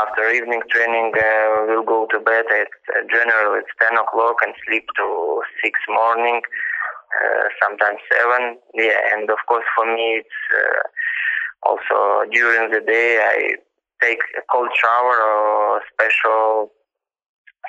after 0.00 0.30
evening 0.32 0.64
training. 0.72 1.12
Uh, 1.12 1.68
we'll 1.68 1.84
go 1.84 2.08
to 2.08 2.20
bed 2.20 2.48
at 2.48 2.72
uh, 2.96 3.04
generally 3.12 3.60
it's 3.60 3.74
ten 3.76 4.00
o'clock 4.00 4.40
and 4.40 4.56
sleep 4.64 4.88
to 4.96 5.42
six 5.62 5.76
morning, 5.92 6.40
uh, 6.40 7.44
sometimes 7.60 8.00
seven. 8.08 8.56
Yeah, 8.72 8.96
and 9.12 9.28
of 9.28 9.44
course 9.44 9.68
for 9.76 9.84
me 9.84 10.24
it's 10.24 10.40
uh, 10.56 11.68
also 11.68 12.24
during 12.32 12.72
the 12.72 12.80
day 12.80 13.20
I 13.20 13.60
take 14.00 14.24
a 14.40 14.42
cold 14.50 14.72
shower 14.72 15.20
or 15.20 15.82
special 15.92 16.72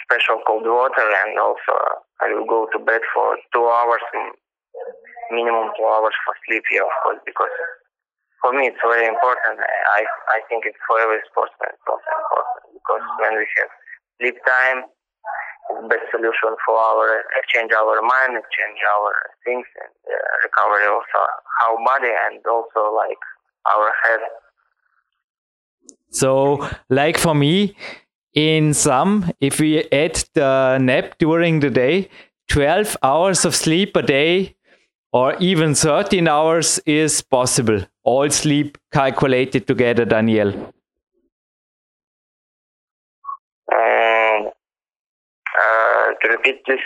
special 0.07 0.39
cold 0.47 0.63
water 0.63 1.03
and 1.03 1.35
also 1.37 2.07
I 2.21 2.33
will 2.33 2.45
go 2.45 2.67
to 2.71 2.79
bed 2.79 3.01
for 3.13 3.37
two 3.53 3.65
hours, 3.65 4.03
minimum 5.31 5.71
two 5.77 5.87
hours 5.87 6.15
for 6.25 6.33
sleep 6.47 6.63
here, 6.69 6.83
of 6.83 6.95
course, 7.03 7.21
because 7.25 7.53
for 8.41 8.51
me 8.51 8.67
it's 8.67 8.83
very 8.83 9.07
important. 9.07 9.59
I 9.59 10.03
I 10.27 10.39
think 10.47 10.65
it's 10.65 10.79
for 10.87 10.99
every 10.99 11.23
sportsman 11.31 11.71
it's 11.75 11.87
also 11.87 12.09
important 12.11 12.63
because 12.75 13.03
when 13.23 13.33
we 13.39 13.45
have 13.59 13.71
sleep 14.19 14.37
time, 14.43 14.83
it's 15.71 15.87
best 15.87 16.07
solution 16.11 16.51
for 16.65 16.75
our 16.75 17.23
exchange 17.39 17.71
our 17.71 18.01
mind, 18.01 18.35
exchange 18.35 18.79
our 18.83 19.11
things, 19.45 19.67
and 19.79 19.93
uh, 20.07 20.15
recovery 20.43 20.87
also 20.91 21.19
our 21.63 21.77
body 21.85 22.11
and 22.11 22.43
also 22.43 22.91
like 22.95 23.21
our 23.71 23.91
head. 24.03 24.23
So, 26.11 26.67
like 26.89 27.17
for 27.17 27.35
me, 27.35 27.75
in 28.33 28.73
some, 28.73 29.31
if 29.39 29.59
we 29.59 29.83
add 29.91 30.23
the 30.33 30.77
nap 30.79 31.17
during 31.17 31.59
the 31.59 31.69
day, 31.69 32.09
12 32.49 32.97
hours 33.03 33.45
of 33.45 33.55
sleep 33.55 33.95
a 33.95 34.01
day 34.01 34.55
or 35.11 35.35
even 35.39 35.73
13 35.73 36.27
hours 36.27 36.79
is 36.85 37.21
possible. 37.21 37.85
All 38.03 38.29
sleep 38.29 38.77
calculated 38.91 39.67
together, 39.67 40.05
Daniel. 40.05 40.49
Um, 43.71 44.49
uh, 45.59 46.13
to 46.21 46.29
repeat 46.29 46.61
this. 46.67 46.79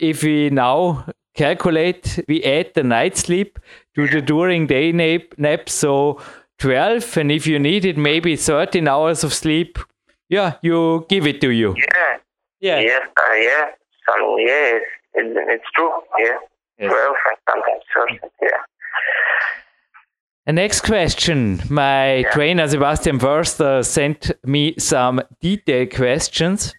If 0.00 0.22
we 0.22 0.50
now 0.50 1.06
calculate, 1.34 2.20
we 2.28 2.42
add 2.44 2.72
the 2.74 2.82
night 2.82 3.16
sleep 3.16 3.58
to 3.94 4.08
the 4.08 4.20
during 4.20 4.66
day 4.66 4.92
nap, 4.92 5.22
nap 5.38 5.68
so 5.68 6.20
12, 6.58 7.16
and 7.18 7.32
if 7.32 7.46
you 7.46 7.58
need 7.58 7.84
it, 7.84 7.96
maybe 7.96 8.36
13 8.36 8.88
hours 8.88 9.24
of 9.24 9.32
sleep 9.32 9.78
yeah, 10.32 10.54
you 10.62 11.04
give 11.08 11.26
it 11.26 11.40
to 11.42 11.50
you. 11.50 11.74
Yeah. 11.76 12.16
Yeah. 12.60 12.80
Yes. 12.80 13.02
Uh, 13.16 13.34
yeah. 13.36 13.64
Some. 14.06 14.36
Yeah. 14.38 14.78
It's, 15.14 15.38
it's 15.54 15.64
true. 15.74 15.92
Yeah. 16.18 16.38
Yes. 16.78 16.92
And 16.92 17.38
sometimes 17.50 17.82
thirteen. 17.94 18.30
Yeah. 18.40 18.48
The 20.46 20.52
next 20.52 20.80
question. 20.80 21.62
My 21.68 22.16
yeah. 22.16 22.30
trainer 22.30 22.66
Sebastian 22.66 23.18
Förster 23.18 23.84
sent 23.84 24.32
me 24.44 24.74
some 24.78 25.20
detailed 25.40 25.94
questions. 25.94 26.72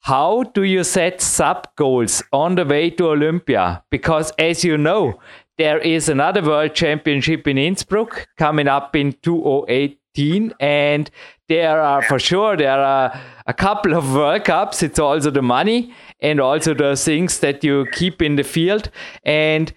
How 0.00 0.42
do 0.42 0.62
you 0.62 0.82
set 0.82 1.20
sub 1.20 1.68
goals 1.76 2.22
on 2.32 2.56
the 2.56 2.64
way 2.64 2.90
to 2.90 3.10
Olympia? 3.10 3.84
Because 3.90 4.32
as 4.38 4.64
you 4.64 4.76
know, 4.76 5.20
there 5.58 5.78
is 5.78 6.08
another 6.08 6.42
World 6.42 6.74
Championship 6.74 7.46
in 7.46 7.58
Innsbruck 7.58 8.26
coming 8.36 8.66
up 8.66 8.96
in 8.96 9.12
2018, 9.22 10.54
and 10.58 11.10
there 11.50 11.82
are 11.82 12.00
for 12.00 12.20
sure 12.20 12.56
there 12.56 12.78
are 12.78 13.12
a 13.46 13.52
couple 13.52 13.94
of 13.94 14.14
World 14.14 14.44
Cups. 14.44 14.84
It's 14.84 15.00
also 15.00 15.30
the 15.32 15.42
money 15.42 15.92
and 16.20 16.40
also 16.40 16.74
the 16.74 16.94
things 16.94 17.40
that 17.40 17.64
you 17.64 17.86
keep 17.92 18.22
in 18.22 18.36
the 18.36 18.44
field. 18.44 18.88
And 19.24 19.72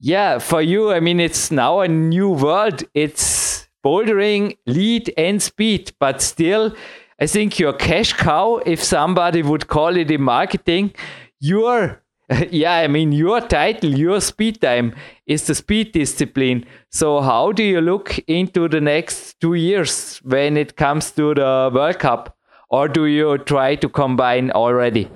yeah, 0.00 0.40
for 0.40 0.60
you, 0.60 0.90
I 0.90 0.98
mean, 0.98 1.20
it's 1.20 1.52
now 1.52 1.80
a 1.80 1.88
new 1.88 2.30
world. 2.30 2.82
It's 2.94 3.68
bouldering, 3.84 4.56
lead, 4.66 5.14
and 5.16 5.40
speed, 5.40 5.92
but 6.00 6.20
still, 6.20 6.74
I 7.20 7.26
think 7.26 7.60
your 7.60 7.72
cash 7.72 8.12
cow, 8.14 8.56
if 8.66 8.82
somebody 8.82 9.42
would 9.42 9.68
call 9.68 9.96
it 9.96 10.10
in 10.10 10.22
marketing, 10.22 10.94
you're 11.38 12.02
yeah, 12.50 12.74
I 12.76 12.88
mean, 12.88 13.12
your 13.12 13.40
title, 13.40 13.90
your 13.90 14.20
speed 14.20 14.60
time 14.60 14.94
is 15.26 15.46
the 15.46 15.54
speed 15.54 15.92
discipline. 15.92 16.64
So, 16.90 17.20
how 17.20 17.52
do 17.52 17.62
you 17.62 17.80
look 17.80 18.18
into 18.28 18.68
the 18.68 18.80
next 18.80 19.40
two 19.40 19.54
years 19.54 20.18
when 20.18 20.56
it 20.56 20.76
comes 20.76 21.10
to 21.12 21.34
the 21.34 21.70
World 21.72 21.98
Cup? 21.98 22.36
Or 22.70 22.88
do 22.88 23.06
you 23.06 23.38
try 23.38 23.74
to 23.76 23.88
combine 23.88 24.50
already? 24.50 25.10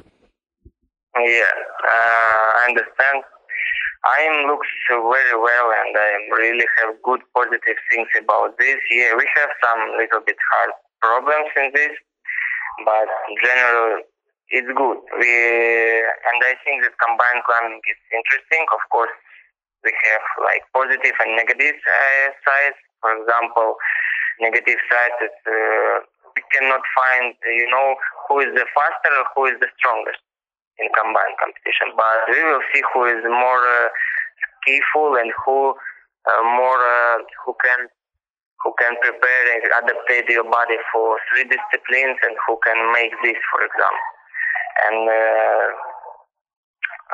Yeah, 1.17 1.55
uh, 1.89 2.47
I 2.61 2.67
understand. 2.69 3.25
I 4.05 4.47
looks 4.47 4.69
very 4.89 5.35
well 5.35 5.67
and 5.83 5.97
I 5.97 6.11
really 6.37 6.67
have 6.79 6.95
good 7.03 7.21
positive 7.35 7.79
things 7.91 8.09
about 8.21 8.59
this. 8.59 8.77
Yeah, 8.91 9.17
we 9.17 9.27
have 9.37 9.51
some 9.65 9.81
little 9.99 10.21
bit 10.21 10.37
hard 10.53 10.71
problems 11.01 11.51
in 11.57 11.71
this, 11.75 11.97
but 12.85 13.09
in 13.29 13.37
general, 13.43 14.03
it's 14.51 14.71
good. 14.71 14.99
We 15.19 15.33
and 16.07 16.39
I 16.47 16.55
think 16.63 16.87
that 16.87 16.95
combined 17.03 17.43
climbing 17.43 17.83
is 17.83 18.01
interesting. 18.15 18.63
Of 18.71 18.83
course, 18.95 19.11
we 19.83 19.91
have 19.91 20.25
like 20.47 20.63
positive 20.71 21.17
and 21.19 21.35
negative 21.35 21.75
uh, 21.75 22.27
sides. 22.47 22.79
For 23.03 23.11
example, 23.19 23.75
negative 24.39 24.79
side 24.87 25.17
is 25.19 25.37
uh, 25.51 25.95
we 26.39 26.43
cannot 26.55 26.83
find 26.95 27.35
you 27.59 27.67
know 27.67 27.99
who 28.29 28.47
is 28.47 28.55
the 28.55 28.67
faster 28.71 29.11
or 29.11 29.27
who 29.35 29.43
is 29.51 29.59
the 29.59 29.71
strongest 29.83 30.23
in 30.79 30.87
combined 30.95 31.35
competition. 31.43 31.91
But 31.99 32.31
we 32.31 32.39
will 32.47 32.63
see 32.71 32.83
who 32.95 33.03
is 33.11 33.23
more 33.27 33.63
uh, 33.67 33.91
skillful 34.63 35.19
and 35.19 35.35
who 35.43 35.75
uh, 35.75 36.43
more 36.55 36.79
uh, 36.79 37.19
who 37.43 37.51
can 37.59 37.91
who 38.63 38.71
can 38.79 38.95
prepare 39.03 39.45
and 39.59 39.63
adapt 39.83 40.31
your 40.31 40.47
body 40.47 40.79
for 40.95 41.19
three 41.31 41.51
disciplines 41.51 42.19
and 42.23 42.35
who 42.47 42.59
can 42.63 42.79
make 42.95 43.11
this, 43.27 43.39
for 43.51 43.63
example 43.67 44.07
and 44.89 45.01
uh, 45.09 45.67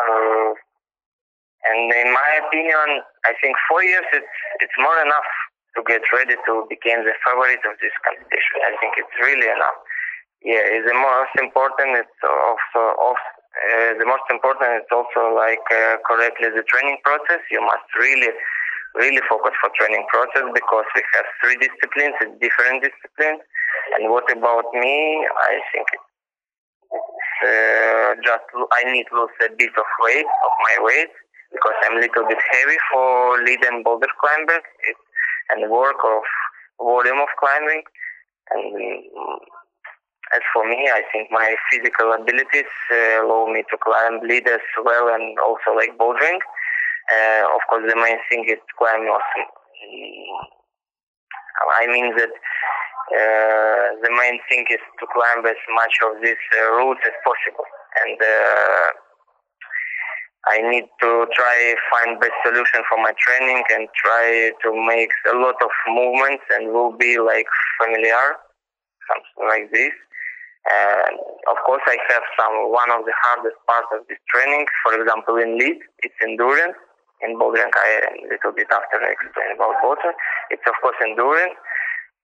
uh, 0.03 0.51
and 1.63 1.87
in 1.95 2.11
my 2.11 2.31
opinion, 2.43 3.07
I 3.25 3.33
think 3.39 3.55
four 3.71 3.83
years 3.85 4.07
it's 4.13 4.35
it's 4.61 4.79
more 4.79 4.99
enough 5.03 5.31
to 5.77 5.81
get 5.87 6.03
ready 6.13 6.37
to 6.37 6.53
become 6.69 7.07
the 7.07 7.15
favorite 7.25 7.63
of 7.65 7.79
this 7.81 7.95
competition. 8.03 8.57
I 8.67 8.75
think 8.83 8.99
it's 8.99 9.17
really 9.23 9.49
enough. 9.49 9.79
Yeah, 10.43 10.65
it's 10.75 10.87
the 10.91 10.99
most 10.99 11.33
important. 11.39 12.03
It's 12.03 12.21
also 12.27 12.83
uh, 12.99 13.95
the 13.95 14.05
most 14.05 14.27
important. 14.29 14.83
It's 14.83 14.91
also 14.91 15.33
like 15.39 15.63
uh, 15.71 16.03
correctly 16.03 16.51
the 16.51 16.67
training 16.67 16.99
process. 17.07 17.41
You 17.49 17.63
must 17.63 17.87
really 17.95 18.35
really 18.95 19.23
focus 19.29 19.57
for 19.61 19.71
training 19.79 20.05
process 20.13 20.45
because 20.53 20.85
we 20.95 21.03
have 21.17 21.27
three 21.41 21.57
disciplines, 21.57 22.13
different 22.41 22.85
disciplines. 22.85 23.41
And 23.97 24.11
what 24.11 24.29
about 24.29 24.69
me? 24.75 25.25
I 25.25 25.61
think 25.73 25.87
it's 25.93 26.12
uh, 27.43 28.15
just 28.23 28.47
I 28.55 28.91
need 28.91 29.07
to 29.11 29.17
lose 29.21 29.37
a 29.45 29.51
bit 29.53 29.75
of 29.77 29.89
weight 30.05 30.27
of 30.27 30.53
my 30.67 30.77
weight 30.87 31.13
because 31.53 31.77
I'm 31.85 31.99
a 31.99 32.01
little 32.01 32.27
bit 32.27 32.39
heavy 32.51 32.79
for 32.93 33.43
lead 33.45 33.61
and 33.65 33.85
boulder 33.85 34.09
climbing 34.21 34.63
and 35.51 35.71
work 35.71 36.01
of 36.05 36.23
volume 36.81 37.21
of 37.21 37.29
climbing. 37.39 37.83
And 38.51 38.75
um, 38.75 39.39
as 40.35 40.41
for 40.53 40.65
me, 40.69 40.89
I 40.89 41.03
think 41.13 41.29
my 41.31 41.55
physical 41.71 42.13
abilities 42.13 42.73
uh, 42.91 43.25
allow 43.25 43.47
me 43.53 43.65
to 43.71 43.77
climb 43.77 44.21
lead 44.27 44.49
as 44.49 44.65
well 44.85 45.09
and 45.13 45.39
also 45.39 45.77
like 45.77 45.97
bouldering. 45.99 46.41
Uh, 47.13 47.45
of 47.55 47.61
course, 47.69 47.85
the 47.89 47.97
main 47.97 48.19
thing 48.31 48.45
is 48.49 48.57
to 48.57 48.75
climb 48.79 49.03
awesome. 49.11 49.49
I 51.79 51.87
mean 51.87 52.17
that 52.17 52.31
uh, 53.13 53.87
the 54.01 54.11
main 54.11 54.41
thing 54.49 54.65
is 54.71 54.81
to 55.01 55.05
climb 55.13 55.45
as 55.45 55.61
much 55.77 55.95
of 56.09 56.23
this 56.23 56.41
uh, 56.57 56.77
routes 56.81 57.01
as 57.05 57.17
possible. 57.25 57.69
And 58.05 58.17
uh, 58.17 58.89
I 60.49 60.57
need 60.71 60.89
to 61.01 61.11
try 61.37 61.75
find 61.93 62.19
best 62.19 62.35
solution 62.45 62.81
for 62.89 62.99
my 62.99 63.13
training 63.21 63.63
and 63.71 63.87
try 63.95 64.51
to 64.65 64.69
make 64.89 65.13
a 65.31 65.37
lot 65.37 65.61
of 65.61 65.71
movements 65.93 66.43
and 66.57 66.73
will 66.73 66.97
be 66.97 67.19
like 67.19 67.47
familiar, 67.79 68.41
something 69.07 69.45
like 69.47 69.71
this. 69.71 69.93
And 70.63 71.19
of 71.51 71.59
course, 71.67 71.83
I 71.87 71.99
have 72.11 72.25
some 72.39 72.71
one 72.71 72.91
of 72.91 73.05
the 73.05 73.15
hardest 73.23 73.59
parts 73.67 73.91
of 73.99 74.07
this 74.09 74.19
training. 74.31 74.67
For 74.87 74.95
example, 74.99 75.37
in 75.37 75.59
lead, 75.59 75.79
it's 76.03 76.15
endurance 76.23 76.79
in 77.23 77.39
bouldering, 77.39 77.71
I 77.71 77.89
a 78.03 78.27
little 78.27 78.53
bit 78.53 78.67
after 78.71 78.99
I 78.99 79.15
explain 79.15 79.55
about 79.55 79.79
water. 79.83 80.11
It's 80.51 80.63
of 80.67 80.75
course 80.83 80.99
endurance, 81.03 81.55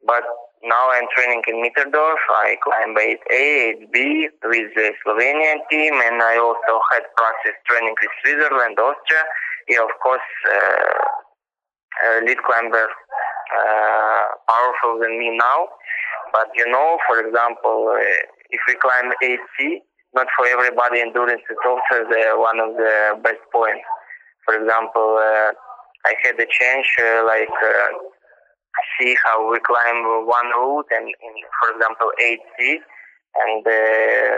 but 0.06 0.26
now 0.64 0.90
I'm 0.90 1.06
training 1.14 1.42
in 1.46 1.62
Mitterdorf. 1.62 2.22
I 2.42 2.56
climb 2.62 2.94
8A, 2.96 3.88
8B 3.94 4.26
with 4.44 4.68
the 4.74 4.92
Slovenian 5.04 5.62
team, 5.70 5.94
and 5.94 6.22
I 6.22 6.38
also 6.38 6.80
had 6.92 7.02
practice 7.16 7.58
training 7.66 7.94
with 8.00 8.10
Switzerland, 8.22 8.78
Austria. 8.78 9.22
Yeah, 9.68 9.84
of 9.84 9.94
course, 10.02 10.28
uh, 10.50 11.04
uh, 12.04 12.20
lead 12.24 12.38
climber 12.42 12.88
uh, 12.88 14.24
powerful 14.48 14.98
than 15.00 15.18
me 15.18 15.36
now. 15.36 15.68
But 16.32 16.48
you 16.56 16.66
know, 16.70 16.98
for 17.06 17.20
example, 17.20 17.94
uh, 17.94 18.02
if 18.50 18.60
we 18.66 18.74
climb 18.76 19.12
8C, 19.22 19.82
not 20.14 20.26
for 20.36 20.46
everybody 20.46 21.00
endurance 21.00 21.42
is 21.50 21.58
also 21.64 22.08
the, 22.08 22.34
one 22.34 22.58
of 22.60 22.74
the 22.76 23.20
best 23.22 23.44
points. 23.52 23.84
For 24.44 24.54
example, 24.54 25.20
uh, 25.20 25.52
I 26.06 26.14
had 26.24 26.40
a 26.40 26.46
change 26.48 26.88
uh, 26.98 27.24
like 27.26 27.52
see 28.98 29.16
how 29.24 29.50
we 29.50 29.58
climb 29.60 30.26
one 30.26 30.50
route 30.54 30.90
and 30.90 31.06
in, 31.06 31.34
for 31.60 31.68
example 31.74 32.08
8C 32.20 32.78
and 32.78 33.62
uh, 33.66 34.36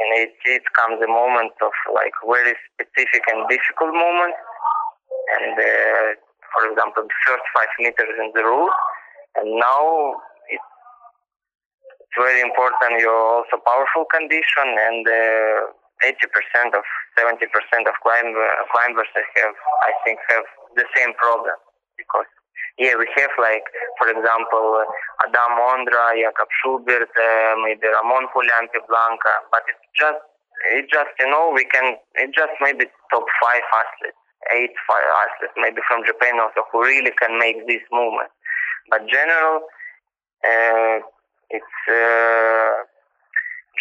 in 0.00 0.08
8C 0.16 0.60
it 0.60 0.66
comes 0.76 0.98
a 1.02 1.10
moment 1.10 1.52
of 1.62 1.74
like 1.94 2.14
very 2.26 2.54
specific 2.72 3.22
and 3.32 3.48
difficult 3.48 3.92
moment 3.92 4.34
and 5.38 5.54
uh, 5.56 6.08
for 6.52 6.62
example 6.70 7.04
the 7.04 7.18
first 7.26 7.44
five 7.54 7.72
meters 7.78 8.14
in 8.18 8.32
the 8.34 8.44
route 8.44 8.78
and 9.36 9.48
now 9.56 10.16
it's, 10.48 10.70
it's 12.00 12.16
very 12.18 12.40
important 12.40 13.00
your 13.00 13.40
also 13.40 13.56
powerful 13.64 14.04
condition 14.12 14.66
and 14.68 15.06
uh, 15.08 15.72
80% 16.02 16.74
of 16.74 16.82
70% 17.14 17.46
of 17.86 17.94
climb, 18.02 18.34
uh, 18.34 18.46
climbers 18.74 19.06
have, 19.14 19.54
I 19.86 19.92
think, 20.02 20.18
have 20.34 20.42
the 20.74 20.84
same 20.96 21.14
problem 21.14 21.54
because 21.96 22.26
yeah, 22.78 22.94
we 22.98 23.06
have 23.16 23.34
like, 23.38 23.64
for 23.98 24.08
example, 24.08 24.84
Adam 25.24 25.54
Ondra, 25.60 26.16
Jakob 26.16 26.48
Schubert, 26.62 27.10
uh, 27.10 27.54
maybe 27.64 27.86
Ramon 27.86 28.28
Julián 28.32 28.68
Blanca, 28.88 29.34
but 29.50 29.62
it's 29.68 29.86
just, 29.96 30.20
it 30.72 30.86
just, 30.90 31.10
you 31.20 31.28
know, 31.28 31.52
we 31.54 31.64
can, 31.64 31.96
it 32.16 32.30
just 32.34 32.52
maybe 32.60 32.86
top 33.10 33.24
five 33.42 33.64
athletes, 33.76 34.18
eight 34.54 34.72
five 34.88 35.04
athletes, 35.26 35.54
maybe 35.56 35.80
from 35.88 36.04
Japan 36.06 36.40
also, 36.40 36.64
who 36.72 36.82
really 36.82 37.12
can 37.20 37.38
make 37.38 37.66
this 37.66 37.82
movement. 37.92 38.30
But 38.90 39.06
general, 39.08 39.68
uh, 40.44 40.98
it's, 41.50 41.76
uh, 41.88 42.88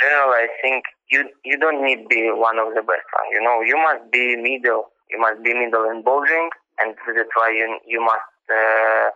general, 0.02 0.32
I 0.34 0.48
think 0.62 0.84
you 1.12 1.28
you 1.44 1.58
don't 1.60 1.84
need 1.84 2.04
to 2.04 2.08
be 2.08 2.32
one 2.32 2.58
of 2.58 2.74
the 2.74 2.82
best 2.82 3.08
one. 3.12 3.28
You 3.32 3.42
know, 3.44 3.62
you 3.62 3.76
must 3.76 4.12
be 4.12 4.36
middle. 4.36 4.90
You 5.10 5.20
must 5.20 5.44
be 5.44 5.54
middle 5.54 5.90
in 5.92 6.04
bouldering, 6.04 6.50
and 6.80 6.96
that's 6.96 7.36
why 7.36 7.52
you 7.52 7.80
you 7.86 8.00
must. 8.00 8.31
Uh, 8.50 9.10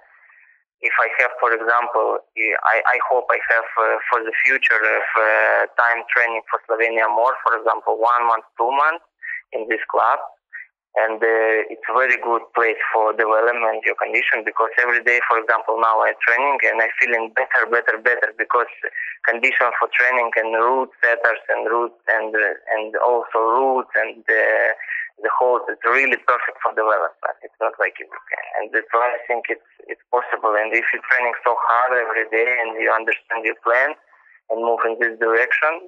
if 0.81 0.93
I 1.01 1.07
have, 1.23 1.33
for 1.39 1.49
example, 1.55 2.19
I, 2.37 2.77
I 2.85 2.97
hope 3.09 3.25
I 3.31 3.39
have 3.49 3.69
uh, 3.79 3.97
for 4.11 4.19
the 4.21 4.35
future 4.45 4.77
of 4.77 5.07
uh, 5.17 5.65
time 5.79 6.05
training 6.13 6.43
for 6.51 6.61
Slovenia 6.67 7.09
more, 7.09 7.33
for 7.41 7.57
example, 7.57 7.97
one 7.97 8.27
month, 8.27 8.45
two 8.59 8.69
months 8.69 9.05
in 9.53 9.65
this 9.69 9.81
club 9.89 10.19
and 10.95 11.19
uh, 11.19 11.67
it's 11.67 11.83
a 11.91 11.95
very 11.95 12.15
good 12.15 12.43
place 12.55 12.79
for 12.95 13.11
development 13.11 13.83
your 13.83 13.99
condition 13.99 14.47
because 14.47 14.71
every 14.79 15.03
day 15.03 15.19
for 15.27 15.35
example 15.39 15.75
now 15.79 15.99
i'm 15.99 16.15
training 16.23 16.55
and 16.71 16.79
i'm 16.79 16.93
feeling 16.99 17.31
better 17.35 17.67
better 17.67 17.99
better 17.99 18.31
because 18.39 18.71
condition 19.27 19.67
for 19.75 19.91
training 19.91 20.31
and 20.39 20.55
route 20.55 20.91
setters 21.03 21.41
and 21.51 21.67
route 21.67 21.95
and 22.15 22.31
uh, 22.35 22.75
and 22.79 22.95
also 23.03 23.39
routes 23.39 23.91
and 23.99 24.23
uh, 24.23 24.69
the 25.23 25.31
whole 25.31 25.63
it's 25.71 25.85
really 25.87 26.19
perfect 26.27 26.57
for 26.59 26.75
development 26.75 27.37
it's 27.43 27.59
not 27.63 27.71
like 27.79 27.95
you 27.99 28.07
can 28.07 28.45
and 28.59 28.63
that's 28.75 28.91
why 28.91 29.07
i 29.15 29.21
think 29.27 29.47
it's 29.47 29.69
it's 29.87 30.03
possible 30.11 30.51
and 30.55 30.75
if 30.75 30.83
you're 30.91 31.07
training 31.07 31.35
so 31.43 31.55
hard 31.55 31.95
every 31.95 32.27
day 32.33 32.49
and 32.63 32.75
you 32.79 32.91
understand 32.91 33.47
your 33.47 33.55
plan 33.63 33.95
and 34.51 34.59
move 34.59 34.83
in 34.83 34.99
this 34.99 35.15
direction 35.19 35.87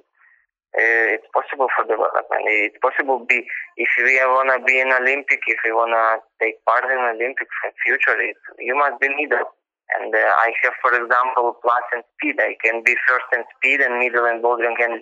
uh, 0.76 1.16
it's 1.16 1.24
possible 1.32 1.66
for 1.72 1.88
development. 1.88 2.44
It's 2.44 2.76
possible 2.84 3.24
be 3.24 3.40
if 3.80 3.88
we 3.96 4.20
wanna 4.20 4.60
be 4.60 4.76
an 4.80 4.92
Olympic, 4.92 5.40
if 5.48 5.56
we 5.64 5.72
wanna 5.72 6.20
take 6.42 6.60
part 6.68 6.84
in 6.84 6.98
Olympics 6.98 7.56
in 7.64 7.72
future, 7.80 8.20
it, 8.20 8.36
you 8.60 8.76
must 8.76 9.00
be 9.00 9.08
middle. 9.08 9.48
And 9.96 10.12
uh, 10.12 10.20
I 10.20 10.52
have, 10.62 10.76
for 10.84 10.92
example, 10.92 11.56
plus 11.64 11.84
in 11.96 12.04
speed. 12.12 12.36
I 12.36 12.60
can 12.60 12.84
be 12.84 12.92
first 13.08 13.32
in 13.32 13.48
speed 13.56 13.80
and 13.80 13.96
middle 13.96 14.28
in 14.28 14.44
bouldering 14.44 14.76
and 14.76 15.00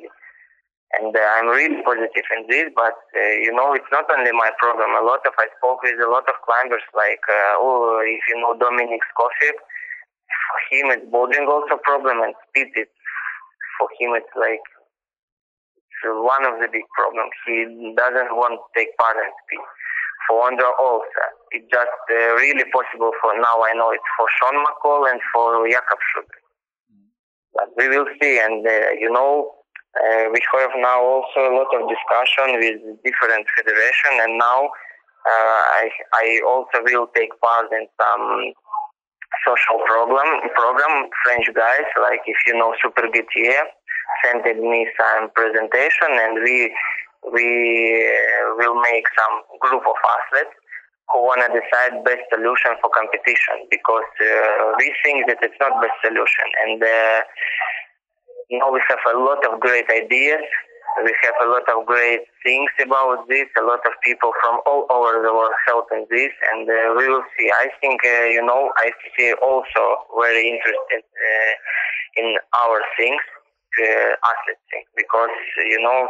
and 0.94 1.10
uh, 1.10 1.20
I'm 1.38 1.50
really 1.50 1.82
positive 1.82 2.26
in 2.38 2.46
this. 2.46 2.70
But 2.74 2.94
uh, 2.94 3.34
you 3.42 3.50
know, 3.50 3.74
it's 3.74 3.90
not 3.90 4.06
only 4.06 4.30
my 4.32 4.50
problem. 4.58 4.94
A 4.94 5.04
lot 5.04 5.26
of 5.26 5.34
I 5.38 5.50
spoke 5.58 5.82
with 5.82 5.98
a 5.98 6.10
lot 6.10 6.28
of 6.30 6.36
climbers, 6.46 6.84
like 6.94 7.22
uh, 7.26 7.58
oh, 7.58 7.98
if 8.06 8.22
you 8.30 8.38
know 8.38 8.54
Dominic 8.54 9.02
Scofield, 9.10 9.58
for 10.46 10.58
him 10.70 10.86
it's 10.94 11.06
bouldering 11.10 11.48
also 11.50 11.78
problem 11.82 12.22
and 12.22 12.34
speed. 12.48 12.70
It's 12.74 12.94
for 13.78 13.88
him 13.98 14.14
it's 14.14 14.30
like 14.38 14.62
it's 15.76 16.02
one 16.06 16.46
of 16.46 16.62
the 16.62 16.68
big 16.70 16.86
problems. 16.94 17.34
He 17.46 17.92
doesn't 17.96 18.32
want 18.38 18.62
to 18.62 18.66
take 18.78 18.94
part 18.96 19.16
in 19.18 19.30
speed. 19.46 19.64
For 20.26 20.42
Ondra 20.42 20.74
also, 20.82 21.22
it's 21.54 21.70
just 21.70 22.02
uh, 22.10 22.34
really 22.34 22.66
possible 22.74 23.12
for 23.22 23.30
now. 23.38 23.62
I 23.62 23.74
know 23.78 23.90
it's 23.94 24.10
for 24.18 24.26
Sean 24.38 24.58
McColl 24.58 25.06
and 25.10 25.20
for 25.30 25.68
Jakob 25.70 25.98
Schubert. 26.10 26.42
But 27.54 27.68
we 27.78 27.88
will 27.88 28.06
see. 28.20 28.38
And 28.38 28.66
uh, 28.66 28.90
you 28.98 29.10
know, 29.10 29.54
uh, 30.04 30.24
we 30.32 30.40
have 30.60 30.74
now 30.76 31.00
also 31.00 31.40
a 31.48 31.54
lot 31.56 31.70
of 31.72 31.88
discussion 31.88 32.60
with 32.60 32.78
different 33.04 33.46
federation. 33.56 34.12
And 34.20 34.38
now 34.38 34.68
uh, 35.26 35.62
I 35.82 35.90
I 36.14 36.26
also 36.46 36.84
will 36.84 37.08
take 37.14 37.32
part 37.40 37.72
in 37.72 37.86
some 38.00 38.52
social 39.44 39.78
program 39.86 40.42
program 40.54 41.08
French 41.24 41.46
guys 41.54 41.88
like 42.02 42.20
if 42.26 42.38
you 42.46 42.54
know 42.54 42.74
Super 42.82 43.08
Gutier 43.08 43.64
sent 44.24 44.44
me 44.44 44.86
some 44.96 45.30
presentation 45.34 46.10
and 46.10 46.38
we 46.42 46.72
we 47.32 47.46
uh, 48.06 48.54
will 48.58 48.78
make 48.80 49.04
some 49.18 49.34
group 49.60 49.82
of 49.82 49.98
athletes 49.98 50.54
who 51.12 51.22
want 51.22 51.42
to 51.42 51.50
decide 51.54 52.02
best 52.02 52.22
solution 52.30 52.74
for 52.82 52.90
competition 52.90 53.66
because 53.70 54.10
uh, 54.22 54.74
we 54.78 54.90
think 55.04 55.26
that 55.30 55.38
it's 55.42 55.58
not 55.60 55.78
best 55.82 55.94
solution 56.02 56.46
and 56.66 56.82
uh, 56.82 57.20
you 58.48 58.58
know 58.58 58.70
we 58.70 58.80
have 58.88 59.02
a 59.14 59.18
lot 59.18 59.40
of 59.46 59.60
great 59.60 59.86
ideas 59.90 60.42
we 61.04 61.12
have 61.22 61.36
a 61.44 61.48
lot 61.50 61.66
of 61.68 61.84
great 61.84 62.24
things 62.44 62.70
about 62.82 63.28
this 63.28 63.46
a 63.58 63.64
lot 63.64 63.80
of 63.84 63.92
people 64.02 64.32
from 64.40 64.60
all 64.66 64.86
over 64.90 65.20
the 65.22 65.32
world 65.32 65.52
helping 65.66 66.06
this 66.10 66.32
and 66.52 66.68
uh, 66.68 66.94
we 66.96 67.08
will 67.08 67.24
see 67.38 67.50
i 67.60 67.68
think 67.80 68.00
uh, 68.04 68.24
you 68.30 68.42
know 68.44 68.70
i 68.78 68.90
see 69.16 69.32
also 69.42 69.82
very 70.20 70.48
interested 70.48 71.02
uh, 71.02 71.52
in 72.16 72.36
our 72.64 72.80
things 72.96 73.20
uh, 73.82 74.12
athlete 74.30 74.62
thing 74.70 74.84
because 74.96 75.34
you 75.68 75.80
know 75.82 76.08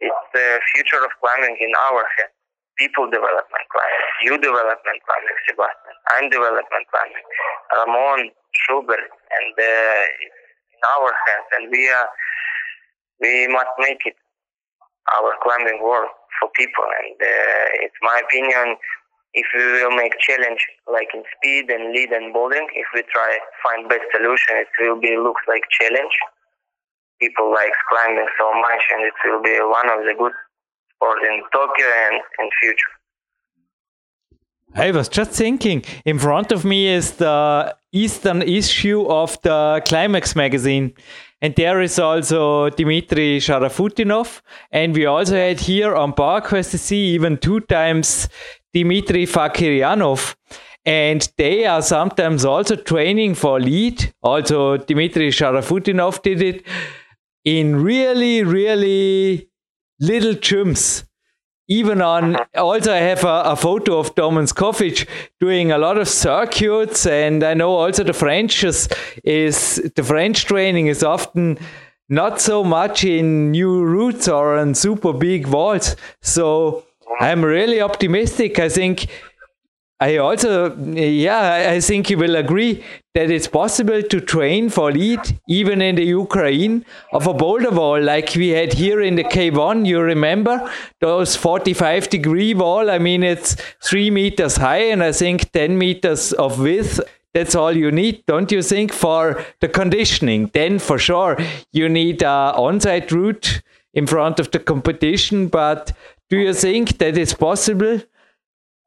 it's 0.00 0.24
the 0.32 0.60
future 0.74 1.02
of 1.02 1.10
climbing 1.18 1.58
in 1.58 1.72
our 1.90 2.02
hands. 2.18 2.34
People 2.78 3.10
development 3.10 3.66
climbing, 3.74 4.06
you 4.22 4.38
development 4.38 5.02
climbing, 5.02 5.38
Sebastian. 5.50 5.96
I'm 6.14 6.30
development 6.30 6.86
climbing, 6.94 7.26
Ramon, 7.74 8.30
Schubert, 8.54 9.02
and 9.02 9.54
uh, 9.58 10.02
our 10.98 11.10
hands, 11.26 11.48
and 11.58 11.70
we 11.70 11.88
are 11.88 12.08
we 13.20 13.48
must 13.48 13.74
make 13.78 14.02
it 14.06 14.14
our 15.18 15.32
climbing 15.42 15.82
world 15.82 16.10
for 16.38 16.48
people. 16.54 16.84
And 16.84 17.16
uh, 17.18 17.84
it's 17.84 17.98
my 18.02 18.22
opinion. 18.22 18.76
if 19.34 19.46
we 19.54 19.64
will 19.82 19.94
make 19.96 20.12
challenge 20.18 20.60
like 20.90 21.08
in 21.12 21.22
speed 21.36 21.70
and 21.70 21.92
lead 21.92 22.10
and 22.12 22.34
bouldering, 22.34 22.66
if 22.72 22.86
we 22.94 23.02
try 23.12 23.38
find 23.62 23.88
best 23.88 24.06
solution, 24.14 24.56
it 24.56 24.72
will 24.80 25.00
be 25.00 25.16
looks 25.16 25.42
like 25.46 25.62
challenge. 25.70 26.16
People 27.20 27.50
like 27.52 27.74
climbing 27.90 28.26
so 28.38 28.46
much, 28.60 28.82
and 28.94 29.02
it 29.04 29.18
will 29.26 29.42
be 29.42 29.58
one 29.60 29.90
of 29.90 30.06
the 30.06 30.14
good 30.16 30.32
sports 30.94 31.22
in 31.28 31.42
Tokyo 31.52 31.86
and 31.86 32.16
in 32.38 32.48
future. 32.60 32.97
I 34.78 34.92
was 34.92 35.08
just 35.08 35.32
thinking, 35.32 35.84
in 36.04 36.20
front 36.20 36.52
of 36.52 36.64
me 36.64 36.86
is 36.86 37.14
the 37.14 37.76
Eastern 37.90 38.42
issue 38.42 39.04
of 39.08 39.36
the 39.42 39.82
Climax 39.84 40.36
magazine. 40.36 40.94
And 41.42 41.52
there 41.56 41.80
is 41.82 41.98
also 41.98 42.70
Dmitry 42.70 43.40
Sharafutdinov. 43.40 44.40
And 44.70 44.94
we 44.94 45.04
also 45.04 45.34
had 45.34 45.58
here 45.58 45.96
on 45.96 46.12
PowerQuest 46.12 46.70
to 46.70 46.78
see 46.78 47.08
even 47.08 47.38
two 47.38 47.58
times 47.58 48.28
Dmitry 48.72 49.26
Fakiryanov. 49.26 50.36
And 50.84 51.28
they 51.36 51.66
are 51.66 51.82
sometimes 51.82 52.44
also 52.44 52.76
training 52.76 53.34
for 53.34 53.58
lead. 53.58 54.14
Also, 54.22 54.76
Dmitry 54.76 55.30
Sharafutdinov 55.30 56.22
did 56.22 56.40
it 56.40 56.64
in 57.44 57.82
really, 57.82 58.44
really 58.44 59.48
little 59.98 60.34
gyms 60.34 61.07
even 61.68 62.00
on 62.00 62.36
also 62.54 62.92
I 62.92 62.98
have 62.98 63.24
a, 63.24 63.42
a 63.44 63.56
photo 63.56 63.98
of 63.98 64.14
Domen 64.14 64.50
Skofic 64.50 65.06
doing 65.38 65.70
a 65.70 65.78
lot 65.78 65.98
of 65.98 66.08
circuits 66.08 67.06
and 67.06 67.44
I 67.44 67.54
know 67.54 67.74
also 67.74 68.02
the 68.02 68.14
French 68.14 68.64
is, 68.64 68.88
is 69.22 69.76
the 69.94 70.02
French 70.02 70.46
training 70.46 70.86
is 70.86 71.02
often 71.02 71.58
not 72.08 72.40
so 72.40 72.64
much 72.64 73.04
in 73.04 73.50
new 73.50 73.84
routes 73.84 74.28
or 74.28 74.56
on 74.56 74.74
super 74.74 75.12
big 75.12 75.46
walls. 75.46 75.94
So 76.22 76.84
I'm 77.20 77.44
really 77.44 77.82
optimistic. 77.82 78.58
I 78.58 78.70
think 78.70 79.08
I 80.00 80.18
also, 80.18 80.76
yeah, 80.76 81.70
I 81.72 81.80
think 81.80 82.08
you 82.08 82.18
will 82.18 82.36
agree 82.36 82.84
that 83.14 83.32
it's 83.32 83.48
possible 83.48 84.00
to 84.00 84.20
train 84.20 84.70
for 84.70 84.92
lead 84.92 85.18
even 85.48 85.82
in 85.82 85.96
the 85.96 86.04
Ukraine 86.04 86.84
of 87.12 87.26
a 87.26 87.34
boulder 87.34 87.72
wall 87.72 88.00
like 88.00 88.32
we 88.36 88.50
had 88.50 88.74
here 88.74 89.00
in 89.02 89.16
the 89.16 89.24
K1. 89.24 89.86
You 89.86 90.00
remember 90.00 90.70
those 91.00 91.34
45 91.34 92.10
degree 92.10 92.54
wall? 92.54 92.90
I 92.90 92.98
mean, 92.98 93.24
it's 93.24 93.56
three 93.82 94.08
meters 94.08 94.56
high 94.56 94.84
and 94.92 95.02
I 95.02 95.10
think 95.10 95.50
10 95.50 95.76
meters 95.76 96.32
of 96.32 96.60
width. 96.60 97.00
That's 97.34 97.56
all 97.56 97.72
you 97.72 97.90
need, 97.90 98.24
don't 98.26 98.52
you 98.52 98.62
think, 98.62 98.92
for 98.92 99.44
the 99.60 99.68
conditioning? 99.68 100.50
Then 100.54 100.78
for 100.78 100.98
sure 100.98 101.36
you 101.72 101.88
need 101.88 102.22
a 102.22 102.54
on-site 102.54 103.10
route 103.10 103.62
in 103.94 104.06
front 104.06 104.38
of 104.38 104.52
the 104.52 104.60
competition. 104.60 105.48
But 105.48 105.90
do 106.30 106.38
you 106.38 106.54
think 106.54 106.98
that 106.98 107.18
it's 107.18 107.34
possible? 107.34 108.00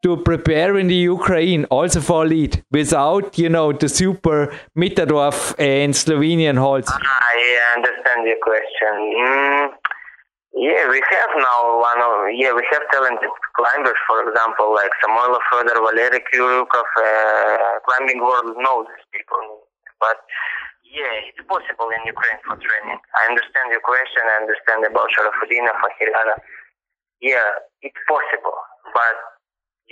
To 0.03 0.17
prepare 0.17 0.77
in 0.77 0.87
the 0.87 0.95
Ukraine 0.95 1.65
also 1.65 2.01
for 2.01 2.25
lead 2.25 2.63
without, 2.71 3.37
you 3.37 3.49
know, 3.49 3.71
the 3.71 3.89
super 3.89 4.53
Mitterdorf 4.75 5.53
and 5.59 5.93
Slovenian 5.93 6.57
halls? 6.57 6.89
I 6.89 7.37
understand 7.77 8.25
your 8.25 8.41
question. 8.41 8.93
Mm, 9.21 9.69
yeah, 10.53 10.89
we 10.89 10.99
have 10.99 11.31
now 11.37 11.79
one 11.79 12.01
of, 12.01 12.33
yeah, 12.33 12.51
we 12.51 12.65
have 12.71 12.83
talented 12.91 13.29
climbers, 13.55 13.99
for 14.07 14.27
example, 14.27 14.73
like 14.73 14.91
Samoilo 14.99 15.39
Fedor, 15.51 15.79
Valery 15.79 16.21
Kyurukov, 16.27 16.89
uh, 16.97 17.79
climbing 17.87 18.19
world 18.19 18.57
knows 18.57 18.85
these 18.89 19.07
people. 19.13 19.69
But 19.99 20.17
yeah, 20.83 21.29
it's 21.29 21.39
possible 21.47 21.87
in 21.95 22.03
Ukraine 22.03 22.41
for 22.43 22.59
training. 22.59 22.99
I 23.15 23.21
understand 23.31 23.71
your 23.71 23.79
question. 23.79 24.27
I 24.27 24.43
understand 24.43 24.83
about 24.83 25.07
Sharafudina, 25.15 25.71
Fahirana. 25.79 26.35
Yeah, 27.21 27.47
it's 27.79 28.01
possible. 28.09 28.57
But 28.91 29.15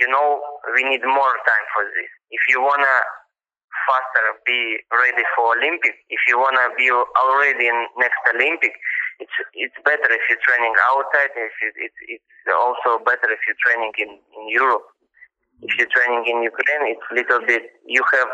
you 0.00 0.08
know, 0.08 0.40
we 0.74 0.82
need 0.88 1.04
more 1.04 1.34
time 1.44 1.66
for 1.76 1.84
this. 1.84 2.10
If 2.32 2.42
you 2.48 2.64
wanna 2.64 2.96
faster 3.86 4.26
be 4.48 4.80
ready 4.88 5.24
for 5.36 5.52
Olympic, 5.56 5.94
if 6.08 6.20
you 6.26 6.40
wanna 6.40 6.72
be 6.76 6.88
already 6.90 7.68
in 7.68 7.78
next 8.00 8.20
Olympic, 8.32 8.72
it's 9.20 9.36
it's 9.52 9.78
better 9.84 10.08
if 10.08 10.24
you're 10.28 10.44
training 10.48 10.74
outside. 10.90 11.30
If 11.36 11.52
it, 11.60 11.74
it, 11.76 11.92
it's 12.16 12.24
also 12.48 13.04
better 13.04 13.28
if 13.28 13.40
you're 13.44 13.60
training 13.60 13.92
in 14.00 14.10
in 14.16 14.44
Europe. 14.48 14.88
If 15.60 15.76
you're 15.76 15.92
training 15.92 16.24
in 16.24 16.42
Ukraine, 16.42 16.84
it's 16.88 17.04
little 17.12 17.44
bit 17.44 17.68
you 17.84 18.02
have 18.16 18.30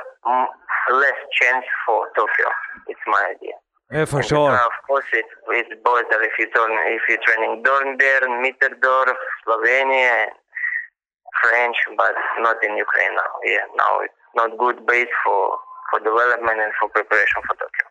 less 0.95 1.19
chance 1.43 1.67
for 1.85 2.07
Tokyo. 2.15 2.49
It's 2.87 3.03
my 3.11 3.35
idea. 3.35 3.59
Yeah, 3.91 4.05
for 4.05 4.23
sure. 4.23 4.51
Uh, 4.51 4.67
of 4.67 4.77
course, 4.87 5.07
it, 5.13 5.27
it's 5.59 5.71
better 5.83 6.19
if 6.23 6.35
you 6.39 6.47
turn 6.51 6.71
if 6.99 7.03
you're 7.09 7.23
training 7.23 7.63
Dornbirn, 7.63 8.43
Mitterdorf, 8.43 9.15
Slovenia, 9.47 10.27
French, 11.43 11.77
but 11.97 12.15
not 12.41 12.57
in 12.65 12.77
Ukraine 12.77 13.15
now. 13.15 13.33
Yeah, 13.45 13.65
now 13.77 13.93
it's 14.05 14.15
not 14.35 14.59
good 14.59 14.87
base 14.87 15.13
for 15.25 15.59
for 15.91 16.01
development 16.01 16.59
and 16.59 16.73
for 16.79 16.89
preparation 16.89 17.41
for 17.47 17.55
Tokyo. 17.55 17.87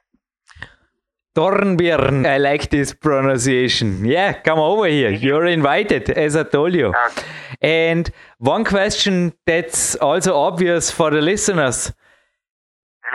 Dornbirn, 1.36 2.26
I 2.26 2.38
like 2.38 2.70
this 2.70 2.94
pronunciation. 2.94 4.06
Yeah, 4.06 4.34
come 4.34 4.60
over 4.60 4.88
here. 4.88 5.12
You're 5.12 5.46
invited, 5.46 6.10
as 6.10 6.36
I 6.36 6.44
told 6.44 6.74
you. 6.74 6.94
Okay. 7.08 7.22
And 7.62 8.10
one 8.38 8.64
question 8.64 9.34
that's 9.46 9.96
also 9.96 10.38
obvious 10.38 10.92
for 10.92 11.12
the 11.12 11.22
listeners 11.22 11.92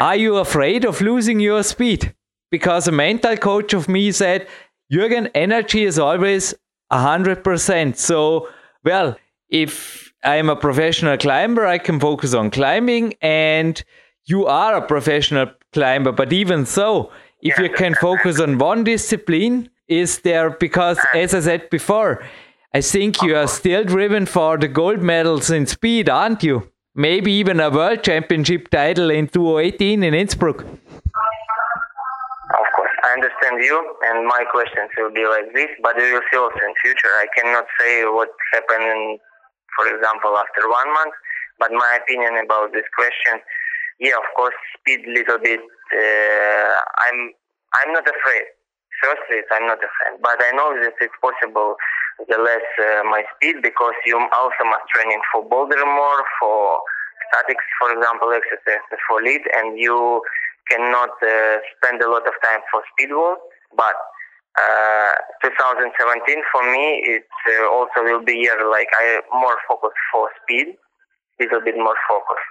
Are 0.00 0.16
you 0.16 0.36
afraid 0.36 0.84
of 0.84 1.00
losing 1.00 1.40
your 1.40 1.62
speed? 1.62 2.14
Because 2.50 2.88
a 2.88 2.92
mental 2.92 3.36
coach 3.36 3.74
of 3.74 3.88
me 3.88 4.12
said, 4.12 4.46
Jürgen, 4.92 5.30
energy 5.34 5.84
is 5.84 5.98
always 5.98 6.54
100%. 6.92 7.96
So, 7.96 8.48
well, 8.84 9.16
if 9.48 10.09
I'm 10.22 10.50
a 10.50 10.56
professional 10.56 11.16
climber, 11.16 11.66
I 11.66 11.78
can 11.78 11.98
focus 11.98 12.34
on 12.34 12.50
climbing, 12.50 13.14
and 13.22 13.82
you 14.26 14.46
are 14.46 14.76
a 14.76 14.86
professional 14.86 15.46
climber. 15.72 16.12
But 16.12 16.32
even 16.32 16.66
so, 16.66 17.10
if 17.40 17.58
you 17.58 17.70
can 17.70 17.94
focus 17.94 18.38
on 18.38 18.58
one 18.58 18.84
discipline, 18.84 19.70
is 19.88 20.20
there 20.20 20.50
because, 20.50 20.98
as 21.14 21.34
I 21.34 21.40
said 21.40 21.70
before, 21.70 22.22
I 22.74 22.82
think 22.82 23.22
you 23.22 23.34
are 23.34 23.48
still 23.48 23.82
driven 23.82 24.26
for 24.26 24.58
the 24.58 24.68
gold 24.68 25.00
medals 25.02 25.50
in 25.50 25.66
speed, 25.66 26.08
aren't 26.08 26.42
you? 26.42 26.70
Maybe 26.94 27.32
even 27.32 27.58
a 27.58 27.70
world 27.70 28.02
championship 28.02 28.68
title 28.68 29.10
in 29.10 29.26
2018 29.28 30.02
in 30.02 30.14
Innsbruck. 30.14 30.60
Of 30.60 30.66
course, 32.76 32.90
I 33.04 33.12
understand 33.14 33.64
you, 33.64 33.96
and 34.04 34.26
my 34.26 34.44
questions 34.50 34.90
will 34.98 35.12
be 35.12 35.24
like 35.26 35.52
this, 35.54 35.70
but 35.82 35.96
we 35.96 36.12
will 36.12 36.20
see 36.30 36.36
also 36.36 36.58
in 36.58 36.74
future. 36.82 37.08
I 37.08 37.26
cannot 37.34 37.66
say 37.80 38.04
what 38.04 38.28
happened 38.52 39.18
for 39.80 39.88
example, 39.88 40.36
after 40.36 40.68
one 40.68 40.92
month. 40.92 41.16
But 41.56 41.72
my 41.72 41.98
opinion 42.04 42.36
about 42.36 42.72
this 42.72 42.84
question, 42.92 43.40
yeah, 44.00 44.16
of 44.16 44.28
course, 44.36 44.56
speed 44.76 45.08
little 45.08 45.40
bit. 45.40 45.60
Uh, 45.60 46.76
I'm 47.08 47.32
I'm 47.80 47.90
not 47.96 48.04
afraid. 48.04 48.44
Firstly, 49.00 49.40
I'm 49.56 49.64
not 49.64 49.80
afraid, 49.80 50.20
but 50.20 50.36
I 50.44 50.52
know 50.52 50.76
that 50.76 50.92
it's 51.00 51.18
possible 51.24 51.76
the 52.28 52.36
less 52.36 52.68
uh, 52.76 53.00
my 53.08 53.24
speed 53.36 53.64
because 53.64 53.96
you 54.04 54.20
also 54.20 54.62
must 54.68 54.84
training 54.92 55.20
for 55.32 55.40
boulder 55.48 55.80
more, 55.84 56.20
for 56.36 56.80
statics, 57.32 57.64
for 57.80 57.88
example, 57.96 58.28
exercise 58.32 58.84
for 59.08 59.24
lead, 59.24 59.40
and 59.56 59.78
you 59.80 60.20
cannot 60.68 61.16
uh, 61.24 61.56
spend 61.76 62.02
a 62.02 62.10
lot 62.10 62.28
of 62.28 62.36
time 62.44 62.60
for 62.68 62.84
speed 62.92 63.12
work. 63.16 63.40
But 63.72 63.96
uh, 64.58 65.14
2017 65.46 66.42
for 66.50 66.62
me 66.72 67.06
it 67.06 67.28
uh, 67.46 67.70
also 67.70 68.02
will 68.02 68.24
be 68.24 68.34
year 68.34 68.58
like 68.70 68.88
I 68.98 69.22
more 69.32 69.56
focused 69.68 70.00
for 70.12 70.28
speed, 70.42 70.74
little 71.38 71.62
bit 71.62 71.76
more 71.76 71.96
focus. 72.08 72.42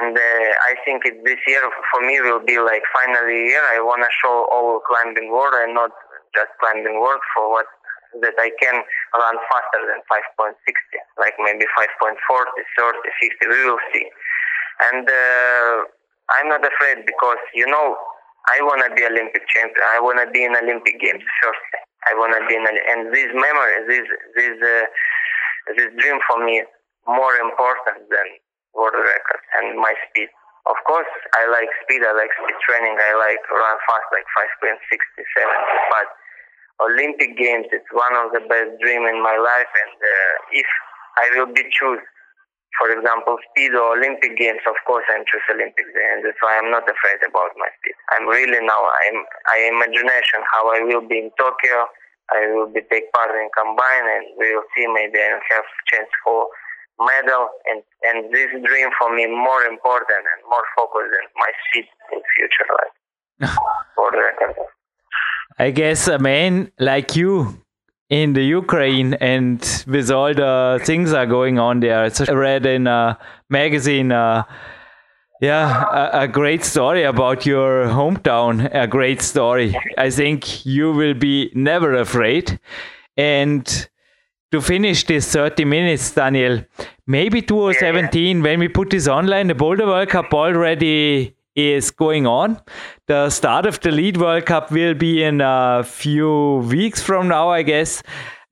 And 0.00 0.18
uh, 0.18 0.50
I 0.66 0.74
think 0.84 1.06
it, 1.06 1.22
this 1.22 1.38
year 1.46 1.62
for 1.94 2.02
me 2.02 2.18
will 2.20 2.42
be 2.42 2.58
like 2.58 2.82
finally 2.90 3.54
year. 3.54 3.62
I 3.70 3.78
want 3.78 4.02
to 4.02 4.10
show 4.18 4.50
all 4.50 4.82
climbing 4.82 5.30
world 5.30 5.54
and 5.54 5.74
not 5.74 5.94
just 6.34 6.50
climbing 6.58 6.98
world 6.98 7.22
for 7.34 7.50
what 7.50 7.66
that 8.22 8.34
I 8.38 8.50
can 8.58 8.76
run 9.14 9.36
faster 9.46 9.80
than 9.86 10.00
5.60, 10.10 10.56
like 11.20 11.34
maybe 11.38 11.66
5.40, 11.78 12.16
30, 12.26 12.98
50. 13.20 13.46
We 13.46 13.60
will 13.70 13.82
see. 13.92 14.06
And 14.90 15.06
uh, 15.08 15.74
I'm 16.34 16.48
not 16.48 16.64
afraid 16.66 17.06
because 17.06 17.40
you 17.54 17.66
know 17.66 17.96
I 18.46 18.62
want 18.62 18.82
to 18.86 18.90
be 18.94 19.02
Olympic 19.02 19.42
champion. 19.50 19.82
I 19.94 19.98
want 19.98 20.22
to 20.22 20.30
be 20.30 20.44
in 20.46 20.54
Olympic 20.54 21.00
Games 21.02 21.24
first. 21.42 21.66
I 22.06 22.14
want 22.14 22.30
to 22.38 22.42
be 22.46 22.54
in, 22.54 22.62
and 22.62 23.10
this 23.10 23.30
memory, 23.34 23.74
this 23.90 24.06
this 24.38 24.54
uh, 24.62 24.86
this 25.74 25.90
dream 25.98 26.18
for 26.30 26.38
me 26.44 26.62
more 27.06 27.34
important 27.42 28.06
than 28.06 28.26
world 28.74 28.94
record 28.94 29.42
and 29.58 29.78
my 29.78 29.94
speed. 30.06 30.30
Of 30.66 30.78
course, 30.86 31.10
I 31.38 31.46
like 31.50 31.70
speed. 31.86 32.02
I 32.02 32.14
like 32.14 32.30
speed 32.38 32.58
training. 32.66 32.94
I 32.98 33.12
like 33.18 33.38
run 33.50 33.78
fast, 33.86 34.06
like 34.10 34.26
5.60, 34.58 34.98
70. 34.98 35.46
But 35.94 36.06
Olympic 36.82 37.38
Games, 37.38 37.70
it's 37.70 37.86
one 37.94 38.14
of 38.18 38.34
the 38.34 38.42
best 38.50 38.74
dream 38.82 39.06
in 39.06 39.22
my 39.22 39.38
life. 39.38 39.70
And 39.70 39.94
uh, 39.94 40.34
if 40.58 40.66
I 41.22 41.24
will 41.38 41.50
be 41.54 41.62
choose 41.70 42.02
for 42.76 42.92
example, 42.92 43.40
speed 43.50 43.72
or 43.72 43.96
Olympic 43.96 44.36
Games, 44.36 44.60
of 44.68 44.76
course, 44.84 45.04
I'm 45.08 45.24
choose 45.24 45.44
Olympic 45.48 45.88
and 45.88 46.24
that's 46.24 46.40
why 46.44 46.60
I'm 46.60 46.70
not 46.70 46.84
afraid 46.84 47.20
about 47.24 47.56
my 47.56 47.68
speed. 47.80 47.96
I'm 48.12 48.28
really 48.28 48.60
now, 48.60 48.84
I'm, 48.84 49.24
I 49.48 49.72
imagination 49.72 50.44
how 50.52 50.68
I 50.72 50.84
will 50.84 51.04
be 51.04 51.24
in 51.24 51.30
Tokyo. 51.40 51.88
I 52.32 52.52
will 52.52 52.66
be 52.66 52.82
take 52.90 53.12
part 53.12 53.30
in 53.30 53.48
combine, 53.54 54.06
and 54.18 54.26
we 54.36 54.54
will 54.54 54.66
see. 54.74 54.86
Maybe 54.90 55.18
I 55.18 55.38
have 55.38 55.64
chance 55.86 56.10
for 56.24 56.48
medal, 56.98 57.48
and 57.70 57.82
and 58.02 58.34
this 58.34 58.50
dream 58.66 58.90
for 58.98 59.14
me 59.14 59.26
more 59.26 59.62
important 59.62 60.26
and 60.26 60.40
more 60.50 60.66
focused 60.74 61.14
than 61.14 61.26
my 61.38 61.50
seat 61.70 61.86
in 62.12 62.20
future 62.34 62.66
like 62.74 63.50
for 63.94 64.10
the 64.10 64.18
record. 64.18 64.56
I 65.58 65.70
guess 65.70 66.08
a 66.08 66.18
man 66.18 66.72
like 66.80 67.14
you 67.14 67.62
in 68.08 68.34
the 68.34 68.42
Ukraine 68.42 69.14
and 69.14 69.84
with 69.86 70.10
all 70.10 70.32
the 70.32 70.80
things 70.84 71.12
are 71.12 71.26
going 71.26 71.58
on 71.58 71.80
there. 71.80 72.04
I 72.04 72.32
read 72.32 72.66
in 72.66 72.86
a 72.86 73.18
magazine, 73.50 74.12
uh, 74.12 74.44
yeah, 75.40 75.84
a, 75.90 76.22
a, 76.22 76.28
great 76.28 76.64
story 76.64 77.02
about 77.02 77.44
your 77.44 77.86
hometown. 77.86 78.70
A 78.72 78.86
great 78.86 79.20
story. 79.20 79.76
I 79.98 80.08
think 80.10 80.64
you 80.64 80.92
will 80.92 81.14
be 81.14 81.50
never 81.54 81.94
afraid. 81.94 82.58
And 83.16 83.88
to 84.52 84.60
finish 84.62 85.04
this 85.04 85.30
30 85.30 85.64
minutes, 85.66 86.12
Daniel, 86.12 86.64
maybe 87.06 87.42
2017, 87.42 88.42
when 88.42 88.60
we 88.60 88.68
put 88.68 88.90
this 88.90 89.08
online, 89.08 89.48
the 89.48 89.54
Boulder 89.54 89.86
World 89.86 90.08
Cup 90.08 90.32
already 90.32 91.35
is 91.56 91.90
going 91.90 92.26
on. 92.26 92.60
The 93.06 93.30
start 93.30 93.66
of 93.66 93.80
the 93.80 93.90
Lead 93.90 94.18
World 94.18 94.46
Cup 94.46 94.70
will 94.70 94.94
be 94.94 95.24
in 95.24 95.40
a 95.40 95.82
few 95.84 96.58
weeks 96.68 97.02
from 97.02 97.28
now, 97.28 97.48
I 97.48 97.62
guess. 97.62 98.02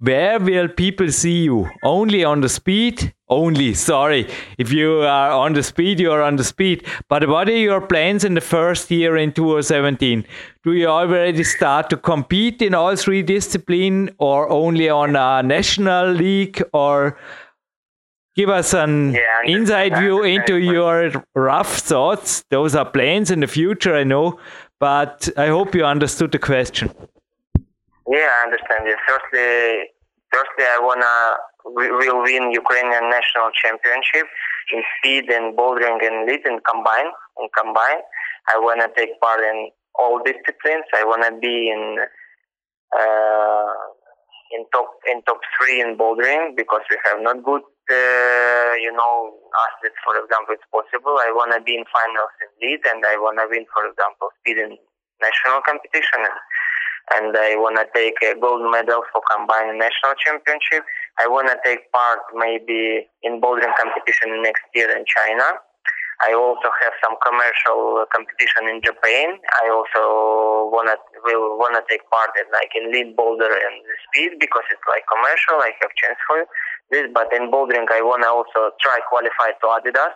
Where 0.00 0.38
will 0.40 0.68
people 0.68 1.10
see 1.12 1.44
you? 1.44 1.70
Only 1.82 2.24
on 2.24 2.40
the 2.40 2.48
speed? 2.48 3.14
Only, 3.28 3.72
sorry. 3.72 4.28
If 4.58 4.70
you 4.70 5.00
are 5.00 5.30
on 5.30 5.54
the 5.54 5.62
speed, 5.62 5.98
you 5.98 6.10
are 6.12 6.20
on 6.20 6.36
the 6.36 6.44
speed. 6.44 6.84
But 7.08 7.26
what 7.28 7.48
are 7.48 7.56
your 7.56 7.80
plans 7.80 8.24
in 8.24 8.34
the 8.34 8.40
first 8.40 8.90
year 8.90 9.16
in 9.16 9.32
2017? 9.32 10.26
Do 10.62 10.72
you 10.72 10.88
already 10.88 11.42
start 11.44 11.88
to 11.90 11.96
compete 11.96 12.60
in 12.60 12.74
all 12.74 12.96
three 12.96 13.22
disciplines 13.22 14.10
or 14.18 14.50
only 14.50 14.90
on 14.90 15.16
a 15.16 15.42
national 15.42 16.10
league 16.10 16.62
or 16.72 17.16
give 18.34 18.48
us 18.48 18.74
an 18.74 19.12
yeah, 19.12 19.42
inside 19.44 19.96
view 19.96 20.22
into 20.22 20.56
your 20.56 21.24
rough 21.34 21.78
thoughts. 21.78 22.44
Those 22.50 22.74
are 22.74 22.84
plans 22.84 23.30
in 23.30 23.40
the 23.40 23.46
future, 23.46 23.94
I 23.94 24.04
know, 24.04 24.38
but 24.80 25.28
I 25.36 25.48
hope 25.48 25.74
you 25.74 25.84
understood 25.84 26.32
the 26.32 26.38
question. 26.38 26.90
Yeah, 28.08 28.28
I 28.38 28.44
understand. 28.44 28.82
Yeah. 28.86 29.00
Firstly, 29.08 29.88
firstly, 30.32 30.64
I 30.64 30.78
wanna 30.80 31.14
we 31.74 31.90
will 31.90 32.22
win 32.22 32.50
Ukrainian 32.52 33.08
national 33.08 33.50
championship 33.62 34.26
in 34.72 34.82
speed 34.98 35.30
and 35.30 35.56
bouldering 35.56 36.04
and 36.06 36.26
lead 36.28 36.42
and 36.44 36.62
combine 36.64 37.10
and 37.38 37.48
combine. 37.52 38.00
I 38.52 38.58
wanna 38.58 38.88
take 38.96 39.18
part 39.20 39.40
in 39.40 39.70
all 39.94 40.20
disciplines. 40.22 40.84
I 40.94 41.04
wanna 41.04 41.38
be 41.40 41.70
in. 41.70 41.98
Uh, 42.94 43.72
in 44.52 44.64
top 44.72 44.88
in 45.10 45.22
top 45.22 45.40
three 45.56 45.80
in 45.80 45.96
bouldering 45.96 46.54
because 46.54 46.82
we 46.90 46.96
have 47.04 47.20
not 47.22 47.42
good 47.42 47.62
uh, 47.90 48.72
you 48.80 48.92
know, 48.92 49.34
ask 49.66 49.76
that, 49.82 49.94
for 50.04 50.16
example, 50.16 50.56
it's 50.56 50.68
possible. 50.72 51.16
I 51.20 51.32
want 51.32 51.52
to 51.52 51.60
be 51.60 51.76
in 51.76 51.84
finals 51.88 52.32
in 52.40 52.50
lead, 52.62 52.80
and 52.88 53.04
I 53.04 53.16
want 53.16 53.38
to 53.38 53.46
win, 53.50 53.66
for 53.72 53.84
example, 53.86 54.32
speed 54.40 54.58
in 54.58 54.76
national 55.20 55.60
competition, 55.62 56.24
and, 56.24 56.38
and 57.20 57.32
I 57.36 57.56
want 57.56 57.76
to 57.76 57.86
take 57.94 58.16
a 58.24 58.38
gold 58.38 58.64
medal 58.70 59.04
for 59.12 59.20
combined 59.28 59.78
national 59.78 60.16
championship. 60.20 60.84
I 61.20 61.28
want 61.28 61.48
to 61.48 61.58
take 61.64 61.90
part 61.92 62.24
maybe 62.34 63.06
in 63.22 63.40
bouldering 63.40 63.74
competition 63.76 64.42
next 64.42 64.64
year 64.74 64.90
in 64.90 65.04
China. 65.04 65.60
I 66.22 66.30
also 66.34 66.70
have 66.70 66.94
some 67.02 67.18
commercial 67.18 68.06
competition 68.14 68.70
in 68.70 68.78
Japan. 68.84 69.34
I 69.62 69.66
also 69.66 70.70
wanna 70.70 70.94
will 71.26 71.58
wanna 71.58 71.82
take 71.90 72.06
part 72.10 72.30
in 72.38 72.46
like 72.54 72.70
in 72.78 72.92
lead 72.92 73.16
boulder 73.16 73.50
and 73.50 73.76
speed 74.06 74.38
because 74.38 74.62
it's 74.70 74.86
like 74.86 75.02
commercial. 75.10 75.58
I 75.58 75.74
have 75.82 75.90
chance 75.98 76.18
for 76.26 76.46
this, 76.90 77.10
but 77.12 77.32
in 77.34 77.50
bouldering 77.50 77.90
I 77.90 78.02
wanna 78.02 78.30
also 78.30 78.70
try 78.78 78.98
qualify 79.10 79.58
to 79.58 79.66
Adidas. 79.74 80.14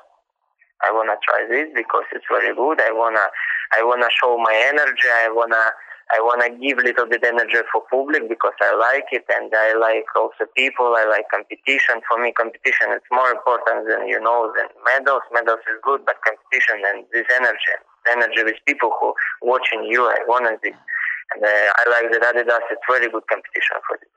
I 0.86 0.94
wanna 0.94 1.18
try 1.26 1.46
this 1.50 1.66
because 1.74 2.06
it's 2.14 2.26
very 2.30 2.54
good. 2.54 2.80
I 2.80 2.92
wanna 2.94 3.26
I 3.74 3.82
wanna 3.82 4.08
show 4.14 4.38
my 4.38 4.54
energy. 4.54 5.10
I 5.10 5.30
wanna 5.34 5.62
I 6.08 6.24
want 6.24 6.40
to 6.40 6.48
give 6.56 6.80
little 6.80 7.04
bit 7.04 7.20
energy 7.20 7.60
for 7.68 7.84
public 7.92 8.32
because 8.32 8.56
I 8.64 8.72
like 8.72 9.12
it 9.12 9.28
and 9.28 9.52
I 9.52 9.76
like 9.76 10.08
also 10.16 10.48
people. 10.56 10.96
I 10.96 11.04
like 11.04 11.28
competition. 11.28 12.00
For 12.08 12.16
me, 12.16 12.32
competition 12.32 12.96
is 12.96 13.04
more 13.12 13.28
important 13.28 13.84
than, 13.84 14.08
you 14.08 14.16
know, 14.16 14.48
than 14.56 14.72
medals. 14.88 15.20
Medals 15.36 15.60
is 15.68 15.76
good, 15.84 16.08
but 16.08 16.16
competition 16.24 16.80
and 16.88 17.04
this 17.12 17.28
energy, 17.28 17.74
energy 18.08 18.40
with 18.40 18.56
people 18.64 18.88
who 18.96 19.12
watching 19.44 19.84
you, 19.84 20.08
I 20.08 20.24
to 20.24 20.56
see. 20.64 20.72
And 20.72 21.44
uh, 21.44 21.68
I 21.76 21.82
like 21.92 22.08
that 22.08 22.24
Adidas. 22.24 22.64
It's 22.72 22.88
very 22.88 23.12
good 23.12 23.28
competition 23.28 23.76
for 23.84 24.00
it. 24.00 24.08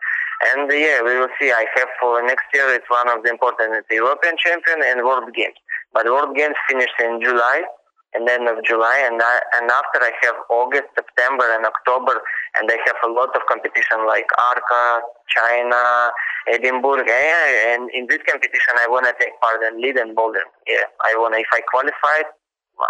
And 0.56 0.72
uh, 0.72 0.74
yeah, 0.74 1.04
we 1.04 1.20
will 1.20 1.34
see. 1.44 1.52
I 1.52 1.68
have 1.76 1.92
for 2.00 2.24
next 2.24 2.48
year, 2.56 2.72
it's 2.72 2.88
one 2.88 3.12
of 3.12 3.20
the 3.24 3.30
important 3.30 3.76
it's 3.76 3.92
European 3.92 4.40
champion 4.40 4.80
and 4.80 5.04
World 5.04 5.28
Games. 5.36 5.60
But 5.92 6.08
World 6.08 6.40
Games 6.40 6.56
finished 6.72 6.96
in 7.04 7.20
July 7.20 7.68
and 8.14 8.28
end 8.28 8.48
of 8.48 8.60
July, 8.66 9.08
and 9.08 9.22
I, 9.22 9.40
and 9.56 9.72
after 9.72 10.04
I 10.04 10.12
have 10.24 10.36
August, 10.50 10.92
September, 10.96 11.48
and 11.56 11.66
October, 11.66 12.20
and 12.60 12.70
I 12.70 12.78
have 12.86 13.00
a 13.08 13.12
lot 13.12 13.32
of 13.36 13.42
competition 13.48 14.04
like 14.06 14.28
Arco, 14.52 15.08
China, 15.32 16.12
Edinburgh, 16.52 17.08
yeah, 17.08 17.74
and 17.74 17.90
in 17.94 18.08
this 18.08 18.20
competition 18.28 18.76
I 18.84 18.88
want 18.88 19.06
to 19.08 19.16
take 19.20 19.40
part 19.40 19.64
and 19.64 19.80
lead 19.80 19.96
and 19.96 20.16
boulder. 20.16 20.44
Yeah, 20.68 20.88
I 21.08 21.16
want 21.18 21.36
if 21.40 21.48
I 21.54 21.62
qualify, 21.72 22.28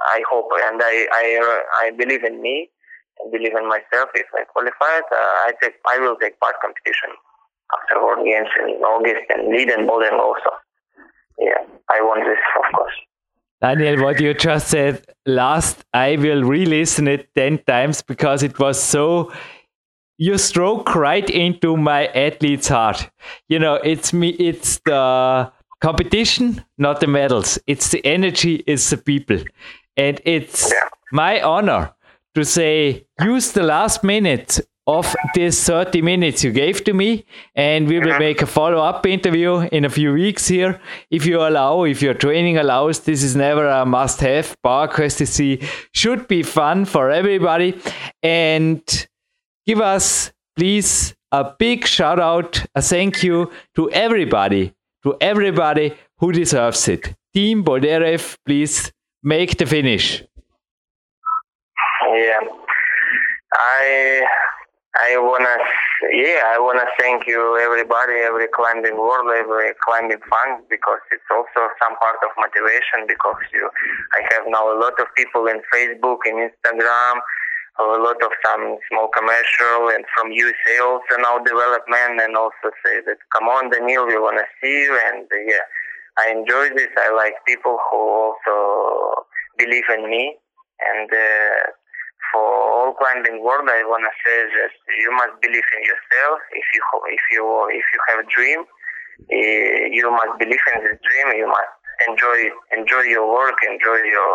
I 0.09 0.23
hope, 0.29 0.49
and 0.65 0.81
I 0.81 1.05
I 1.11 1.25
I 1.85 1.91
believe 1.91 2.23
in 2.23 2.41
me, 2.41 2.69
and 3.21 3.31
believe 3.31 3.53
in 3.55 3.67
myself. 3.69 4.09
If 4.15 4.27
I 4.33 4.43
qualify, 4.49 5.05
uh, 5.05 5.45
I 5.45 5.53
take 5.61 5.75
I 5.85 5.99
will 5.99 6.17
take 6.17 6.39
part 6.39 6.55
competition 6.61 7.13
after 7.77 8.01
World 8.01 8.25
Games 8.25 8.49
in 8.57 8.81
August 8.81 9.25
and 9.29 9.53
lead 9.53 9.69
and 9.69 9.87
bouldering 9.87 10.17
also. 10.17 10.51
Yeah, 11.37 11.61
I 11.89 12.01
want 12.01 12.25
this 12.25 12.41
of 12.57 12.67
course. 12.73 12.97
Daniel, 13.61 14.03
what 14.03 14.19
you 14.19 14.33
just 14.33 14.69
said 14.69 15.05
last, 15.25 15.83
I 15.93 16.15
will 16.15 16.43
re 16.43 16.65
listen 16.65 17.07
it 17.07 17.29
10 17.35 17.59
times 17.65 18.01
because 18.01 18.41
it 18.41 18.57
was 18.57 18.81
so. 18.81 19.31
You 20.17 20.37
stroke 20.37 20.95
right 20.95 21.27
into 21.29 21.77
my 21.77 22.07
athlete's 22.07 22.67
heart. 22.67 23.09
You 23.49 23.59
know, 23.59 23.75
it's 23.75 24.13
me, 24.13 24.29
it's 24.29 24.79
the 24.85 25.51
competition, 25.79 26.63
not 26.77 26.99
the 26.99 27.07
medals. 27.07 27.57
It's 27.65 27.89
the 27.89 28.05
energy, 28.05 28.63
it's 28.67 28.89
the 28.89 28.97
people. 28.97 29.39
And 29.97 30.21
it's 30.25 30.71
my 31.11 31.41
honor 31.41 31.93
to 32.35 32.45
say, 32.45 33.05
use 33.19 33.51
the 33.51 33.63
last 33.63 34.03
minute 34.03 34.59
of 34.99 35.15
this 35.35 35.63
30 35.65 36.01
minutes 36.01 36.43
you 36.43 36.51
gave 36.51 36.83
to 36.83 36.93
me 36.93 37.25
and 37.55 37.87
we 37.87 37.99
will 37.99 38.09
uh-huh. 38.09 38.19
make 38.19 38.41
a 38.41 38.45
follow-up 38.45 39.05
interview 39.05 39.59
in 39.71 39.85
a 39.85 39.89
few 39.89 40.13
weeks 40.13 40.47
here. 40.47 40.79
If 41.09 41.25
you 41.25 41.39
allow 41.39 41.83
if 41.83 42.01
your 42.01 42.13
training 42.13 42.57
allows 42.57 43.01
this 43.01 43.23
is 43.23 43.35
never 43.35 43.67
a 43.67 43.85
must-have. 43.85 44.55
PowerQuest 44.65 45.21
CC 45.21 45.63
should 45.93 46.27
be 46.27 46.43
fun 46.43 46.85
for 46.85 47.09
everybody. 47.09 47.79
And 48.23 48.81
give 49.65 49.79
us 49.79 50.31
please 50.55 51.15
a 51.31 51.53
big 51.57 51.87
shout 51.87 52.19
out 52.19 52.65
a 52.75 52.81
thank 52.81 53.23
you 53.23 53.51
to 53.75 53.89
everybody 53.91 54.73
to 55.03 55.15
everybody 55.19 55.93
who 56.17 56.31
deserves 56.31 56.87
it. 56.87 57.13
Team 57.33 57.63
Boldyrev 57.63 58.37
please 58.45 58.91
make 59.23 59.57
the 59.57 59.65
finish. 59.65 60.23
Yeah. 62.13 62.39
I 63.53 64.25
I 65.01 65.17
wanna, 65.17 65.57
yeah, 66.13 66.53
I 66.53 66.59
wanna 66.61 66.85
thank 66.99 67.25
you, 67.25 67.57
everybody, 67.57 68.21
every 68.21 68.47
climbing 68.53 68.97
world, 68.97 69.33
every 69.33 69.73
climbing 69.81 70.21
fan, 70.29 70.61
because 70.69 71.01
it's 71.11 71.25
also 71.31 71.73
some 71.81 71.97
part 71.97 72.21
of 72.21 72.29
motivation. 72.37 73.09
Because 73.09 73.41
you, 73.53 73.69
I 74.13 74.21
have 74.33 74.45
now 74.47 74.69
a 74.69 74.77
lot 74.77 74.93
of 75.01 75.07
people 75.17 75.47
in 75.47 75.61
Facebook 75.73 76.21
and 76.25 76.45
Instagram, 76.45 77.15
a 77.81 77.97
lot 77.97 78.21
of 78.21 78.31
some 78.45 78.77
small 78.89 79.09
commercial, 79.09 79.89
and 79.89 80.05
from 80.13 80.31
USA 80.31 80.75
also 80.85 81.17
now 81.17 81.39
development, 81.41 82.21
and 82.21 82.37
also 82.37 82.69
say 82.85 83.01
that, 83.05 83.17
come 83.33 83.49
on, 83.49 83.71
Daniel, 83.71 84.05
we 84.05 84.19
wanna 84.19 84.45
see 84.61 84.85
you, 84.85 84.93
and 85.09 85.25
uh, 85.25 85.37
yeah, 85.49 85.65
I 86.21 86.29
enjoy 86.29 86.77
this. 86.77 86.93
I 86.97 87.09
like 87.15 87.41
people 87.47 87.79
who 87.89 87.97
also 87.97 89.25
believe 89.57 89.89
in 89.97 90.09
me, 90.09 90.37
and. 90.93 91.09
Uh, 91.09 91.71
for 92.31 92.39
all 92.41 92.93
climbing 92.95 93.43
world, 93.43 93.67
I 93.67 93.83
want 93.83 94.07
to 94.07 94.13
say 94.23 94.37
that 94.47 94.71
you 95.03 95.11
must 95.11 95.35
believe 95.43 95.67
in 95.77 95.81
yourself. 95.83 96.39
If 96.55 96.65
you 96.73 96.81
if 97.11 97.23
you 97.31 97.43
if 97.75 97.85
you 97.91 97.99
have 98.07 98.19
a 98.23 98.27
dream, 98.31 98.59
eh, 99.29 99.91
you 99.91 100.07
must 100.09 100.39
believe 100.39 100.63
in 100.75 100.77
this 100.83 100.99
dream. 101.03 101.27
You 101.37 101.47
must 101.47 101.73
enjoy 102.07 102.51
enjoy 102.71 103.03
your 103.11 103.27
work, 103.27 103.59
enjoy 103.67 103.99
your 104.07 104.31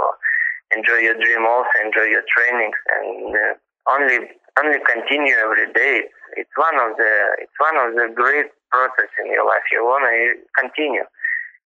enjoy 0.77 1.01
your 1.09 1.17
dream, 1.17 1.47
also 1.49 1.73
enjoy 1.85 2.07
your 2.13 2.25
trainings, 2.29 2.79
and 3.01 3.33
uh, 3.33 3.53
only 3.93 4.29
only 4.61 4.79
continue 4.85 5.35
every 5.41 5.73
day. 5.73 6.05
It's 6.37 6.55
one 6.57 6.77
of 6.77 6.97
the 6.97 7.13
it's 7.41 7.59
one 7.59 7.77
of 7.81 7.97
the 7.97 8.13
great 8.13 8.53
process 8.71 9.11
in 9.25 9.33
your 9.33 9.47
life. 9.49 9.65
You 9.73 9.85
wanna 9.85 10.37
continue. 10.53 11.05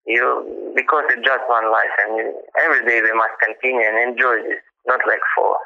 You 0.07 0.73
because 0.75 1.05
it's 1.11 1.25
just 1.27 1.43
one 1.47 1.69
life, 1.71 1.95
and 2.07 2.33
every 2.63 2.87
day 2.87 3.01
we 3.03 3.13
must 3.13 3.35
continue 3.43 3.83
and 3.83 4.15
enjoy 4.15 4.41
this. 4.47 4.63
Not 4.87 5.01
like 5.05 5.21
for 5.35 5.57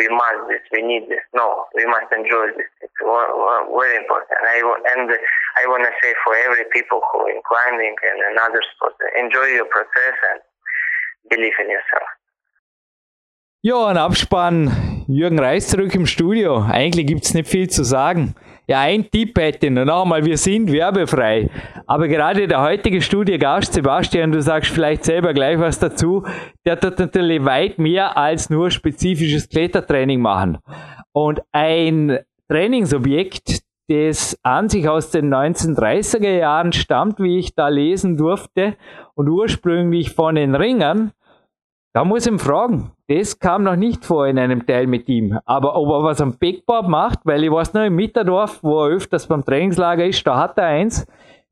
we 0.00 0.08
must 0.08 0.40
this, 0.48 0.64
we 0.72 0.80
need 0.80 1.04
this. 1.12 1.24
No, 1.36 1.68
we 1.76 1.84
must 1.84 2.08
enjoy 2.20 2.56
this. 2.56 2.70
It's 2.80 3.00
very 3.04 3.96
important. 4.02 4.36
I, 4.40 4.58
and 4.92 5.06
I 5.60 5.64
want 5.68 5.84
to 5.84 5.92
say 6.00 6.10
for 6.24 6.32
every 6.46 6.64
people 6.72 7.00
who 7.12 7.28
in 7.28 7.40
climbing 7.44 7.94
and 8.08 8.18
another 8.32 8.62
sport, 8.72 8.96
enjoy 9.24 9.48
your 9.58 9.68
process 9.68 10.16
and 10.30 10.38
believe 11.28 11.56
in 11.60 11.68
yourself. 11.76 12.08
Ja, 13.62 13.88
ein 13.88 13.98
Abspann. 13.98 15.04
Jürgen 15.06 15.38
Reis 15.38 15.68
zurück 15.68 15.94
im 15.94 16.06
Studio. 16.06 16.64
Eigentlich 16.72 17.06
gibt 17.06 17.24
es 17.24 17.34
nicht 17.34 17.50
viel 17.50 17.68
zu 17.68 17.84
sagen. 17.84 18.34
Ja, 18.70 18.82
ein 18.82 19.10
Tipp 19.10 19.36
hätte 19.36 19.66
ich 19.66 19.72
noch 19.72 20.02
einmal, 20.02 20.24
wir 20.24 20.38
sind 20.38 20.70
werbefrei. 20.70 21.50
Aber 21.88 22.06
gerade 22.06 22.46
der 22.46 22.62
heutige 22.62 23.02
Studiogast, 23.02 23.72
Sebastian, 23.72 24.30
du 24.30 24.40
sagst 24.40 24.70
vielleicht 24.70 25.02
selber 25.02 25.34
gleich 25.34 25.58
was 25.58 25.80
dazu, 25.80 26.24
der 26.64 26.78
tut 26.78 27.00
natürlich 27.00 27.44
weit 27.44 27.80
mehr 27.80 28.16
als 28.16 28.48
nur 28.48 28.70
spezifisches 28.70 29.48
Klettertraining 29.48 30.20
machen. 30.20 30.58
Und 31.10 31.42
ein 31.50 32.20
Trainingsobjekt, 32.48 33.58
das 33.88 34.38
an 34.44 34.68
sich 34.68 34.88
aus 34.88 35.10
den 35.10 35.34
1930er 35.34 36.38
Jahren 36.38 36.72
stammt, 36.72 37.18
wie 37.18 37.40
ich 37.40 37.56
da 37.56 37.66
lesen 37.66 38.16
durfte, 38.16 38.76
und 39.14 39.28
ursprünglich 39.28 40.12
von 40.12 40.36
den 40.36 40.54
Ringern, 40.54 41.10
da 41.92 42.04
muss 42.04 42.26
ich 42.26 42.32
ihn 42.32 42.38
fragen. 42.38 42.92
Das 43.08 43.38
kam 43.38 43.64
noch 43.64 43.76
nicht 43.76 44.04
vor 44.04 44.26
in 44.28 44.38
einem 44.38 44.64
Teil 44.64 44.86
mit 44.86 45.08
ihm. 45.08 45.38
Aber 45.44 45.76
ob 45.76 45.88
er 45.88 46.04
was 46.04 46.20
am 46.20 46.36
Backboard 46.38 46.88
macht, 46.88 47.20
weil 47.24 47.42
ich 47.42 47.50
weiß 47.50 47.74
noch 47.74 47.84
im 47.84 47.96
Mitterdorf, 47.96 48.60
wo 48.62 48.84
er 48.84 48.90
öfters 48.90 49.26
beim 49.26 49.44
Trainingslager 49.44 50.04
ist, 50.04 50.24
da 50.26 50.36
hat 50.38 50.56
er 50.58 50.66
eins. 50.66 51.06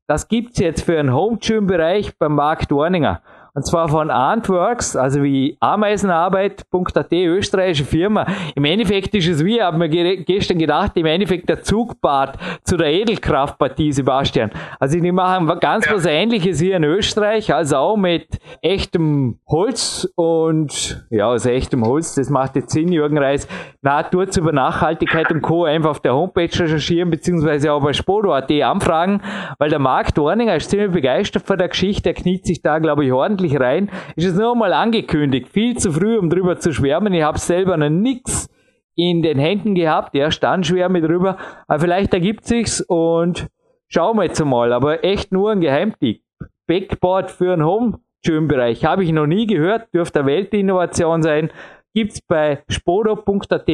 Das 0.07 0.27
gibt's 0.27 0.59
jetzt 0.59 0.83
für 0.83 0.97
einen 0.97 1.13
Home 1.13 1.37
Gym 1.37 1.67
Bereich 1.67 2.17
beim 2.17 2.35
Markt 2.35 2.71
Dorninger. 2.71 3.21
Und 3.59 3.65
zwar 3.65 3.89
von 3.89 4.09
Antworks, 4.09 4.95
also 4.95 5.21
wie 5.21 5.57
Ameisenarbeit.at, 5.59 7.11
österreichische 7.11 7.83
Firma. 7.83 8.25
Im 8.55 8.63
Endeffekt 8.63 9.13
ist 9.15 9.27
es 9.27 9.43
wie, 9.43 9.57
ich 9.57 9.61
habe 9.61 9.77
mir 9.77 9.89
gestern 9.89 10.59
gedacht, 10.59 10.93
im 10.95 11.05
Endeffekt 11.05 11.49
der 11.49 11.61
Zugbad 11.61 12.37
zu 12.63 12.77
der 12.77 12.87
Edelkraftpartie, 12.87 13.91
Sebastian. 13.91 14.51
Also 14.79 14.97
die 14.97 15.11
machen 15.11 15.51
ganz 15.59 15.87
ja. 15.87 15.93
was 15.93 16.05
ähnliches 16.05 16.61
hier 16.61 16.77
in 16.77 16.85
Österreich, 16.85 17.53
also 17.53 17.75
auch 17.75 17.97
mit 17.97 18.39
echtem 18.61 19.39
Holz 19.45 20.09
und 20.15 21.05
ja, 21.09 21.27
aus 21.27 21.45
echtem 21.45 21.83
Holz, 21.83 22.15
das 22.15 22.29
macht 22.29 22.55
jetzt 22.55 22.71
Sinn, 22.71 22.93
Jürgen 22.93 23.17
Reis. 23.17 23.45
Natur 23.81 24.25
über 24.37 24.53
Nachhaltigkeit 24.53 25.29
und 25.33 25.41
Co. 25.41 25.65
einfach 25.65 25.89
auf 25.89 25.99
der 25.99 26.13
Homepage 26.13 26.43
recherchieren, 26.43 27.09
beziehungsweise 27.09 27.73
auch 27.73 27.83
bei 27.83 27.91
Spodo.at 27.91 28.51
anfragen, 28.51 29.21
weil 29.57 29.69
der 29.69 29.79
Marc 29.79 30.15
Dorninger 30.15 30.55
ist 30.55 30.69
ziemlich 30.69 30.91
begeistert 30.91 31.45
von 31.45 31.57
der 31.57 31.67
Geschichte, 31.67 32.09
er 32.09 32.13
kniet 32.13 32.45
sich 32.45 32.61
da, 32.61 32.79
glaube 32.79 33.03
ich, 33.03 33.11
ordentlich 33.11 33.48
ordentlich 33.49 33.59
rein. 33.59 33.89
Ist 34.15 34.25
es 34.25 34.35
nur 34.35 34.55
mal 34.55 34.73
angekündigt. 34.73 35.49
Viel 35.49 35.77
zu 35.77 35.91
früh, 35.91 36.17
um 36.17 36.29
drüber 36.29 36.59
zu 36.59 36.73
schwärmen. 36.73 37.13
Ich 37.13 37.23
habe 37.23 37.39
selber 37.39 37.77
noch 37.77 37.89
nichts 37.89 38.49
in 38.95 39.21
den 39.21 39.39
Händen 39.39 39.75
gehabt. 39.75 40.15
Er 40.15 40.31
stand 40.31 40.65
schwer 40.65 40.89
mit 40.89 41.03
drüber. 41.03 41.37
Aber 41.67 41.79
vielleicht 41.79 42.13
ergibt 42.13 42.45
sich's 42.45 42.81
und 42.81 43.47
schauen 43.87 44.17
wir 44.17 44.25
jetzt 44.25 44.43
mal. 44.43 44.73
Aber 44.73 45.03
echt 45.03 45.31
nur 45.31 45.51
ein 45.51 45.61
Geheimtipp. 45.61 46.21
Backboard 46.67 47.31
für 47.31 47.53
einen 47.53 47.65
Home-Gym-Bereich. 47.65 48.85
Habe 48.85 49.03
ich 49.03 49.11
noch 49.11 49.25
nie 49.25 49.47
gehört. 49.47 49.93
Dürfte 49.93 50.19
eine 50.19 50.27
Weltinnovation 50.27 51.23
sein. 51.23 51.49
Gibt's 51.93 52.21
bei 52.21 52.63
spodo.at 52.69 53.69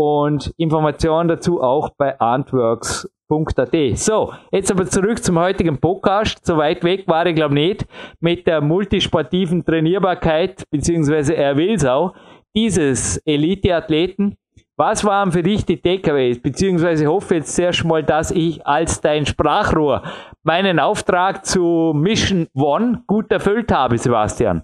und 0.00 0.54
Informationen 0.56 1.28
dazu 1.28 1.60
auch 1.60 1.90
bei 1.90 2.18
Antworks 2.18 3.06
Punkt.at. 3.28 3.76
So, 3.98 4.32
jetzt 4.50 4.70
aber 4.70 4.86
zurück 4.86 5.22
zum 5.22 5.38
heutigen 5.38 5.78
Podcast. 5.78 6.46
So 6.46 6.56
weit 6.56 6.82
weg 6.84 7.06
war 7.06 7.26
ich 7.26 7.34
glaube 7.34 7.52
nicht 7.52 7.84
mit 8.18 8.46
der 8.46 8.62
multisportiven 8.62 9.62
Trainierbarkeit, 9.62 10.64
beziehungsweise 10.70 11.36
er 11.36 11.54
will's 11.58 11.84
auch, 11.84 12.14
dieses 12.56 13.18
Elite-Athleten. 13.26 14.38
Was 14.78 15.04
waren 15.04 15.32
für 15.32 15.42
dich 15.42 15.66
die 15.66 15.76
Takeaways? 15.76 16.40
Beziehungsweise 16.40 17.06
hoffe 17.06 17.34
jetzt 17.34 17.54
zuerst 17.54 17.84
mal, 17.84 18.02
dass 18.02 18.30
ich 18.30 18.66
als 18.66 19.02
dein 19.02 19.26
Sprachrohr 19.26 20.02
meinen 20.44 20.78
Auftrag 20.78 21.44
zu 21.44 21.92
Mission 21.94 22.46
One 22.54 23.02
gut 23.06 23.30
erfüllt 23.30 23.70
habe, 23.70 23.98
Sebastian. 23.98 24.62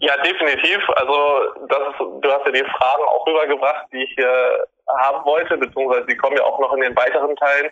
Ja, 0.00 0.16
definitiv. 0.16 0.80
Also 0.96 1.54
das 1.68 1.94
du 1.98 2.32
hast 2.32 2.46
ja 2.46 2.52
die 2.52 2.64
Fragen 2.64 3.04
auch 3.04 3.26
rübergebracht, 3.26 3.86
die 3.92 4.04
ich 4.04 4.18
äh, 4.18 4.58
haben 4.98 5.24
wollte, 5.26 5.58
beziehungsweise 5.58 6.06
die 6.06 6.16
kommen 6.16 6.36
ja 6.36 6.44
auch 6.44 6.58
noch 6.58 6.72
in 6.72 6.80
den 6.80 6.96
weiteren 6.96 7.36
Teilen. 7.36 7.70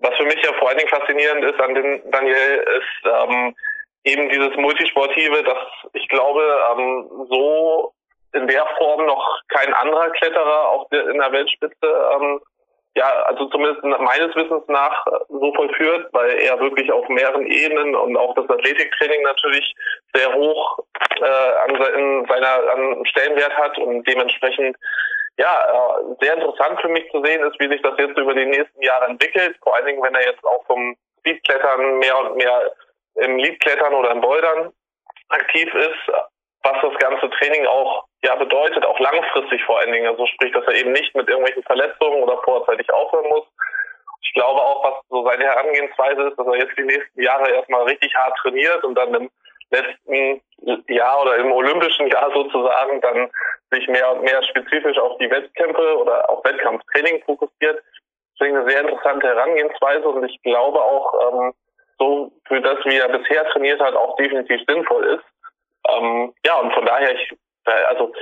Was 0.00 0.14
für 0.16 0.24
mich 0.24 0.42
ja 0.44 0.52
vor 0.58 0.68
allen 0.68 0.78
Dingen 0.78 0.90
faszinierend 0.90 1.42
ist 1.44 1.58
an 1.60 1.74
den 1.74 2.10
Daniel, 2.10 2.64
ist 2.78 3.06
ähm, 3.06 3.56
eben 4.04 4.28
dieses 4.28 4.54
Multisportive, 4.56 5.42
das 5.42 5.58
ich 5.94 6.06
glaube 6.08 6.42
ähm, 6.72 7.08
so 7.30 7.94
in 8.34 8.46
der 8.46 8.66
Form 8.76 9.06
noch 9.06 9.40
kein 9.48 9.72
anderer 9.72 10.10
Kletterer 10.10 10.86
der, 10.92 11.08
in 11.08 11.18
der 11.18 11.32
Weltspitze 11.32 12.10
ähm, 12.14 12.40
ja, 12.96 13.06
also 13.24 13.46
zumindest 13.46 13.82
meines 13.82 14.34
Wissens 14.36 14.62
nach 14.68 15.04
so 15.28 15.52
vollführt, 15.54 16.08
weil 16.12 16.30
er 16.38 16.60
wirklich 16.60 16.90
auf 16.92 17.08
mehreren 17.08 17.46
Ebenen 17.46 17.96
und 17.96 18.16
auch 18.16 18.34
das 18.34 18.48
Athletiktraining 18.48 19.22
natürlich 19.22 19.74
sehr 20.14 20.32
hoch 20.32 20.78
äh, 21.20 21.24
an, 21.24 22.26
seiner 22.28 22.70
an 22.72 23.04
Stellenwert 23.06 23.56
hat 23.56 23.76
und 23.78 24.06
dementsprechend 24.06 24.76
ja, 25.38 25.98
äh, 25.98 26.14
sehr 26.24 26.34
interessant 26.34 26.80
für 26.80 26.88
mich 26.88 27.10
zu 27.10 27.20
sehen 27.24 27.42
ist, 27.42 27.58
wie 27.58 27.68
sich 27.68 27.82
das 27.82 27.94
jetzt 27.98 28.16
über 28.16 28.34
die 28.34 28.46
nächsten 28.46 28.80
Jahre 28.80 29.06
entwickelt. 29.06 29.56
Vor 29.62 29.74
allen 29.74 29.86
Dingen, 29.86 30.02
wenn 30.02 30.14
er 30.14 30.26
jetzt 30.26 30.44
auch 30.44 30.64
vom 30.66 30.96
Speedklettern 31.18 31.98
mehr 31.98 32.16
und 32.18 32.36
mehr 32.36 32.72
im 33.16 33.38
Leadklettern 33.38 33.94
oder 33.94 34.12
im 34.12 34.20
Bouldern 34.20 34.72
aktiv 35.30 35.72
ist, 35.74 36.14
was 36.62 36.76
das 36.80 36.98
ganze 36.98 37.28
Training 37.30 37.66
auch 37.66 38.04
ja 38.24 38.34
bedeutet, 38.36 38.84
auch 38.84 38.98
langfristig 38.98 39.62
vor 39.64 39.78
allen 39.78 39.92
Dingen. 39.92 40.08
Also 40.08 40.26
sprich, 40.26 40.52
dass 40.52 40.66
er 40.66 40.74
eben 40.74 40.92
nicht 40.92 41.14
mit 41.14 41.28
irgendwelchen 41.28 41.62
Verletzungen 41.64 42.22
oder 42.22 42.38
vorzeitig 42.42 42.90
aufhören 42.92 43.28
muss. 43.28 43.46
Ich 44.22 44.32
glaube 44.34 44.60
auch, 44.60 44.84
was 44.84 44.94
so 45.10 45.24
seine 45.24 45.44
Herangehensweise 45.44 46.22
ist, 46.28 46.38
dass 46.38 46.46
er 46.46 46.56
jetzt 46.56 46.76
die 46.78 46.84
nächsten 46.84 47.22
Jahre 47.22 47.50
erstmal 47.50 47.82
richtig 47.84 48.14
hart 48.14 48.36
trainiert 48.38 48.82
und 48.84 48.94
dann 48.94 49.14
im 49.14 49.30
letzten 49.70 50.40
Jahr 50.88 51.22
oder 51.22 51.36
im 51.36 51.52
olympischen 51.52 52.08
Jahr 52.08 52.30
sozusagen 52.32 53.00
dann 53.00 53.30
sich 53.70 53.86
mehr 53.88 54.12
und 54.12 54.22
mehr 54.22 54.42
spezifisch 54.44 54.98
auf 54.98 55.18
die 55.18 55.30
Wettkämpfe 55.30 55.98
oder 55.98 56.28
auch 56.30 56.44
Wettkampftraining 56.44 57.22
fokussiert. 57.24 57.82
Deswegen 58.38 58.56
eine 58.56 58.68
sehr 58.68 58.80
interessante 58.80 59.26
Herangehensweise 59.26 60.08
und 60.08 60.24
ich 60.24 60.40
glaube 60.42 60.82
auch, 60.82 61.14
ähm, 61.32 61.54
so 61.98 62.32
für 62.48 62.60
das, 62.60 62.78
wie 62.84 62.96
er 62.96 63.08
bisher 63.08 63.46
trainiert 63.50 63.80
hat, 63.80 63.94
auch 63.94 64.16
definitiv 64.16 64.60
sinnvoll 64.66 65.04
ist. 65.04 65.24
Ähm, 65.88 66.34
ja, 66.44 66.58
und 66.60 66.72
von 66.72 66.86
daher, 66.86 67.14
ich, 67.14 67.32
also 67.88 68.12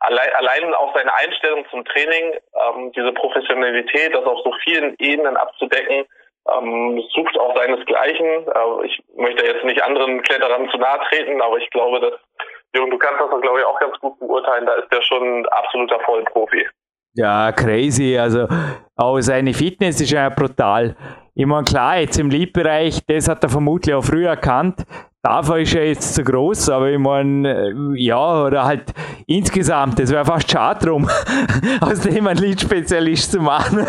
allein, 0.00 0.28
allein 0.34 0.74
auch 0.74 0.94
seine 0.94 1.12
Einstellung 1.14 1.64
zum 1.70 1.84
Training, 1.84 2.34
ähm, 2.54 2.92
diese 2.92 3.12
Professionalität, 3.12 4.14
das 4.14 4.24
auf 4.24 4.40
so 4.44 4.52
vielen 4.64 4.94
Ebenen 4.98 5.36
abzudecken, 5.36 6.04
ähm, 6.48 7.02
sucht 7.14 7.38
auch 7.38 7.56
seinesgleichen. 7.56 8.26
Äh, 8.26 8.86
ich 8.86 9.02
möchte 9.16 9.44
jetzt 9.44 9.64
nicht 9.64 9.82
anderen 9.82 10.22
Kletterern 10.22 10.68
zu 10.70 10.78
nahe 10.78 11.00
treten, 11.08 11.40
aber 11.40 11.58
ich 11.58 11.68
glaube, 11.70 12.00
dass 12.00 12.14
Jürgen, 12.74 12.90
du 12.90 12.98
kannst 12.98 13.20
das, 13.20 13.40
glaube 13.40 13.58
ich, 13.58 13.64
auch 13.64 13.78
ganz 13.80 13.98
gut 13.98 14.18
beurteilen. 14.20 14.66
Da 14.66 14.74
ist 14.74 14.92
der 14.92 15.02
schon 15.02 15.40
ein 15.40 15.46
absoluter 15.46 15.98
Vollprofi. 16.00 16.66
Ja, 17.14 17.50
crazy. 17.50 18.16
Also 18.16 18.46
auch 18.96 19.18
seine 19.20 19.52
Fitness 19.52 20.00
ist 20.00 20.12
ja 20.12 20.28
brutal. 20.28 20.94
Ich 21.34 21.46
meine, 21.46 21.64
klar, 21.64 21.98
jetzt 21.98 22.18
im 22.18 22.30
Lead-Bereich, 22.30 23.00
das 23.06 23.28
hat 23.28 23.42
er 23.42 23.50
vermutlich 23.50 23.94
auch 23.94 24.04
früher 24.04 24.30
erkannt. 24.30 24.84
Dafür 25.22 25.58
ist 25.58 25.74
er 25.74 25.86
jetzt 25.86 26.14
zu 26.14 26.24
groß, 26.24 26.70
aber 26.70 26.90
ich 26.90 26.98
meine, 26.98 27.68
äh, 27.68 27.74
ja, 27.96 28.44
oder 28.44 28.64
halt 28.64 28.94
insgesamt, 29.26 29.98
das 29.98 30.10
wäre 30.10 30.24
fast 30.24 30.50
schade 30.50 30.86
drum, 30.86 31.10
aus 31.82 32.00
dem 32.00 32.26
ein 32.26 32.38
Lead-Spezialist 32.38 33.32
zu 33.32 33.40
machen. 33.40 33.80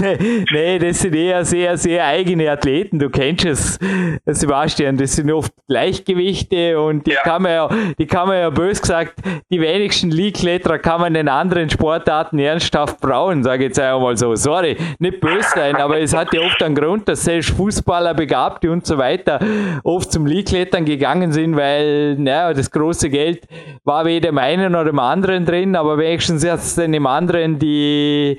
nee, 0.00 0.44
nee, 0.52 0.78
das 0.78 1.00
sind 1.00 1.16
eher 1.16 1.44
sehr, 1.44 1.76
sehr 1.76 2.06
eigene 2.06 2.48
Athleten, 2.48 3.00
du 3.00 3.10
kennst 3.10 3.44
es, 3.44 3.80
Sebastian, 4.26 4.96
das 4.96 5.16
sind 5.16 5.28
oft 5.32 5.52
Gleichgewichte 5.66 6.80
und 6.80 7.04
die, 7.04 7.12
ja. 7.12 7.20
kann 7.24 7.42
man 7.42 7.52
ja, 7.52 7.68
die 7.98 8.06
kann 8.06 8.28
man 8.28 8.38
ja 8.38 8.50
bös 8.50 8.80
gesagt, 8.80 9.14
die 9.50 9.60
wenigsten 9.60 10.12
League-Kletterer 10.12 10.78
kann 10.78 11.00
man 11.00 11.16
in 11.16 11.28
anderen 11.28 11.68
Sportarten 11.68 12.38
ernsthaft 12.38 13.00
brauchen, 13.00 13.42
sage 13.42 13.64
ich 13.64 13.70
jetzt 13.70 13.80
einmal 13.80 14.16
so. 14.16 14.36
Sorry, 14.36 14.76
nicht 15.00 15.20
bös 15.20 15.50
sein, 15.50 15.74
aber 15.74 15.98
es 15.98 16.14
hat 16.14 16.32
ja 16.32 16.42
oft 16.42 16.62
einen 16.62 16.76
Grund, 16.76 17.08
dass 17.08 17.24
selbst 17.24 17.50
Fußballer, 17.56 18.14
Begabte 18.14 18.70
und 18.70 18.86
so 18.86 18.96
weiter 18.98 19.40
oft 19.82 20.11
zum 20.12 20.26
League-Klettern 20.26 20.84
gegangen 20.84 21.32
sind, 21.32 21.56
weil 21.56 22.14
naja, 22.16 22.52
das 22.52 22.70
große 22.70 23.10
Geld 23.10 23.46
war 23.84 24.04
weder 24.04 24.28
im 24.28 24.38
einen 24.38 24.74
oder 24.74 24.90
im 24.90 24.98
anderen 24.98 25.44
drin, 25.44 25.74
aber 25.74 25.98
wenigstens 25.98 26.46
hat 26.48 26.60
es 26.60 26.74
dann 26.74 26.94
im 26.94 27.06
anderen 27.06 27.58
die 27.58 28.36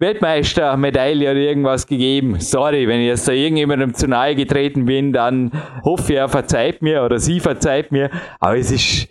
Weltmeistermedaille 0.00 1.30
oder 1.30 1.38
irgendwas 1.38 1.86
gegeben. 1.86 2.40
Sorry, 2.40 2.88
wenn 2.88 3.00
ich 3.00 3.08
jetzt 3.08 3.28
da 3.28 3.32
irgendjemandem 3.32 3.92
zu 3.92 4.08
nahe 4.08 4.34
getreten 4.34 4.86
bin, 4.86 5.12
dann 5.12 5.52
hoffe 5.84 6.14
ich, 6.14 6.18
er 6.18 6.28
verzeiht 6.28 6.80
mir 6.80 7.04
oder 7.04 7.18
sie 7.18 7.38
verzeiht 7.38 7.92
mir. 7.92 8.10
Aber 8.40 8.56
es 8.56 8.70
ist, 8.70 9.08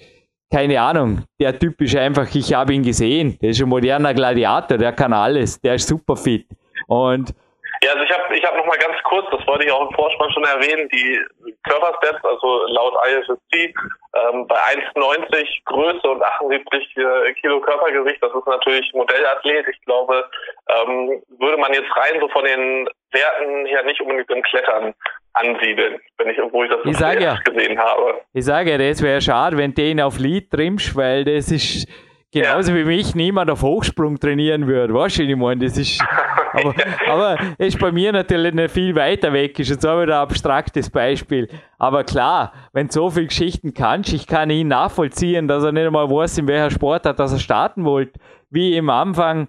keine 0.51 0.81
Ahnung, 0.81 1.21
der 1.39 1.57
Typ 1.57 1.79
ist 1.79 1.95
einfach, 1.95 2.27
ich 2.33 2.53
habe 2.55 2.73
ihn 2.73 2.81
gesehen. 2.81 3.37
Der 3.39 3.51
ist 3.51 3.61
ein 3.61 3.69
moderner 3.69 4.15
Gladiator, 4.15 4.79
der 4.79 4.91
kann 4.91 5.13
alles, 5.13 5.61
der 5.61 5.75
ist 5.75 5.87
super 5.87 6.15
fit. 6.15 6.47
Und 6.87 7.35
ja, 7.81 7.91
also 7.91 8.03
ich 8.03 8.11
habe 8.11 8.35
ich 8.35 8.43
hab 8.43 8.55
noch 8.57 8.65
mal 8.65 8.77
ganz 8.77 8.97
kurz, 9.03 9.25
das 9.31 9.45
wollte 9.47 9.65
ich 9.65 9.71
auch 9.71 9.89
im 9.89 9.95
Vorspann 9.95 10.31
schon 10.31 10.43
erwähnen, 10.43 10.89
die 10.89 11.19
Körperstats, 11.63 12.23
also 12.23 12.63
laut 12.67 12.93
IFSC, 13.07 13.73
ähm, 14.15 14.47
bei 14.47 14.55
1,90 14.95 15.63
Größe 15.65 16.09
und 16.09 16.21
78 16.21 16.97
äh, 16.97 17.33
Kilo 17.33 17.61
Körpergewicht, 17.61 18.21
das 18.21 18.33
ist 18.33 18.47
natürlich 18.47 18.91
Modellathlet. 18.93 19.67
Ich 19.69 19.81
glaube, 19.85 20.29
ähm, 20.67 21.21
würde 21.37 21.57
man 21.57 21.73
jetzt 21.73 21.95
rein 21.95 22.19
so 22.19 22.27
von 22.29 22.43
den 22.43 22.89
Werten 23.11 23.65
her 23.65 23.83
nicht 23.83 24.01
unbedingt 24.01 24.29
im 24.29 24.43
Klettern 24.43 24.93
ansiedeln, 25.33 25.99
wenn 26.17 26.29
ich, 26.29 26.37
wo 26.51 26.63
ich 26.63 26.69
das 26.69 26.79
ich 26.83 26.97
sag 26.97 27.21
ja, 27.21 27.37
gesehen 27.45 27.79
habe. 27.79 28.21
Ich 28.33 28.45
sage 28.45 28.71
ja, 28.71 28.77
das 28.77 29.01
wäre 29.01 29.21
schade, 29.21 29.57
wenn 29.57 29.73
ihn 29.73 30.01
auf 30.01 30.19
Lied 30.19 30.51
trimmst, 30.51 30.95
weil 30.95 31.23
das 31.23 31.51
ist 31.51 31.87
genauso 32.31 32.71
ja. 32.71 32.77
wie 32.77 32.83
mich 32.83 33.15
niemand 33.15 33.49
auf 33.49 33.61
Hochsprung 33.61 34.19
trainieren 34.19 34.67
würde. 34.67 34.93
Weißt 34.93 35.19
du, 35.19 35.23
ich 35.23 35.35
meine, 35.35 35.65
das 35.65 35.77
ist, 35.77 36.01
aber, 36.53 36.73
aber 37.07 37.37
ist 37.57 37.79
bei 37.79 37.91
mir 37.91 38.11
natürlich 38.11 38.53
nicht 38.53 38.71
viel 38.71 38.95
weiter 38.95 39.33
weg, 39.33 39.57
ist 39.59 39.69
jetzt 39.69 39.85
auch 39.85 40.01
wieder 40.01 40.17
ein 40.17 40.21
abstraktes 40.23 40.89
Beispiel. 40.89 41.47
Aber 41.77 42.03
klar, 42.03 42.53
wenn 42.73 42.87
du 42.87 42.93
so 42.93 43.09
viele 43.09 43.27
Geschichten 43.27 43.73
kannst, 43.73 44.13
ich 44.13 44.27
kann 44.27 44.49
ihn 44.49 44.67
nachvollziehen, 44.67 45.47
dass 45.47 45.63
er 45.63 45.71
nicht 45.71 45.87
einmal 45.87 46.09
weiß, 46.09 46.37
in 46.37 46.47
welcher 46.47 46.71
Sportart 46.71 47.19
dass 47.19 47.33
er 47.33 47.39
starten 47.39 47.85
wollte, 47.85 48.19
wie 48.49 48.75
im 48.75 48.89
Anfang 48.89 49.47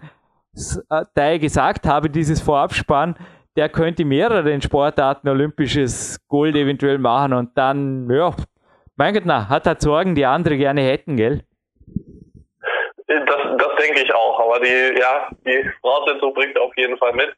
Teil 1.15 1.39
gesagt 1.39 1.87
habe, 1.87 2.11
dieses 2.11 2.41
Vorabspann, 2.41 3.15
der 3.57 3.69
könnte 3.69 4.05
mehrere 4.05 4.61
Sportarten 4.61 5.29
olympisches 5.29 6.21
Gold 6.29 6.57
eventuell 6.57 6.99
machen 6.99 7.33
und 7.33 7.51
dann, 7.57 8.09
ja, 8.11 8.35
mein 8.97 9.15
Gott, 9.15 9.23
na, 9.27 9.49
hat 9.49 9.67
er 9.67 9.77
Sorgen, 9.79 10.15
die 10.15 10.27
andere 10.27 10.57
gerne 10.57 10.83
hätten, 10.83 11.17
gell? 11.17 11.43
Das, 13.11 13.43
das 13.59 13.77
denke 13.77 14.03
ich 14.03 14.15
auch, 14.15 14.39
aber 14.39 14.61
die, 14.61 14.95
ja, 14.97 15.29
die 15.45 15.69
Voraussetzung 15.81 16.33
bringt 16.33 16.57
auf 16.61 16.73
jeden 16.77 16.97
Fall 16.97 17.13
mit. 17.13 17.35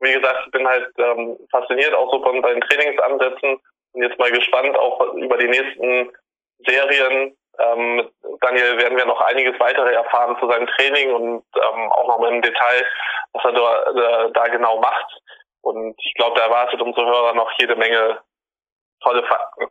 Wie 0.00 0.14
gesagt, 0.14 0.44
ich 0.46 0.52
bin 0.52 0.66
halt 0.66 0.88
ähm, 0.96 1.36
fasziniert 1.50 1.92
auch 1.92 2.10
so 2.10 2.22
von 2.22 2.40
seinen 2.42 2.62
Trainingsansätzen 2.62 3.60
und 3.92 4.02
jetzt 4.02 4.18
mal 4.18 4.30
gespannt 4.30 4.78
auch 4.78 5.12
über 5.14 5.36
die 5.36 5.48
nächsten 5.48 6.10
Serien. 6.66 7.36
Ähm, 7.58 8.08
Daniel 8.40 8.78
werden 8.78 8.96
wir 8.96 9.04
noch 9.04 9.20
einiges 9.20 9.60
weitere 9.60 9.92
erfahren 9.92 10.38
zu 10.40 10.48
seinem 10.48 10.66
Training 10.68 11.12
und 11.12 11.44
ähm, 11.54 11.92
auch 11.92 12.18
noch 12.18 12.26
im 12.26 12.40
Detail, 12.40 12.86
was 13.34 13.44
er 13.44 13.52
da, 13.52 13.92
da, 13.92 14.28
da 14.28 14.48
genau 14.48 14.80
macht. 14.80 15.20
Und 15.60 15.94
ich 15.98 16.14
glaube, 16.14 16.38
da 16.38 16.46
erwartet 16.46 16.80
unsere 16.80 17.04
Hörer 17.04 17.34
noch 17.34 17.50
jede 17.60 17.76
Menge 17.76 18.20
tolle 19.02 19.22
Fakten. 19.24 19.66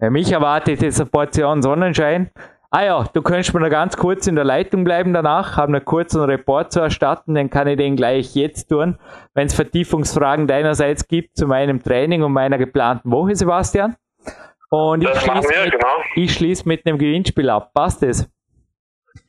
Ja, 0.00 0.10
mich 0.10 0.30
erwartet 0.30 0.82
jetzt 0.82 1.00
eine 1.00 1.08
Portion 1.08 1.62
Sonnenschein. 1.62 2.30
Ah 2.76 2.84
ja, 2.84 3.04
du 3.12 3.22
könntest 3.22 3.54
mir 3.54 3.60
noch 3.60 3.70
ganz 3.70 3.96
kurz 3.96 4.26
in 4.26 4.34
der 4.34 4.42
Leitung 4.42 4.82
bleiben 4.82 5.12
danach, 5.12 5.56
haben 5.56 5.76
einen 5.76 5.84
kurzen 5.84 6.20
Report 6.24 6.72
zu 6.72 6.80
erstatten, 6.80 7.36
dann 7.36 7.48
kann 7.48 7.68
ich 7.68 7.76
den 7.76 7.94
gleich 7.94 8.34
jetzt 8.34 8.66
tun, 8.66 8.98
wenn 9.32 9.46
es 9.46 9.54
Vertiefungsfragen 9.54 10.48
deinerseits 10.48 11.06
gibt 11.06 11.36
zu 11.36 11.46
meinem 11.46 11.80
Training 11.80 12.24
und 12.24 12.32
meiner 12.32 12.58
geplanten 12.58 13.12
Woche, 13.12 13.36
Sebastian. 13.36 13.94
Und 14.70 15.04
ich 15.04 15.08
schließe, 15.08 15.62
mit, 15.62 15.70
genau. 15.70 15.94
ich 16.16 16.34
schließe 16.34 16.68
mit 16.68 16.84
einem 16.84 16.98
Gewinnspiel 16.98 17.48
ab. 17.48 17.70
Passt 17.74 18.02
es? 18.02 18.28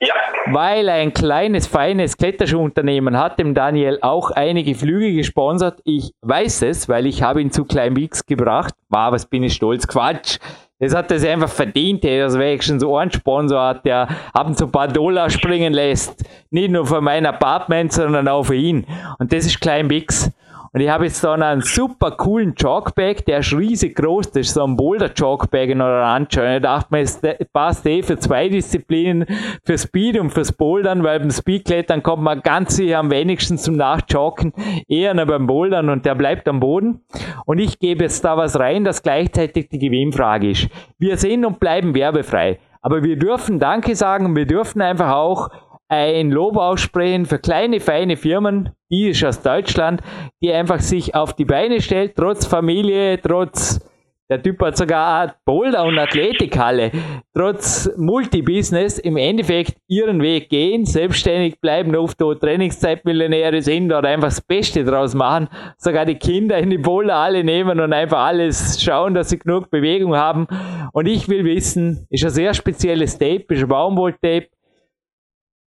Ja. 0.02 0.16
Weil 0.48 0.90
ein 0.90 1.14
kleines, 1.14 1.68
feines 1.68 2.18
Kletterschuhunternehmen 2.18 3.16
hat 3.16 3.38
dem 3.38 3.54
Daniel 3.54 4.00
auch 4.02 4.32
einige 4.32 4.74
Flüge 4.74 5.14
gesponsert. 5.14 5.82
Ich 5.84 6.14
weiß 6.24 6.64
es, 6.64 6.90
weil 6.90 7.06
ich 7.06 7.22
habe 7.22 7.44
ihn 7.44 7.52
zu 7.52 7.66
Klein 7.66 7.96
Weeks 7.96 8.26
gebracht. 8.26 8.74
Wow, 8.90 9.12
was 9.12 9.28
bin 9.28 9.44
ich 9.44 9.54
stolz. 9.54 9.88
Quatsch. 9.88 10.40
Das 10.86 10.94
hat 10.94 11.12
er 11.12 11.20
sich 11.20 11.30
einfach 11.30 11.50
verdient, 11.50 12.04
dass 12.04 12.38
wenigstens 12.38 12.82
so 12.82 12.96
einen 12.96 13.12
Sponsor 13.12 13.60
hat, 13.60 13.86
der 13.86 14.08
ab 14.34 14.46
und 14.46 14.56
zu 14.56 14.66
ein 14.66 14.72
paar 14.72 14.88
Dollar 14.88 15.32
springen 15.32 15.74
lässt. 15.74 16.24
Nicht 16.52 16.70
nur 16.70 16.86
für 16.86 17.02
mein 17.02 17.26
Apartment, 17.26 17.92
sondern 17.92 18.28
auch 18.28 18.44
für 18.44 18.56
ihn. 18.56 18.86
Und 19.18 19.34
das 19.34 19.48
ist 19.48 19.60
Klein 19.60 19.90
Weeks. 19.90 20.32
Und 20.76 20.82
ich 20.82 20.90
habe 20.90 21.06
jetzt 21.06 21.24
da 21.24 21.36
einen 21.36 21.62
super 21.62 22.12
coolen 22.12 22.54
Chalkbag, 22.54 23.24
der 23.28 23.40
ist 23.40 23.54
riesig 23.54 23.96
groß, 23.96 24.32
das 24.32 24.48
ist 24.48 24.56
so 24.56 24.66
ein 24.66 24.76
Boulder 24.76 25.08
Chalkbag 25.14 25.70
in 25.70 25.80
einer 25.80 26.06
anschauen. 26.06 26.58
Ich 26.58 26.64
dachte 26.64 26.88
mir, 26.92 27.00
es 27.00 27.22
passt 27.54 27.86
eh 27.86 28.04
für 28.04 28.20
zwei 28.20 28.50
Disziplinen, 28.50 29.26
für 29.64 29.78
Speed 29.78 30.20
und 30.20 30.32
fürs 30.32 30.52
Bouldern, 30.52 31.02
weil 31.02 31.22
beim 31.22 31.32
Speedklettern 31.32 32.04
kommt 32.04 32.24
man 32.24 32.42
ganz 32.42 32.76
sicher 32.76 33.00
am 33.00 33.10
wenigsten 33.10 33.58
zum 33.58 33.78
Nachchalken, 33.78 34.52
eher 34.90 35.14
nur 35.14 35.28
beim 35.28 35.48
Bouldern 35.48 35.88
und 35.88 36.06
der 36.06 36.16
bleibt 36.16 36.46
am 36.50 36.60
Boden. 36.60 37.00
Und 37.46 37.60
ich 37.60 37.80
gebe 37.80 38.04
jetzt 38.04 38.26
da 38.26 38.36
was 38.36 38.60
rein, 38.60 38.84
das 38.84 39.02
gleichzeitig 39.02 39.70
die 39.70 39.80
Gewinnfrage 39.80 40.50
ist. 40.50 40.68
Wir 41.00 41.16
sind 41.16 41.46
und 41.46 41.62
bleiben 41.62 41.96
werbefrei. 41.96 42.60
Aber 42.82 43.02
wir 43.02 43.18
dürfen 43.18 43.60
Danke 43.60 43.96
sagen 43.96 44.26
und 44.26 44.36
wir 44.36 44.46
dürfen 44.46 44.82
einfach 44.82 45.14
auch 45.14 45.50
ein 45.88 46.32
Lob 46.32 46.58
aussprechen 46.58 47.26
für 47.26 47.40
kleine, 47.40 47.80
feine 47.80 48.18
Firmen, 48.18 48.70
die 48.90 49.10
ist 49.10 49.24
aus 49.24 49.42
Deutschland, 49.42 50.02
die 50.42 50.52
einfach 50.52 50.80
sich 50.80 51.16
auf 51.16 51.34
die 51.34 51.46
Beine 51.46 51.82
stellt, 51.82 52.16
trotz 52.16 52.46
Familie, 52.46 53.22
trotz, 53.22 53.80
der 54.28 54.42
Typ 54.42 54.60
hat 54.64 54.76
sogar 54.76 55.36
Boulder- 55.46 55.86
und 55.86 56.00
Athletikhalle, 56.00 56.92
trotz 57.36 57.92
Multibusiness 57.96 58.98
im 58.98 59.18
Endeffekt 59.18 59.78
ihren 59.88 60.20
Weg 60.24 60.50
gehen, 60.50 60.86
selbstständig 60.86 61.62
bleiben, 61.62 61.96
oft 61.96 62.18
Trainingszeitmillionäre 62.18 63.62
sind 63.62 63.94
oder 63.94 64.10
einfach 64.10 64.30
das 64.30 64.42
Beste 64.42 64.84
draus 64.84 65.14
machen, 65.14 65.48
sogar 65.78 66.06
die 66.06 66.16
Kinder 66.16 66.58
in 66.58 66.72
die 66.72 66.80
Boulderhalle 66.80 67.44
nehmen 67.44 67.80
und 67.80 67.94
einfach 67.94 68.26
alles 68.26 68.82
schauen, 68.82 69.14
dass 69.14 69.30
sie 69.30 69.38
genug 69.38 69.70
Bewegung 69.70 70.16
haben. 70.16 70.48
Und 70.94 71.06
ich 71.06 71.30
will 71.30 71.46
wissen, 71.46 72.08
ist 72.10 72.24
ein 72.24 72.32
sehr 72.32 72.56
spezielles 72.56 73.20
Tape, 73.20 73.46
ist 73.50 73.62
ein 73.62 73.68
Baumwolltape, 73.68 74.48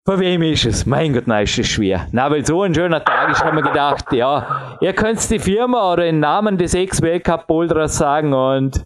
von 0.05 0.19
wem 0.19 0.41
ist 0.43 0.65
es? 0.65 0.85
Mein 0.85 1.13
Gott, 1.13 1.27
nein, 1.27 1.43
ist 1.43 1.57
es 1.57 1.67
schwer. 1.67 2.07
Na, 2.11 2.29
weil 2.29 2.45
so 2.45 2.63
ein 2.63 2.73
schöner 2.73 3.03
Tag 3.03 3.31
ist, 3.31 3.43
haben 3.43 3.57
wir 3.57 3.63
gedacht, 3.63 4.11
ja, 4.11 4.77
ihr 4.81 4.93
könnt 4.93 5.29
die 5.29 5.39
Firma 5.39 5.93
oder 5.93 6.03
den 6.03 6.19
Namen 6.19 6.57
des 6.57 6.73
Ex-Weltcup-Boulderers 6.73 7.97
sagen 7.97 8.33
und 8.33 8.85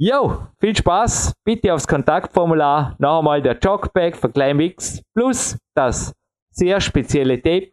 Jo, 0.00 0.38
viel 0.60 0.76
Spaß. 0.76 1.34
Bitte 1.44 1.74
aufs 1.74 1.88
Kontaktformular 1.88 2.94
noch 2.98 3.18
einmal 3.18 3.42
der 3.42 3.58
Jogback 3.58 4.16
von 4.16 4.32
Climbix 4.32 5.02
plus 5.12 5.58
das 5.74 6.14
sehr 6.52 6.80
spezielle 6.80 7.42
Tape 7.42 7.70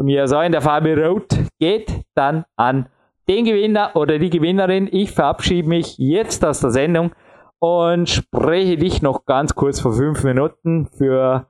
von 0.00 0.06
mir 0.06 0.26
so 0.28 0.40
in 0.40 0.52
der 0.52 0.62
Farbe 0.62 0.96
Rot 0.96 1.28
geht 1.58 2.04
dann 2.14 2.44
an 2.56 2.88
den 3.28 3.44
Gewinner 3.44 3.90
oder 3.94 4.18
die 4.18 4.30
Gewinnerin. 4.30 4.88
Ich 4.90 5.12
verabschiede 5.12 5.68
mich 5.68 5.98
jetzt 5.98 6.44
aus 6.44 6.60
der 6.60 6.70
Sendung 6.70 7.12
und 7.58 8.08
spreche 8.08 8.76
dich 8.76 9.02
noch 9.02 9.26
ganz 9.26 9.54
kurz 9.54 9.80
vor 9.80 9.92
fünf 9.92 10.24
Minuten 10.24 10.86
für 10.86 11.46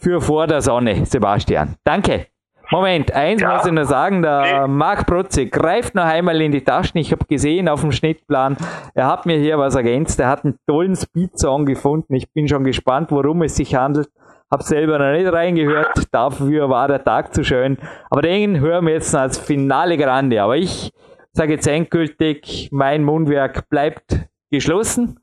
für 0.00 0.20
vor 0.20 0.46
der 0.46 0.62
Sonne, 0.62 1.04
Sebastian. 1.04 1.76
Danke. 1.84 2.26
Moment, 2.72 3.12
eins 3.12 3.42
ja. 3.42 3.52
muss 3.52 3.66
ich 3.66 3.72
noch 3.72 3.84
sagen, 3.84 4.22
der 4.22 4.68
Marc 4.68 5.06
Protze 5.06 5.46
greift 5.46 5.96
noch 5.96 6.04
einmal 6.04 6.40
in 6.40 6.52
die 6.52 6.62
Taschen. 6.62 6.98
Ich 6.98 7.10
habe 7.10 7.24
gesehen 7.24 7.68
auf 7.68 7.80
dem 7.80 7.90
Schnittplan, 7.90 8.56
er 8.94 9.08
hat 9.08 9.26
mir 9.26 9.38
hier 9.38 9.58
was 9.58 9.74
ergänzt. 9.74 10.20
Er 10.20 10.28
hat 10.28 10.44
einen 10.44 10.56
tollen 10.68 10.94
Speed-Song 10.94 11.66
gefunden. 11.66 12.14
Ich 12.14 12.32
bin 12.32 12.46
schon 12.46 12.62
gespannt, 12.62 13.10
worum 13.10 13.42
es 13.42 13.56
sich 13.56 13.74
handelt. 13.74 14.08
Hab 14.52 14.62
selber 14.62 14.98
noch 14.98 15.16
nicht 15.16 15.32
reingehört, 15.32 16.06
dafür 16.12 16.68
war 16.70 16.88
der 16.88 17.02
Tag 17.02 17.34
zu 17.34 17.44
schön. 17.44 17.76
Aber 18.08 18.22
den 18.22 18.60
hören 18.60 18.86
wir 18.86 18.94
jetzt 18.94 19.14
als 19.14 19.38
Finale 19.38 19.96
Grande. 19.96 20.40
Aber 20.42 20.56
ich 20.56 20.92
sage 21.32 21.54
jetzt 21.54 21.66
endgültig, 21.66 22.68
mein 22.72 23.04
Mundwerk 23.04 23.68
bleibt 23.68 24.28
geschlossen. 24.50 25.20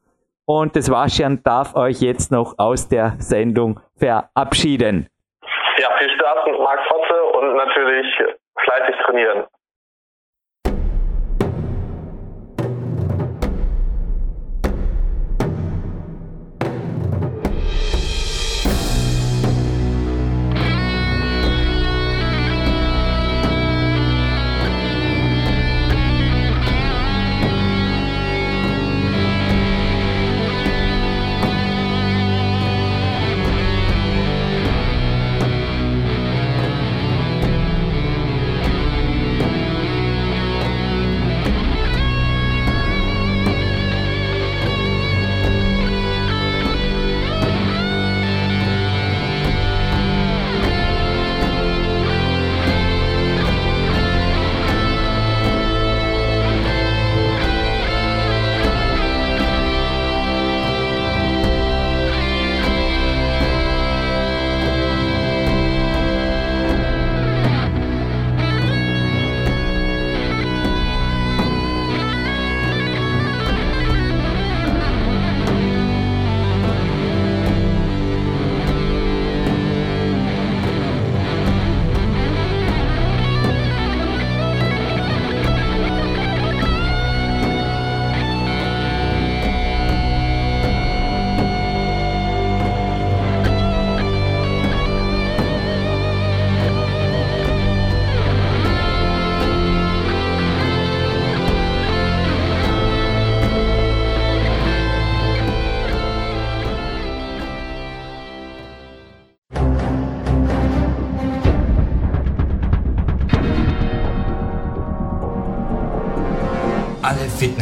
Und 0.49 0.77
das 0.77 0.89
Waschern 0.89 1.43
darf 1.43 1.75
euch 1.75 1.99
jetzt 1.99 2.31
noch 2.31 2.55
aus 2.57 2.87
der 2.87 3.15
Sendung 3.19 3.81
verabschieden. 3.97 5.09
Ja, 5.77 5.89
viel 5.99 6.09
Spaß 6.09 6.37
mit 6.45 6.57
Marc 6.57 6.79
Fotze 6.87 7.21
und 7.37 7.55
natürlich 7.57 8.07
fleißig 8.63 8.95
trainieren. 9.05 9.45